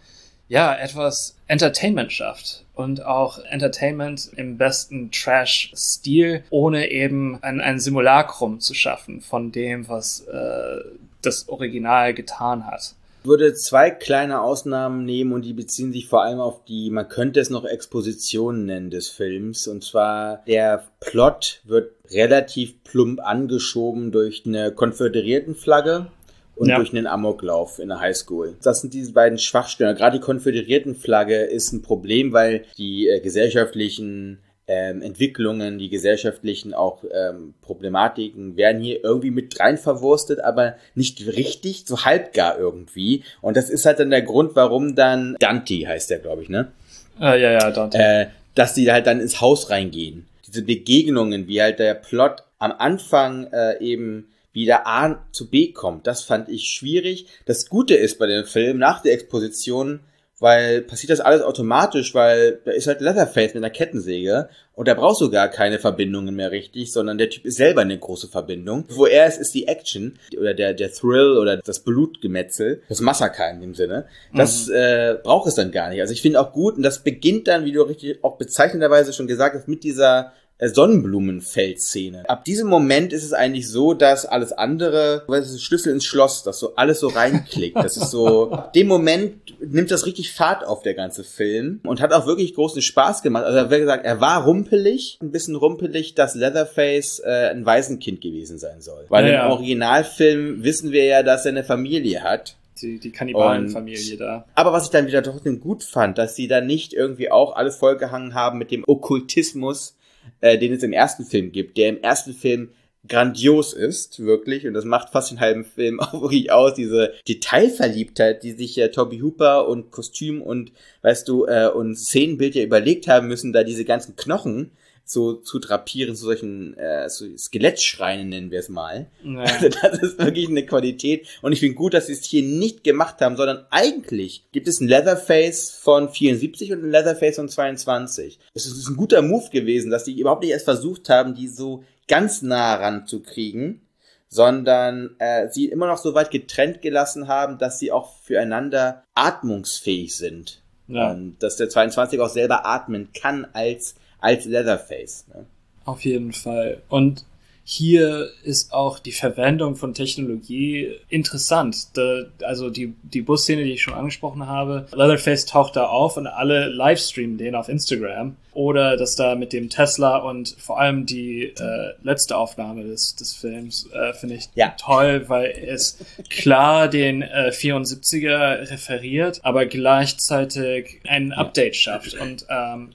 ja 0.50 0.74
etwas 0.76 1.36
Entertainment 1.48 2.12
schafft 2.13 2.63
und 2.74 3.04
auch 3.06 3.39
Entertainment 3.46 4.30
im 4.36 4.58
besten 4.58 5.12
Trash-Stil, 5.12 6.43
ohne 6.50 6.89
eben 6.89 7.41
ein, 7.43 7.60
ein 7.62 7.80
Simulacrum 7.80 8.60
zu 8.60 8.74
schaffen 8.74 9.22
von 9.22 9.52
dem, 9.52 9.88
was 9.89 10.22
äh, 10.22 10.80
das 11.22 11.50
Original 11.50 12.13
getan 12.13 12.65
hat. 12.65 12.93
Ich 13.28 13.30
würde 13.30 13.54
zwei 13.56 13.92
kleine 13.92 14.40
Ausnahmen 14.40 15.04
nehmen 15.04 15.34
und 15.34 15.44
die 15.44 15.52
beziehen 15.52 15.92
sich 15.92 16.08
vor 16.08 16.24
allem 16.24 16.40
auf 16.40 16.63
die, 16.63 16.90
man 16.90 17.10
könnte 17.10 17.42
es 17.42 17.50
noch 17.50 17.66
Expositionen 17.66 18.66
nennen 18.66 18.90
des 18.90 19.10
Films. 19.10 19.68
Und 19.68 19.84
zwar 19.84 20.46
der 20.48 20.86
Plot 21.02 21.60
wird 21.66 21.92
relativ 22.10 22.82
plump 22.86 23.20
angeschoben 23.20 24.13
durch 24.13 24.44
eine 24.46 24.72
Konföderiertenflagge 24.72 26.08
und 26.56 26.70
Ja. 26.70 26.78
durch 26.78 26.94
einen 26.94 27.06
Amoklauf 27.06 27.80
in 27.80 27.90
der 27.90 28.00
Highschool. 28.00 28.56
Das 28.63 28.80
sind 28.80 28.94
diese 28.94 29.12
beiden 29.12 29.40
Schwachstellen. 29.40 29.98
Gerade 29.98 30.20
die 30.20 30.24
Konföderiertenflagge 30.24 31.36
ist 31.42 31.74
ein 31.74 31.82
Problem, 31.82 32.32
weil 32.32 32.63
die 32.78 33.10
äh, 33.10 33.20
gesellschaftlichen 33.20 34.40
ähm, 34.68 35.02
Entwicklungen, 35.02 35.80
die 35.80 35.90
gesellschaftlichen 35.90 36.74
auch 36.74 37.04
ähm, 37.14 37.54
Problematiken 37.62 38.58
werden 38.58 38.82
hier 38.82 39.04
irgendwie 39.04 39.32
mit 39.32 39.60
rein 39.60 39.78
verwurstet, 39.78 40.42
aber 40.42 40.76
nicht 40.94 41.26
richtig, 41.26 41.86
so 41.88 42.04
halbgar 42.04 42.60
irgendwie. 42.60 43.24
Und 43.42 43.56
das 43.56 43.70
ist 43.70 43.86
halt 43.86 44.00
dann 44.00 44.10
der 44.10 44.24
Grund, 44.24 44.56
warum 44.56 44.96
dann 44.96 45.38
Dante 45.40 45.88
heißt 45.88 46.10
der, 46.10 46.20
glaube 46.20 46.44
ich, 46.44 46.50
ne? 46.50 46.72
Äh, 47.20 47.42
ja, 47.42 47.52
ja, 47.52 47.72
Dante. 47.72 47.98
Äh, 47.98 48.28
dass 48.56 48.74
die 48.74 48.92
halt 48.92 49.08
dann 49.08 49.22
ins 49.22 49.40
Haus 49.40 49.70
reingehen. 49.70 50.28
Diese 50.46 50.64
Begegnungen, 50.64 51.48
wie 51.48 51.62
halt 51.62 51.80
der 51.80 51.94
Plot 51.94 52.44
am 52.60 52.72
Anfang 52.72 53.48
äh, 53.54 53.80
eben 53.80 54.28
wieder 54.52 54.88
A 54.88 55.24
zu 55.32 55.50
B 55.50 55.72
kommt, 55.72 56.08
das 56.08 56.24
fand 56.24 56.50
ich 56.50 56.68
schwierig. 56.68 57.28
Das 57.46 57.70
Gute 57.70 57.96
ist 57.96 58.18
bei 58.20 58.26
dem 58.26 58.46
Film 58.46 58.80
nach 58.80 59.02
der 59.02 59.14
Exposition, 59.14 60.00
weil 60.39 60.82
passiert 60.82 61.10
das 61.10 61.19
alles 61.19 61.41
automatisch, 61.41 62.13
weil 62.13 62.60
da 62.63 62.71
ist 62.71 62.88
halt 62.88 63.02
Leatherface 63.02 63.56
mit 63.56 63.63
einer 63.63 63.71
Kettensäge 63.71 64.50
und 64.73 64.88
da 64.88 64.93
brauchst 64.93 65.21
du 65.21 65.32
gar 65.32 65.47
keine 65.47 65.80
Verbindungen 65.80 66.36
mehr 66.36 66.52
richtig, 66.52 66.91
sondern 66.91 67.17
der 67.17 67.32
Typ 67.32 67.45
ist 67.45 67.58
selber 67.58 67.82
eine 67.82 67.97
große 67.97 68.28
Verbindung. 68.28 68.86
Wo 68.89 69.08
er 69.08 69.26
ist, 69.26 69.39
ist 69.39 69.56
die 69.56 69.67
Action 69.67 70.19
oder 70.39 70.54
der, 70.54 70.73
der 70.73 70.91
Thrill 70.91 71.38
oder 71.38 71.58
das 71.58 71.80
Blutgemetzel, 71.80 72.84
das 72.88 73.02
Massaker 73.02 73.50
in 73.50 73.62
dem 73.62 73.73
Sinne. 73.73 74.06
Das 74.36 74.69
äh, 74.69 75.17
braucht 75.23 75.47
es 75.47 75.56
dann 75.56 75.71
gar 75.71 75.89
nicht. 75.89 76.02
Also 76.02 76.13
ich 76.13 76.21
finde 76.21 76.39
auch 76.39 76.54
gut 76.54 76.78
und 76.78 76.84
das 76.84 77.04
beginnt 77.04 77.47
dann, 77.47 77.65
wie 77.65 77.71
du 77.71 77.82
richtig 77.82 78.23
auch 78.23 78.38
bezeichnenderweise 78.38 79.13
schon 79.13 79.26
gesagt 79.26 79.56
hast, 79.56 79.67
mit 79.67 79.84
dieser 79.84 80.34
Sonnenblumenfeldszene. 80.60 82.30
Ab 82.30 82.46
diesem 82.46 82.67
Moment 82.67 83.13
ist 83.13 83.24
es 83.24 83.34
eigentlich 83.34 83.70
so, 83.70 83.93
dass 83.93 84.26
alles 84.26 84.52
andere, 84.54 85.24
was 85.28 85.52
ist 85.52 85.62
Schlüssel 85.62 85.93
ins 85.93 86.06
Schloss, 86.06 86.43
dass 86.43 86.60
so 86.60 86.76
alles 86.76 87.00
so 87.00 87.08
reinklickt. 87.08 87.76
Das 87.78 87.98
ist 87.98 88.12
so, 88.12 88.52
ab 88.52 88.74
dem 88.74 88.88
Moment 88.88 89.36
nimmt 89.60 89.91
das 89.91 90.06
richtig 90.06 90.34
Fahrt 90.34 90.65
auf, 90.65 90.82
der 90.82 90.93
ganze 90.93 91.24
Film. 91.24 91.80
Und 91.84 92.02
hat 92.02 92.13
auch 92.13 92.26
wirklich 92.26 92.56
großen 92.56 92.82
Spaß 92.82 93.22
gemacht. 93.22 93.43
Also, 93.46 93.70
wie 93.72 93.80
gesagt, 93.80 94.06
er 94.06 94.20
war 94.22 94.43
rumpelig, 94.46 95.20
ein 95.22 95.32
bisschen 95.32 95.56
rumpelig, 95.56 96.15
dass 96.15 96.36
Leatherface 96.36 97.20
äh, 97.20 97.50
ein 97.52 97.65
Waisenkind 97.65 98.22
gewesen 98.22 98.58
sein 98.58 98.82
soll. 98.82 99.06
Weil 99.10 99.26
Ja, 99.28 99.34
ja. 99.34 99.46
im 99.46 99.52
Originalfilm 99.52 100.63
wissen 100.63 100.91
wir 100.91 101.06
ja, 101.06 101.24
dass 101.24 101.46
er 101.46 101.52
eine 101.52 101.63
Familie 101.63 102.24
hat. 102.24 102.56
die, 102.82 103.00
die 103.00 103.12
Kannibalenfamilie 103.12 104.17
da. 104.17 104.46
Aber 104.54 104.72
was 104.72 104.86
ich 104.86 104.89
dann 104.91 105.08
wieder 105.08 105.24
trotzdem 105.24 105.60
gut 105.60 105.84
fand, 105.84 106.17
dass 106.17 106.36
sie 106.36 106.48
dann 106.48 106.67
nicht 106.67 106.93
irgendwie 106.93 107.32
auch 107.32 107.56
alles 107.56 107.76
vollgehangen 107.78 108.34
haben 108.36 108.60
mit 108.60 108.70
dem 108.72 108.84
Okkultismus, 108.86 109.97
äh, 110.42 110.58
den 110.58 110.74
es 110.74 110.84
im 110.84 110.94
ersten 110.94 111.26
Film 111.26 111.52
gibt, 111.52 111.78
der 111.78 111.90
im 111.90 112.02
ersten 112.02 112.34
Film 112.34 112.70
grandios 113.08 113.74
ist, 113.74 114.20
wirklich, 114.20 114.68
und 114.68 114.74
das 114.74 114.86
macht 114.86 115.10
fast 115.10 115.32
den 115.32 115.40
halben 115.40 115.66
Film 115.66 116.00
auch 116.02 116.22
wirklich 116.22 116.52
aus, 116.52 116.74
diese 116.74 117.13
Detailverliebtheit, 117.28 118.44
die 118.44 118.52
sich 118.52 118.78
äh, 118.78 118.90
Toby 118.90 119.20
Hooper 119.20 119.68
und 119.68 119.92
Kostüm 119.92 120.42
und, 120.42 120.72
weißt 121.02 121.28
du, 121.28 121.46
äh, 121.46 121.68
und 121.68 121.96
Szenenbild 121.96 122.56
ja 122.56 122.63
überlegt 122.63 123.08
haben 123.08 123.28
müssen, 123.28 123.54
da 123.54 123.63
diese 123.63 123.86
ganzen 123.86 124.16
Knochen 124.16 124.72
so 125.10 125.34
zu 125.34 125.60
drapieren, 125.60 126.15
zu 126.15 126.26
solchen 126.26 126.78
äh, 126.78 127.10
so 127.10 127.26
Skelettschreinen 127.38 128.30
nennen 128.30 128.52
wir 128.52 128.60
es 128.60 128.70
mal. 128.70 129.08
Ja. 129.24 129.46
Also 129.58 129.70
das 129.70 130.00
ist 130.00 130.20
wirklich 130.20 130.50
eine 130.50 130.65
Qualität. 130.65 131.28
Und 131.41 131.54
ich 131.54 131.62
finde 131.62 131.76
gut, 131.76 131.93
dass 131.93 132.08
sie 132.08 132.13
es 132.13 132.24
hier 132.24 132.43
nicht 132.43 132.84
gemacht 132.84 133.22
haben, 133.22 133.38
sondern 133.38 133.65
eigentlich 133.70 134.43
gibt 134.52 134.67
es 134.67 134.82
ein 134.82 134.88
Leatherface 134.88 135.72
von 135.72 136.10
74 136.10 136.74
und 136.74 136.84
ein 136.84 136.91
Leatherface 136.91 137.38
von 137.38 137.50
22. 137.50 138.39
Es 138.54 138.65
ist 138.65 138.88
ein 138.88 138.98
guter 138.98 139.22
Move 139.22 139.50
gewesen, 139.50 139.89
dass 139.89 140.04
die 140.04 140.20
überhaupt 140.20 140.43
nicht 140.43 140.52
erst 140.52 140.65
versucht 140.65 141.10
haben, 141.10 141.34
die 141.34 141.48
so 141.48 141.84
ganz 142.08 142.41
nah 142.41 142.76
ranzukriegen, 142.76 143.82
sondern 144.30 145.15
äh, 145.20 145.48
sie 145.50 145.65
immer 145.65 145.88
noch 145.88 145.98
so 145.98 146.13
weit 146.13 146.32
getrennt 146.32 146.82
gelassen 146.82 147.28
haben, 147.28 147.58
dass 147.58 147.80
sie 147.80 147.91
auch 147.91 148.13
füreinander 148.22 149.04
atmungsfähig 149.15 150.15
sind. 150.15 150.62
Ja. 150.88 151.12
Und 151.12 151.38
dass 151.39 151.58
der 151.58 151.70
22 151.70 152.20
auch 152.20 152.30
selber 152.30 152.65
atmen 152.65 153.10
kann 153.13 153.46
als, 153.54 153.96
als 154.20 154.46
Leatherface. 154.46 155.26
Ne? 155.34 155.46
Auf 155.86 156.04
jeden 156.06 156.34
Fall. 156.34 156.82
Und 156.90 157.26
hier 157.70 158.30
ist 158.46 158.72
auch 158.72 158.98
die 158.98 159.12
Verwendung 159.12 159.76
von 159.76 159.94
Technologie 159.94 160.90
interessant. 161.10 161.98
Da, 161.98 162.24
also 162.44 162.70
die, 162.70 162.94
die 163.04 163.22
Busszene, 163.22 163.66
die 163.66 163.74
ich 163.74 163.82
schon 163.82 163.94
angesprochen 163.94 164.48
habe, 164.48 164.88
Leatherface 164.94 165.46
taucht 165.48 165.76
da 165.76 165.88
auf 165.88 166.16
und 166.16 166.28
alle 166.28 166.70
livestreamen 166.70 167.38
den 167.38 167.56
auf 167.56 167.68
Instagram. 167.68 168.38
Oder 168.54 168.96
dass 168.96 169.18
da 169.18 169.36
mit 169.36 169.52
dem 169.52 169.70
Tesla 169.70 170.16
und 170.16 170.56
vor 170.58 170.80
allem 170.80 171.06
die 171.06 171.44
äh, 171.44 171.94
letzte 172.04 172.38
Aufnahme 172.38 172.86
des, 172.86 173.18
des 173.18 173.36
Films 173.36 173.90
äh, 173.92 174.14
finde 174.14 174.36
ich 174.36 174.48
Ja. 174.56 174.74
toll, 174.80 175.26
weil 175.28 175.52
es 175.68 175.98
klar 176.30 176.88
den 176.88 177.22
äh, 177.22 177.52
74er 177.54 178.72
referiert, 178.72 179.42
aber 179.44 179.66
gleichzeitig 179.66 181.02
ein 181.06 181.34
Update 181.34 181.76
schafft. 181.76 182.14
Und 182.14 182.46
ähm, 182.50 182.94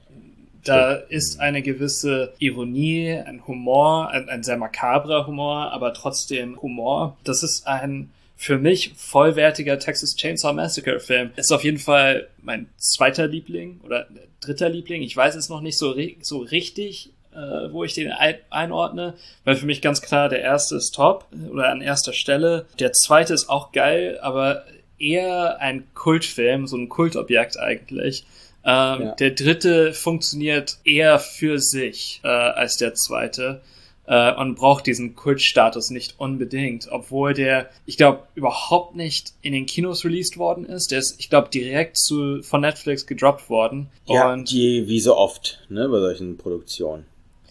da 0.65 0.93
ist 0.95 1.41
eine 1.41 1.63
gewisse 1.63 2.33
Ironie, 2.39 3.11
ein 3.13 3.47
Humor, 3.47 4.11
ein, 4.11 4.29
ein 4.29 4.43
sehr 4.43 4.57
makabrer 4.57 5.27
Humor, 5.27 5.73
aber 5.73 5.93
trotzdem 5.93 6.61
Humor. 6.63 7.17
Das 7.25 7.43
ist 7.43 7.67
ein 7.67 8.11
für 8.37 8.59
mich 8.59 8.93
vollwertiger 8.97 9.79
Texas 9.79 10.17
Chainsaw 10.17 10.53
Massacre 10.53 10.99
Film. 10.99 11.31
Ist 11.37 11.53
auf 11.53 11.63
jeden 11.63 11.79
Fall 11.79 12.29
mein 12.43 12.67
zweiter 12.77 13.29
Liebling 13.29 13.81
oder 13.85 14.09
dritter 14.41 14.69
Liebling. 14.69 15.03
Ich 15.03 15.17
weiß 15.17 15.37
es 15.37 15.49
noch 15.49 15.61
nicht 15.61 15.79
so, 15.79 15.95
so 16.21 16.39
richtig, 16.39 17.11
äh, 17.33 17.71
wo 17.71 17.85
ich 17.85 17.95
den 17.95 18.11
ein 18.11 18.35
einordne, 18.51 19.15
weil 19.45 19.55
für 19.55 19.67
mich 19.67 19.81
ganz 19.81 20.03
klar 20.03 20.29
der 20.29 20.41
erste 20.41 20.75
ist 20.75 20.93
top 20.93 21.27
oder 21.51 21.71
an 21.71 21.83
erster 21.83 22.13
Stelle. 22.13 22.67
Der 22.81 22.93
zweite 22.93 23.33
ist 23.33 23.49
auch 23.49 23.71
geil, 23.71 24.19
aber 24.23 24.65
eher 24.99 25.61
ein 25.61 25.85
Kultfilm, 25.95 26.67
so 26.67 26.77
ein 26.77 26.89
Kultobjekt 26.89 27.59
eigentlich. 27.59 28.25
Ähm, 28.65 29.03
Ja. 29.03 29.15
Der 29.17 29.31
dritte 29.31 29.93
funktioniert 29.93 30.79
eher 30.85 31.19
für 31.19 31.59
sich 31.59 32.21
äh, 32.25 32.29
als 32.29 32.77
der 32.77 32.95
zweite. 32.95 33.61
Äh, 34.05 34.35
und 34.35 34.57
braucht 34.57 34.87
diesen 34.87 35.15
Kultstatus 35.15 35.91
nicht 35.91 36.17
unbedingt, 36.19 36.89
obwohl 36.91 37.35
der, 37.35 37.71
ich 37.87 37.97
glaube, 37.97 38.25
überhaupt 38.35 38.97
nicht 38.97 39.33
in 39.43 39.53
den 39.53 39.65
Kinos 39.65 40.05
released 40.05 40.37
worden 40.39 40.65
ist. 40.67 40.91
Der 40.91 40.99
ist, 40.99 41.21
ich 41.21 41.31
glaube, 41.31 41.51
direkt 41.51 41.97
zu, 41.99 42.43
von 42.43 42.63
Netflix 42.63 43.07
gedroppt 43.07 43.49
worden. 43.49 43.91
Ja, 44.07 44.33
und 44.33 44.51
die, 44.51 44.89
wie 44.89 44.99
so 44.99 45.17
oft, 45.17 45.61
ne, 45.69 45.89
bei 45.89 46.01
solchen 46.01 46.37
Produktionen. 46.37 47.05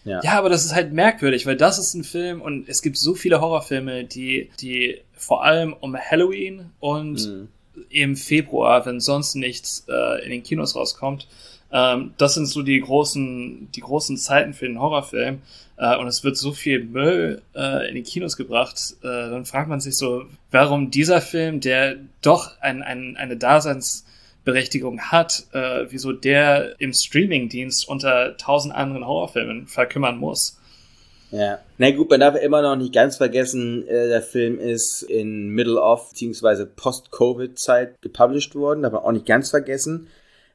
Ja. 0.04 0.20
Ja, 0.22 0.32
aber 0.32 0.50
das 0.50 0.64
ist 0.66 0.74
halt 0.74 0.92
merkwürdig, 0.92 1.46
weil 1.46 1.56
das 1.56 1.78
ist 1.78 1.94
ein 1.94 2.04
Film 2.04 2.42
und 2.42 2.68
es 2.68 2.82
gibt 2.82 2.98
so 2.98 3.14
viele 3.14 3.40
Horrorfilme, 3.40 4.04
die, 4.04 4.50
die 4.60 5.00
vor 5.16 5.44
allem 5.44 5.72
um 5.72 5.96
Halloween 5.96 6.66
und 6.80 7.26
Mhm. 7.26 7.48
Im 7.90 8.16
Februar, 8.16 8.84
wenn 8.86 9.00
sonst 9.00 9.34
nichts 9.34 9.86
äh, 9.88 10.24
in 10.24 10.30
den 10.30 10.42
Kinos 10.42 10.76
rauskommt, 10.76 11.26
ähm, 11.72 12.12
das 12.18 12.34
sind 12.34 12.46
so 12.46 12.62
die 12.62 12.80
großen, 12.80 13.70
die 13.74 13.80
großen 13.80 14.16
Zeiten 14.18 14.52
für 14.52 14.66
den 14.66 14.80
Horrorfilm. 14.80 15.40
Äh, 15.78 15.96
und 15.96 16.06
es 16.06 16.22
wird 16.22 16.36
so 16.36 16.52
viel 16.52 16.84
Müll 16.84 17.42
äh, 17.54 17.88
in 17.88 17.94
die 17.94 18.02
Kinos 18.02 18.36
gebracht, 18.36 18.78
äh, 19.02 19.06
dann 19.06 19.46
fragt 19.46 19.68
man 19.68 19.80
sich 19.80 19.96
so, 19.96 20.26
warum 20.50 20.90
dieser 20.90 21.20
Film, 21.20 21.60
der 21.60 21.96
doch 22.20 22.60
ein, 22.60 22.82
ein, 22.82 23.16
eine 23.16 23.36
Daseinsberechtigung 23.36 25.00
hat, 25.00 25.46
äh, 25.52 25.86
wieso 25.88 26.12
der 26.12 26.78
im 26.78 26.92
Streamingdienst 26.92 27.88
unter 27.88 28.36
tausend 28.36 28.74
anderen 28.74 29.06
Horrorfilmen 29.06 29.66
verkümmern 29.66 30.18
muss. 30.18 30.58
Ja. 31.32 31.58
Na 31.78 31.90
gut, 31.90 32.10
man 32.10 32.20
darf 32.20 32.36
immer 32.36 32.62
noch 32.62 32.76
nicht 32.76 32.92
ganz 32.92 33.16
vergessen, 33.16 33.86
äh, 33.88 34.08
der 34.08 34.22
Film 34.22 34.60
ist 34.60 35.02
in 35.02 35.48
Middle 35.48 35.80
of, 35.80 36.10
beziehungsweise 36.10 36.66
Post-Covid-Zeit 36.66 38.00
gepublished 38.02 38.54
worden, 38.54 38.82
darf 38.82 38.92
man 38.92 39.02
auch 39.02 39.12
nicht 39.12 39.26
ganz 39.26 39.50
vergessen. 39.50 40.08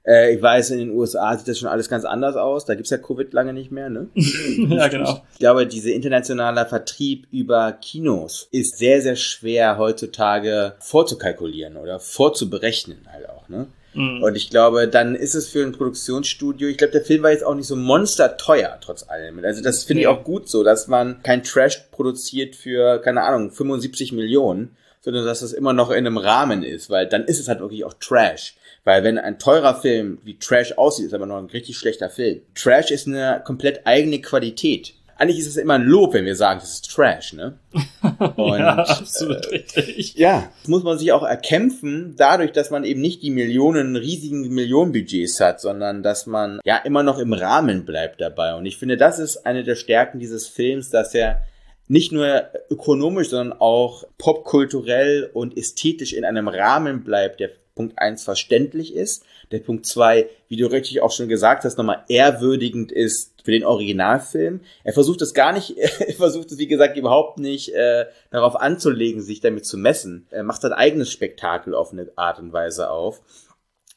Äh, 0.05 0.35
ich 0.35 0.41
weiß, 0.41 0.69
in 0.69 0.77
den 0.77 0.91
USA 0.91 1.35
sieht 1.35 1.47
das 1.47 1.59
schon 1.59 1.67
alles 1.67 1.89
ganz 1.89 2.05
anders 2.05 2.35
aus, 2.35 2.65
da 2.65 2.75
gibt's 2.75 2.91
ja 2.91 2.97
Covid 2.97 3.33
lange 3.33 3.53
nicht 3.53 3.71
mehr, 3.71 3.89
ne? 3.89 4.07
ja, 4.15 4.87
genau. 4.87 5.21
Ich 5.33 5.39
glaube, 5.39 5.65
dieser 5.67 5.91
internationale 5.91 6.65
Vertrieb 6.65 7.27
über 7.31 7.73
Kinos 7.73 8.47
ist 8.51 8.77
sehr, 8.77 9.01
sehr 9.01 9.15
schwer 9.15 9.77
heutzutage 9.77 10.75
vorzukalkulieren 10.79 11.75
oder 11.75 11.99
vorzuberechnen 11.99 13.07
halt 13.11 13.27
auch, 13.27 13.49
ne? 13.49 13.67
Mhm. 13.97 14.21
Und 14.21 14.35
ich 14.35 14.49
glaube, 14.51 14.87
dann 14.87 15.15
ist 15.15 15.33
es 15.33 15.49
für 15.49 15.63
ein 15.63 15.71
Produktionsstudio, 15.71 16.67
ich 16.67 16.77
glaube, 16.77 16.91
der 16.91 17.01
Film 17.01 17.23
war 17.23 17.31
jetzt 17.31 17.43
auch 17.43 17.55
nicht 17.55 17.67
so 17.67 17.75
monsterteuer, 17.75 18.77
trotz 18.79 19.09
allem. 19.09 19.43
Also 19.43 19.63
das 19.63 19.83
finde 19.83 20.01
ich 20.01 20.07
auch 20.07 20.23
gut 20.23 20.47
so, 20.47 20.63
dass 20.63 20.87
man 20.87 21.23
kein 21.23 21.43
Trash 21.43 21.87
produziert 21.91 22.55
für, 22.55 22.99
keine 22.99 23.23
Ahnung, 23.23 23.51
75 23.51 24.11
Millionen, 24.11 24.77
sondern 25.01 25.25
dass 25.25 25.41
es 25.41 25.51
immer 25.51 25.73
noch 25.73 25.89
in 25.89 26.05
einem 26.05 26.17
Rahmen 26.17 26.63
ist, 26.63 26.89
weil 26.89 27.07
dann 27.07 27.25
ist 27.25 27.39
es 27.39 27.47
halt 27.47 27.59
wirklich 27.59 27.85
auch 27.85 27.93
Trash. 27.93 28.55
Weil 28.83 29.03
wenn 29.03 29.17
ein 29.17 29.39
teurer 29.39 29.75
Film 29.75 30.19
wie 30.23 30.37
Trash 30.37 30.73
aussieht, 30.73 31.07
ist 31.07 31.13
aber 31.13 31.25
noch 31.25 31.37
ein 31.37 31.47
richtig 31.47 31.77
schlechter 31.77 32.09
Film. 32.09 32.41
Trash 32.53 32.91
ist 32.91 33.07
eine 33.07 33.41
komplett 33.43 33.87
eigene 33.87 34.21
Qualität. 34.21 34.93
Eigentlich 35.17 35.39
ist 35.39 35.47
es 35.47 35.57
immer 35.57 35.75
ein 35.75 35.83
Lob, 35.83 36.13
wenn 36.13 36.25
wir 36.25 36.35
sagen, 36.35 36.59
das 36.59 36.73
ist 36.73 36.91
Trash, 36.91 37.33
ne? 37.33 37.57
Und, 38.35 38.59
ja, 38.59 38.77
absolut 38.77 39.51
richtig. 39.51 40.15
ja, 40.15 40.51
das 40.59 40.67
muss 40.67 40.83
man 40.83 40.97
sich 40.97 41.11
auch 41.11 41.23
erkämpfen, 41.23 42.15
dadurch, 42.17 42.51
dass 42.51 42.69
man 42.69 42.83
eben 42.83 43.01
nicht 43.01 43.23
die 43.23 43.29
Millionen, 43.29 43.95
riesigen 43.95 44.47
Millionenbudgets 44.49 45.39
hat, 45.39 45.59
sondern 45.59 46.03
dass 46.03 46.27
man 46.27 46.59
ja 46.63 46.77
immer 46.77 47.03
noch 47.03 47.19
im 47.19 47.33
Rahmen 47.33 47.85
bleibt 47.85 48.21
dabei. 48.21 48.55
Und 48.55 48.65
ich 48.65 48.77
finde, 48.77 48.97
das 48.97 49.19
ist 49.19 49.45
eine 49.45 49.63
der 49.63 49.75
Stärken 49.75 50.19
dieses 50.19 50.47
Films, 50.47 50.89
dass 50.89 51.13
er 51.13 51.41
nicht 51.87 52.11
nur 52.11 52.49
ökonomisch, 52.69 53.29
sondern 53.29 53.59
auch 53.59 54.03
popkulturell 54.17 55.29
und 55.33 55.57
ästhetisch 55.57 56.13
in 56.13 56.25
einem 56.25 56.47
Rahmen 56.47 57.03
bleibt, 57.03 57.39
der 57.39 57.51
Punkt 57.75 57.99
eins 57.99 58.23
verständlich 58.23 58.93
ist, 58.95 59.23
der 59.51 59.59
Punkt 59.59 59.85
zwei, 59.85 60.29
wie 60.49 60.57
du 60.57 60.65
richtig 60.65 61.01
auch 61.01 61.11
schon 61.11 61.29
gesagt 61.29 61.63
hast, 61.63 61.77
nochmal 61.77 62.03
ehrwürdigend 62.09 62.91
ist 62.91 63.36
für 63.47 63.51
den 63.51 63.63
Originalfilm. 63.63 64.59
Er 64.83 64.91
versucht 64.91 65.21
es 65.21 65.33
gar 65.33 65.53
nicht, 65.53 65.77
er 65.77 66.13
versucht 66.15 66.51
es 66.51 66.57
wie 66.57 66.67
gesagt 66.67 66.97
überhaupt 66.97 67.39
nicht 67.39 67.73
äh, 67.73 68.07
darauf 68.29 68.57
anzulegen, 68.57 69.21
sich 69.21 69.39
damit 69.39 69.65
zu 69.65 69.77
messen. 69.77 70.27
Er 70.31 70.43
macht 70.43 70.59
sein 70.59 70.73
eigenes 70.73 71.13
Spektakel 71.13 71.73
auf 71.73 71.93
eine 71.93 72.11
Art 72.17 72.39
und 72.39 72.51
Weise 72.51 72.89
auf. 72.89 73.21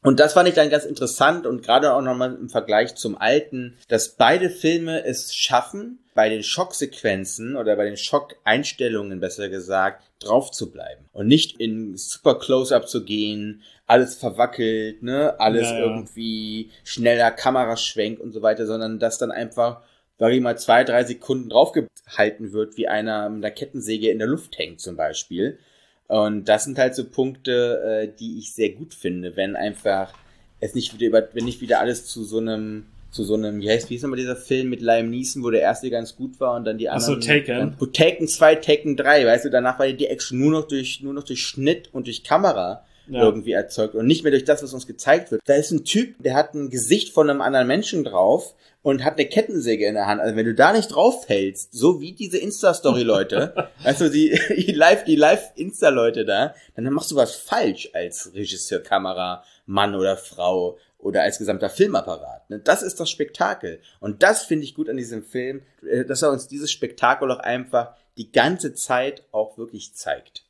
Und 0.04 0.20
das 0.20 0.34
fand 0.34 0.48
ich 0.48 0.54
dann 0.54 0.70
ganz 0.70 0.84
interessant 0.84 1.48
und 1.48 1.64
gerade 1.64 1.92
auch 1.92 2.00
nochmal 2.00 2.32
im 2.32 2.48
Vergleich 2.48 2.94
zum 2.94 3.18
alten, 3.18 3.76
dass 3.88 4.10
beide 4.10 4.50
Filme 4.50 5.04
es 5.04 5.34
schaffen, 5.34 5.98
bei 6.14 6.28
den 6.28 6.44
Schocksequenzen 6.44 7.56
oder 7.56 7.74
bei 7.74 7.86
den 7.86 7.96
Schockeinstellungen 7.96 9.18
besser 9.18 9.48
gesagt, 9.48 10.04
drauf 10.20 10.52
zu 10.52 10.70
bleiben. 10.70 11.06
Und 11.12 11.26
nicht 11.26 11.60
in 11.60 11.96
super 11.96 12.38
Close-Up 12.38 12.88
zu 12.88 13.04
gehen, 13.04 13.62
alles 13.90 14.14
verwackelt, 14.14 15.02
ne, 15.02 15.38
alles 15.40 15.68
Ja, 15.70 15.78
ja. 15.78 15.84
irgendwie 15.84 16.70
schneller 16.84 17.32
Kameraschwenk 17.32 18.20
und 18.20 18.32
so 18.32 18.40
weiter, 18.40 18.64
sondern 18.66 19.00
dass 19.00 19.18
dann 19.18 19.32
einfach, 19.32 19.82
sag 20.16 20.32
ich 20.32 20.40
mal, 20.40 20.56
zwei, 20.56 20.84
drei 20.84 21.02
Sekunden 21.02 21.48
draufgehalten 21.48 22.52
wird, 22.52 22.76
wie 22.76 22.86
einer 22.86 23.28
mit 23.28 23.44
einer 23.44 23.52
Kettensäge 23.52 24.10
in 24.10 24.18
der 24.18 24.28
Luft 24.28 24.56
hängt 24.58 24.80
zum 24.80 24.96
Beispiel. 24.96 25.58
Und 26.06 26.48
das 26.48 26.64
sind 26.64 26.78
halt 26.78 26.94
so 26.94 27.04
Punkte, 27.04 27.82
äh, 27.84 28.16
die 28.18 28.38
ich 28.38 28.54
sehr 28.54 28.70
gut 28.70 28.94
finde, 28.94 29.36
wenn 29.36 29.56
einfach 29.56 30.12
es 30.60 30.74
nicht 30.76 30.94
wieder 30.94 31.06
über, 31.06 31.28
wenn 31.32 31.44
nicht 31.44 31.60
wieder 31.60 31.80
alles 31.80 32.06
zu 32.06 32.22
so 32.22 32.38
einem, 32.38 32.86
zu 33.10 33.24
so 33.24 33.34
einem, 33.34 33.60
wie 33.60 33.70
heißt, 33.70 33.90
wie 33.90 33.94
hieß 33.94 34.02
nochmal 34.02 34.18
dieser 34.20 34.36
Film 34.36 34.70
mit 34.70 34.82
Liam 34.82 35.10
Neeson, 35.10 35.42
wo 35.42 35.50
der 35.50 35.62
erste 35.62 35.90
ganz 35.90 36.14
gut 36.14 36.38
war 36.38 36.54
und 36.54 36.64
dann 36.64 36.78
die 36.78 36.88
Ach 36.88 37.00
so, 37.00 37.14
anderen. 37.14 37.44
Taken. 37.44 37.76
Dann, 37.80 37.92
Taken 37.92 38.28
2, 38.28 38.54
Taken 38.56 38.96
3, 38.96 39.26
weißt 39.26 39.46
du, 39.46 39.50
danach 39.50 39.80
war 39.80 39.88
die 39.88 40.06
Action 40.06 40.38
nur 40.38 40.52
noch 40.52 40.68
durch, 40.68 41.00
nur 41.00 41.12
noch 41.12 41.24
durch 41.24 41.44
Schnitt 41.44 41.88
und 41.92 42.06
durch 42.06 42.22
Kamera 42.22 42.84
Ja. 43.10 43.24
irgendwie 43.24 43.52
erzeugt 43.52 43.94
und 43.94 44.06
nicht 44.06 44.22
mehr 44.22 44.30
durch 44.30 44.44
das, 44.44 44.62
was 44.62 44.72
uns 44.72 44.86
gezeigt 44.86 45.30
wird. 45.30 45.42
Da 45.46 45.54
ist 45.54 45.70
ein 45.70 45.84
Typ, 45.84 46.22
der 46.22 46.34
hat 46.34 46.54
ein 46.54 46.70
Gesicht 46.70 47.12
von 47.12 47.28
einem 47.28 47.40
anderen 47.40 47.66
Menschen 47.66 48.04
drauf 48.04 48.54
und 48.82 49.04
hat 49.04 49.18
eine 49.18 49.28
Kettensäge 49.28 49.86
in 49.86 49.94
der 49.94 50.06
Hand. 50.06 50.20
Also 50.20 50.36
wenn 50.36 50.46
du 50.46 50.54
da 50.54 50.72
nicht 50.72 50.88
drauf 50.88 51.28
hältst, 51.28 51.72
so 51.72 52.00
wie 52.00 52.12
diese 52.12 52.38
Insta-Story-Leute, 52.38 53.68
also 53.84 54.08
die, 54.12 54.38
die 54.56 54.72
Live, 54.72 55.04
die 55.04 55.16
Live-Insta-Leute 55.16 56.24
da, 56.24 56.54
dann 56.74 56.92
machst 56.92 57.10
du 57.10 57.16
was 57.16 57.34
falsch 57.34 57.90
als 57.92 58.32
Regisseur, 58.34 58.80
Kamera, 58.80 59.42
Mann 59.66 59.94
oder 59.94 60.16
Frau 60.16 60.78
oder 60.98 61.22
als 61.22 61.38
gesamter 61.38 61.70
Filmapparat. 61.70 62.48
Ne? 62.50 62.58
Das 62.60 62.82
ist 62.82 63.00
das 63.00 63.10
Spektakel. 63.10 63.80
Und 64.00 64.22
das 64.22 64.44
finde 64.44 64.64
ich 64.64 64.74
gut 64.74 64.88
an 64.88 64.96
diesem 64.96 65.22
Film, 65.22 65.62
äh, 65.86 66.04
dass 66.04 66.22
er 66.22 66.30
uns 66.30 66.48
dieses 66.48 66.70
Spektakel 66.70 67.30
auch 67.30 67.38
einfach 67.38 67.94
die 68.16 68.32
ganze 68.32 68.74
Zeit 68.74 69.24
auch 69.32 69.56
wirklich 69.58 69.94
zeigt. 69.94 70.44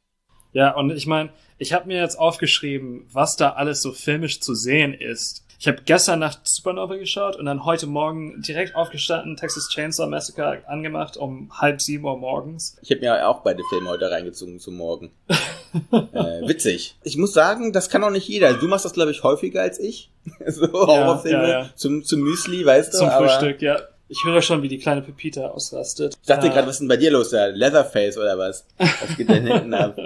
Ja, 0.53 0.75
und 0.75 0.91
ich 0.91 1.07
meine, 1.07 1.31
ich 1.61 1.75
habe 1.75 1.87
mir 1.87 2.01
jetzt 2.01 2.19
aufgeschrieben, 2.19 3.07
was 3.13 3.37
da 3.37 3.51
alles 3.51 3.83
so 3.83 3.93
filmisch 3.93 4.41
zu 4.41 4.55
sehen 4.55 4.95
ist. 4.95 5.45
Ich 5.59 5.69
habe 5.69 5.83
gestern 5.85 6.21
Nacht 6.21 6.41
Supernova 6.45 6.97
geschaut 6.97 7.37
und 7.37 7.45
dann 7.45 7.67
heute 7.67 7.87
Morgen 7.87 8.41
direkt 8.41 8.75
aufgestanden, 8.75 9.37
Texas 9.37 9.69
Chainsaw 9.69 10.09
Massacre 10.09 10.63
angemacht 10.67 11.19
um 11.19 11.51
halb 11.53 11.83
sieben 11.83 12.07
Uhr 12.07 12.17
morgens. 12.17 12.79
Ich 12.81 12.91
habe 12.91 13.03
mir 13.03 13.29
auch 13.29 13.43
beide 13.43 13.63
Filme 13.69 13.91
heute 13.91 14.11
reingezogen 14.11 14.59
zum 14.59 14.79
Morgen. 14.79 15.11
äh, 15.29 16.49
witzig. 16.49 16.97
Ich 17.03 17.19
muss 17.19 17.35
sagen, 17.35 17.75
das 17.75 17.91
kann 17.91 18.03
auch 18.05 18.11
nicht 18.11 18.27
jeder. 18.27 18.55
Du 18.55 18.67
machst 18.67 18.87
das, 18.87 18.95
glaube 18.95 19.11
ich, 19.11 19.23
häufiger 19.23 19.61
als 19.61 19.79
ich. 19.79 20.11
so 20.47 20.73
Horrorfilme 20.73 21.43
ja, 21.43 21.63
ja. 21.65 21.71
Zum, 21.75 22.05
zum 22.05 22.21
Müsli, 22.21 22.65
weißt 22.65 22.95
du? 22.95 22.99
Zum 22.99 23.11
Frühstück, 23.11 23.61
ja. 23.61 23.81
Ich 24.13 24.25
höre 24.25 24.43
schon, 24.43 24.61
wie 24.63 24.69
die 24.69 24.79
kleine 24.79 25.03
Pepita 25.03 25.47
ausrastet. 25.51 26.17
Ich 26.21 26.27
dachte 26.27 26.49
Äh, 26.49 26.51
gerade, 26.51 26.67
was 26.67 26.75
ist 26.75 26.81
denn 26.81 26.89
bei 26.89 26.97
dir 26.97 27.13
los? 27.13 27.31
Da? 27.31 27.47
Leatherface 27.47 28.19
oder 28.19 28.37
was? 28.37 28.67
Was 28.77 29.17
geht 29.17 29.29
denn 29.29 29.47
hinten 29.47 29.73
ab? 29.73 29.97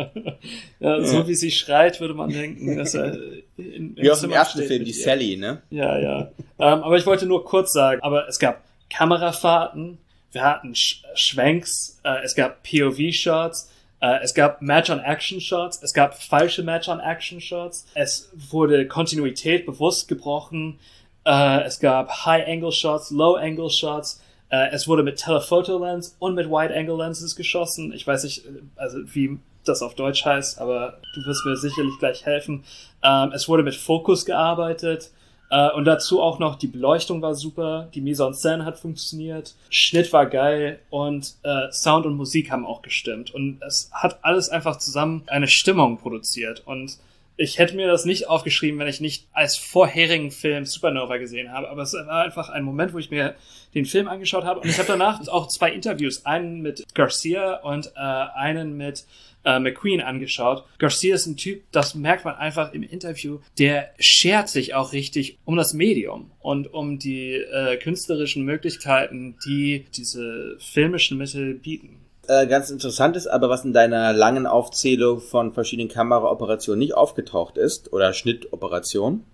ja, 0.81 1.03
so 1.03 1.27
wie 1.27 1.35
sie 1.35 1.51
schreit, 1.51 2.01
würde 2.01 2.13
man 2.13 2.29
denken, 2.29 2.77
dass 2.77 2.93
er 2.95 3.15
in, 3.57 3.97
im 3.97 3.97
Wie 3.97 4.11
aus 4.11 4.21
dem 4.21 4.31
ersten 4.31 4.63
Film, 4.63 4.85
die 4.85 4.91
ihr. 4.91 5.03
Sally, 5.03 5.37
ne? 5.39 5.63
Ja, 5.71 5.99
ja. 5.99 6.21
Ähm, 6.59 6.83
aber 6.83 6.99
ich 6.99 7.07
wollte 7.07 7.25
nur 7.25 7.47
kurz 7.47 7.73
sagen, 7.73 8.03
aber 8.03 8.29
es 8.29 8.39
gab 8.39 8.63
Kamerafahrten, 8.91 9.97
wir 10.33 10.43
hatten 10.43 10.75
Sch 10.75 11.03
Schwenks, 11.15 11.99
äh, 12.05 12.23
es 12.25 12.35
gab 12.35 12.63
POV-Shots, 12.63 13.71
äh, 14.01 14.19
es 14.23 14.35
gab 14.35 14.61
Match-on-Action-Shots, 14.61 15.83
es 15.83 15.95
gab 15.95 16.21
falsche 16.23 16.63
Match-on-Action-Shots, 16.63 17.87
es 17.95 18.31
wurde 18.51 18.87
Kontinuität 18.87 19.65
bewusst 19.65 20.09
gebrochen, 20.09 20.79
äh, 21.25 21.63
es 21.65 21.81
gab 21.81 22.25
High-Angle-Shots, 22.27 23.11
Low-Angle-Shots, 23.11 24.23
äh, 24.51 24.71
es 24.71 24.87
wurde 24.87 25.03
mit 25.03 25.17
Telephoto-Lens 25.17 26.17
und 26.19 26.35
mit 26.35 26.49
Wide-Angle-Lenses 26.49 27.37
geschossen. 27.37 27.93
Ich 27.93 28.07
weiß 28.07 28.25
nicht, 28.25 28.47
äh, 28.47 28.51
also 28.77 28.99
wie 29.15 29.39
das 29.65 29.83
auf 29.83 29.95
Deutsch 29.95 30.25
heißt, 30.25 30.61
aber 30.61 30.99
du 31.15 31.25
wirst 31.25 31.45
mir 31.47 31.57
sicherlich 31.57 31.99
gleich 31.99 32.25
helfen. 32.25 32.65
Ähm, 33.03 33.33
es 33.33 33.49
wurde 33.49 33.63
mit 33.63 33.75
Fokus 33.75 34.25
gearbeitet. 34.25 35.11
Äh, 35.51 35.71
und 35.73 35.85
dazu 35.85 36.23
auch 36.23 36.39
noch, 36.39 36.57
die 36.57 36.67
Beleuchtung 36.67 37.23
war 37.23 37.35
super, 37.35 37.89
die 37.95 38.01
Mise 38.01 38.25
en 38.25 38.33
scène 38.33 38.65
hat 38.65 38.79
funktioniert, 38.79 39.55
Schnitt 39.71 40.13
war 40.13 40.27
geil 40.27 40.81
und 40.91 41.35
äh, 41.43 41.71
Sound 41.71 42.07
und 42.07 42.17
Musik 42.17 42.51
haben 42.51 42.67
auch 42.67 42.83
gestimmt. 42.83 43.33
Und 43.35 43.63
es 43.63 43.91
hat 43.93 44.19
alles 44.23 44.49
einfach 44.49 44.79
zusammen 44.79 45.23
eine 45.27 45.49
Stimmung 45.49 45.99
produziert. 45.99 46.63
Und 46.67 46.99
Ich 47.37 47.59
hätte 47.59 47.75
mir 47.75 47.89
das 47.89 48.05
nicht 48.05 48.29
aufgeschrieben, 48.29 48.79
wenn 48.79 48.87
ich 48.87 49.01
nicht 49.01 49.27
als 49.33 49.57
vorherigen 49.57 50.31
Film 50.31 50.65
Supernova 50.65 51.17
gesehen 51.17 51.53
habe. 51.53 51.69
Aber 51.69 51.83
es 51.83 51.95
war 51.95 52.25
einfach 52.25 52.49
ein 52.49 52.63
Moment, 52.63 52.93
wo 52.93 52.99
ich 52.99 53.11
mir 53.11 53.35
den 53.75 53.87
Film 53.87 54.09
angeschaut 54.09 54.45
habe. 54.45 54.61
Und 54.61 54.69
ich 54.69 54.79
habe 54.79 54.89
danach 54.89 55.27
auch 55.29 55.49
zwei 55.49 55.73
Interviews, 55.73 56.25
einen 56.27 56.63
mit 56.63 56.85
Garcia 56.95 57.57
und 57.57 57.93
äh, 57.97 58.01
einen 58.01 58.77
mit 58.77 59.05
äh, 59.45 59.59
McQueen 59.59 60.01
angeschaut. 60.01 60.65
Garcia 60.79 61.15
ist 61.15 61.27
ein 61.27 61.37
Typ, 61.37 61.63
das 61.71 61.95
merkt 61.95 62.25
man 62.25 62.35
einfach 62.35 62.73
im 62.73 62.83
Interview, 62.83 63.41
der 63.59 63.91
schert 63.99 64.49
sich 64.49 64.75
auch 64.75 64.93
richtig 64.93 65.39
um 65.45 65.57
das 65.57 65.75
Medium 65.75 66.31
und 66.41 66.73
um 66.73 66.99
die 66.99 67.35
äh, 67.35 67.77
künstlerischen 67.77 68.45
Möglichkeiten, 68.45 69.37
die 69.45 69.87
diese 69.97 70.57
filmischen 70.59 71.19
Mittel 71.19 71.55
bieten. 71.55 72.04
Äh, 72.29 72.47
ganz 72.47 72.71
interessant 72.71 73.17
ist, 73.17 73.27
aber 73.27 73.49
was 73.49 73.65
in 73.65 73.73
deiner 73.73 74.13
langen 74.13 74.47
Aufzählung 74.47 75.21
von 75.21 75.53
verschiedenen 75.53 75.89
Kameraoperationen 75.89 76.79
nicht 76.79 76.95
aufgetaucht 76.95 77.57
ist, 77.57 77.93
oder 77.93 78.13
Schnittoperationen, 78.13 79.25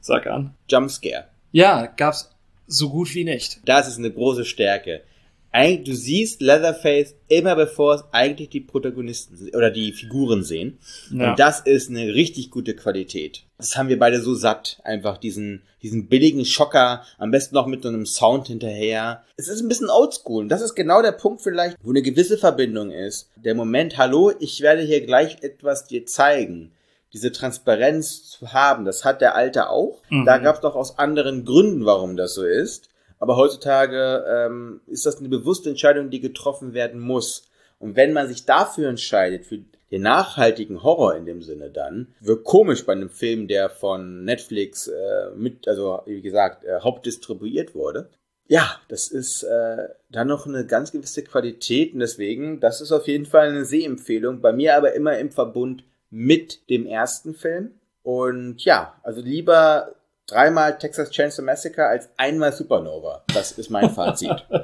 Sag 0.00 0.26
an. 0.26 0.54
Jumpscare. 0.68 1.24
Ja, 1.52 1.86
gab's 1.86 2.30
so 2.66 2.90
gut 2.90 3.14
wie 3.14 3.24
nicht. 3.24 3.60
Das 3.64 3.88
ist 3.88 3.98
eine 3.98 4.12
große 4.12 4.44
Stärke. 4.44 5.02
Eigentlich, 5.50 5.88
du 5.88 5.94
siehst 5.94 6.40
Leatherface 6.42 7.14
immer 7.28 7.56
bevor 7.56 7.94
es 7.94 8.04
eigentlich 8.12 8.50
die 8.50 8.60
Protagonisten 8.60 9.48
oder 9.54 9.70
die 9.70 9.92
Figuren 9.92 10.44
sehen. 10.44 10.78
Ja. 11.10 11.30
Und 11.30 11.38
das 11.38 11.60
ist 11.60 11.88
eine 11.88 12.14
richtig 12.14 12.50
gute 12.50 12.74
Qualität. 12.74 13.44
Das 13.58 13.76
haben 13.76 13.88
wir 13.88 13.98
beide 13.98 14.20
so 14.20 14.34
satt. 14.34 14.78
Einfach 14.84 15.18
diesen, 15.18 15.62
diesen 15.82 16.08
billigen 16.08 16.44
Schocker, 16.44 17.02
am 17.18 17.32
besten 17.32 17.56
noch 17.56 17.66
mit 17.66 17.82
so 17.82 17.88
einem 17.88 18.06
Sound 18.06 18.46
hinterher. 18.46 19.24
Es 19.36 19.48
ist 19.48 19.60
ein 19.60 19.68
bisschen 19.68 19.90
oldschool. 19.90 20.44
Und 20.44 20.48
das 20.48 20.62
ist 20.62 20.76
genau 20.76 21.02
der 21.02 21.12
Punkt 21.12 21.42
vielleicht, 21.42 21.76
wo 21.82 21.90
eine 21.90 22.02
gewisse 22.02 22.38
Verbindung 22.38 22.92
ist. 22.92 23.30
Der 23.34 23.56
Moment, 23.56 23.98
hallo, 23.98 24.32
ich 24.38 24.60
werde 24.60 24.82
hier 24.82 25.04
gleich 25.04 25.42
etwas 25.42 25.86
dir 25.88 26.06
zeigen. 26.06 26.70
Diese 27.12 27.32
Transparenz 27.32 28.28
zu 28.30 28.52
haben, 28.52 28.84
das 28.84 29.04
hat 29.04 29.20
der 29.20 29.34
Alte 29.34 29.70
auch. 29.70 30.02
Mhm. 30.08 30.24
Da 30.24 30.38
gab 30.38 30.56
es 30.56 30.60
doch 30.60 30.76
aus 30.76 30.98
anderen 30.98 31.44
Gründen, 31.44 31.84
warum 31.84 32.16
das 32.16 32.34
so 32.34 32.44
ist. 32.44 32.90
Aber 33.18 33.36
heutzutage 33.36 34.24
ähm, 34.28 34.80
ist 34.86 35.04
das 35.04 35.18
eine 35.18 35.28
bewusste 35.28 35.70
Entscheidung, 35.70 36.10
die 36.10 36.20
getroffen 36.20 36.74
werden 36.74 37.00
muss. 37.00 37.47
Und 37.78 37.96
wenn 37.96 38.12
man 38.12 38.28
sich 38.28 38.44
dafür 38.44 38.88
entscheidet, 38.88 39.46
für 39.46 39.60
den 39.90 40.02
nachhaltigen 40.02 40.82
Horror 40.82 41.14
in 41.14 41.26
dem 41.26 41.42
Sinne 41.42 41.70
dann, 41.70 42.14
wird 42.20 42.44
komisch 42.44 42.84
bei 42.84 42.92
einem 42.92 43.10
Film, 43.10 43.48
der 43.48 43.70
von 43.70 44.24
Netflix 44.24 44.88
äh, 44.88 45.30
mit, 45.34 45.66
also 45.66 46.02
wie 46.06 46.20
gesagt, 46.20 46.64
äh, 46.64 46.80
hauptdistribuiert 46.80 47.74
wurde. 47.74 48.10
Ja, 48.46 48.80
das 48.88 49.08
ist 49.08 49.42
äh, 49.42 49.88
dann 50.10 50.28
noch 50.28 50.46
eine 50.46 50.66
ganz 50.66 50.92
gewisse 50.92 51.22
Qualität 51.22 51.92
und 51.92 52.00
deswegen, 52.00 52.60
das 52.60 52.80
ist 52.80 52.92
auf 52.92 53.06
jeden 53.06 53.26
Fall 53.26 53.48
eine 53.48 53.64
Sehempfehlung. 53.64 54.40
Bei 54.40 54.52
mir 54.52 54.76
aber 54.76 54.94
immer 54.94 55.18
im 55.18 55.30
Verbund 55.30 55.84
mit 56.10 56.68
dem 56.70 56.86
ersten 56.86 57.34
Film. 57.34 57.72
Und 58.02 58.64
ja, 58.64 58.98
also 59.02 59.20
lieber 59.20 59.94
dreimal 60.26 60.78
Texas 60.78 61.10
Chainsaw 61.10 61.44
Massacre 61.44 61.86
als 61.86 62.08
einmal 62.16 62.52
Supernova. 62.52 63.24
Das 63.34 63.52
ist 63.52 63.70
mein 63.70 63.90
Fazit. 63.90 64.46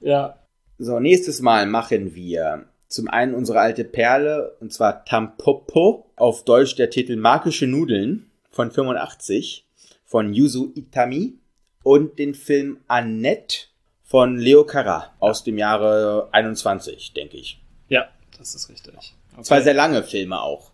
Ja, 0.00 0.38
So, 0.80 1.00
nächstes 1.00 1.40
Mal 1.40 1.66
machen 1.66 2.14
wir 2.14 2.66
zum 2.86 3.08
einen 3.08 3.34
unsere 3.34 3.58
alte 3.58 3.84
Perle, 3.84 4.56
und 4.60 4.72
zwar 4.72 5.04
Tampopo, 5.04 6.08
auf 6.14 6.44
Deutsch 6.44 6.76
der 6.76 6.88
Titel 6.88 7.16
Markische 7.16 7.66
Nudeln 7.66 8.30
von 8.52 8.70
85 8.70 9.66
von 10.04 10.32
Yuzu 10.32 10.72
Itami 10.76 11.34
und 11.82 12.20
den 12.20 12.36
Film 12.36 12.78
Annette 12.86 13.66
von 14.04 14.38
Leo 14.38 14.64
Carra 14.64 15.14
aus 15.18 15.42
dem 15.42 15.58
Jahre 15.58 16.28
21, 16.30 17.12
denke 17.12 17.36
ich. 17.38 17.60
ja, 17.88 18.08
das 18.38 18.54
ist 18.54 18.68
richtig. 18.68 18.94
Okay. 19.32 19.42
Zwei 19.42 19.60
sehr 19.60 19.74
lange 19.74 20.04
Filme 20.04 20.40
auch. 20.40 20.70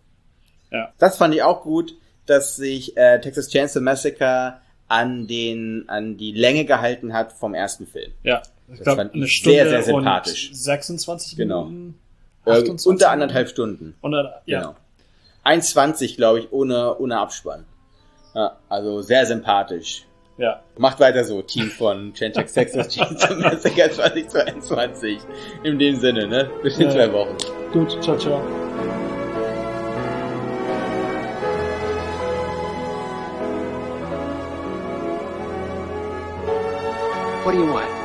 Ja. 0.71 0.93
Das 0.99 1.17
fand 1.17 1.33
ich 1.33 1.41
auch 1.41 1.63
gut, 1.63 1.95
dass 2.27 2.55
sich 2.55 2.95
äh, 2.95 3.19
Texas 3.21 3.49
Chainsaw 3.49 3.81
Massacre 3.81 4.61
an 4.87 5.25
den 5.25 5.85
an 5.87 6.15
die 6.17 6.31
Länge 6.31 6.65
gehalten 6.65 7.13
hat 7.13 7.33
vom 7.33 7.55
ersten 7.55 7.87
Film. 7.87 8.11
Ja, 8.21 8.43
ich 8.67 8.77
Das 8.77 8.83
glaube, 8.83 8.97
fand 9.01 9.11
ich 9.11 9.15
eine 9.15 9.25
sehr, 9.27 9.31
Stunde 9.35 9.69
sehr 9.69 9.83
sympathisch. 9.83 10.49
und 10.49 10.55
26 10.57 11.37
Genau. 11.37 11.65
Minuten. 11.65 11.99
Äh, 12.45 12.51
28 12.51 12.87
unter 12.87 13.11
anderthalb 13.11 13.49
Stunden. 13.49 13.95
Unter, 14.01 14.41
ja. 14.45 14.59
Genau. 14.61 14.75
1,20 15.45 16.15
glaube 16.15 16.39
ich 16.39 16.51
ohne 16.51 16.97
ohne 16.97 17.19
Abspann. 17.19 17.65
Ja, 18.33 18.57
also 18.69 19.01
sehr 19.01 19.25
sympathisch. 19.25 20.05
ja. 20.37 20.61
Macht 20.77 20.99
weiter 20.99 21.23
so, 21.23 21.41
Team 21.41 21.69
von 21.71 22.11
Gentex 22.13 22.53
Texas 22.53 22.89
Chainsaw 22.89 23.35
Massacre 23.39 23.89
2022. 23.91 25.19
In 25.63 25.79
dem 25.79 25.95
Sinne, 25.97 26.27
ne? 26.27 26.49
Bis 26.61 26.77
in 26.77 26.87
Ja. 26.87 26.91
zwei 26.91 27.13
Wochen. 27.13 27.37
Gut, 27.71 27.97
ciao, 28.03 28.17
ciao. 28.17 28.41
What 37.43 37.51
do 37.51 37.57
you 37.59 37.71
want? 37.71 38.04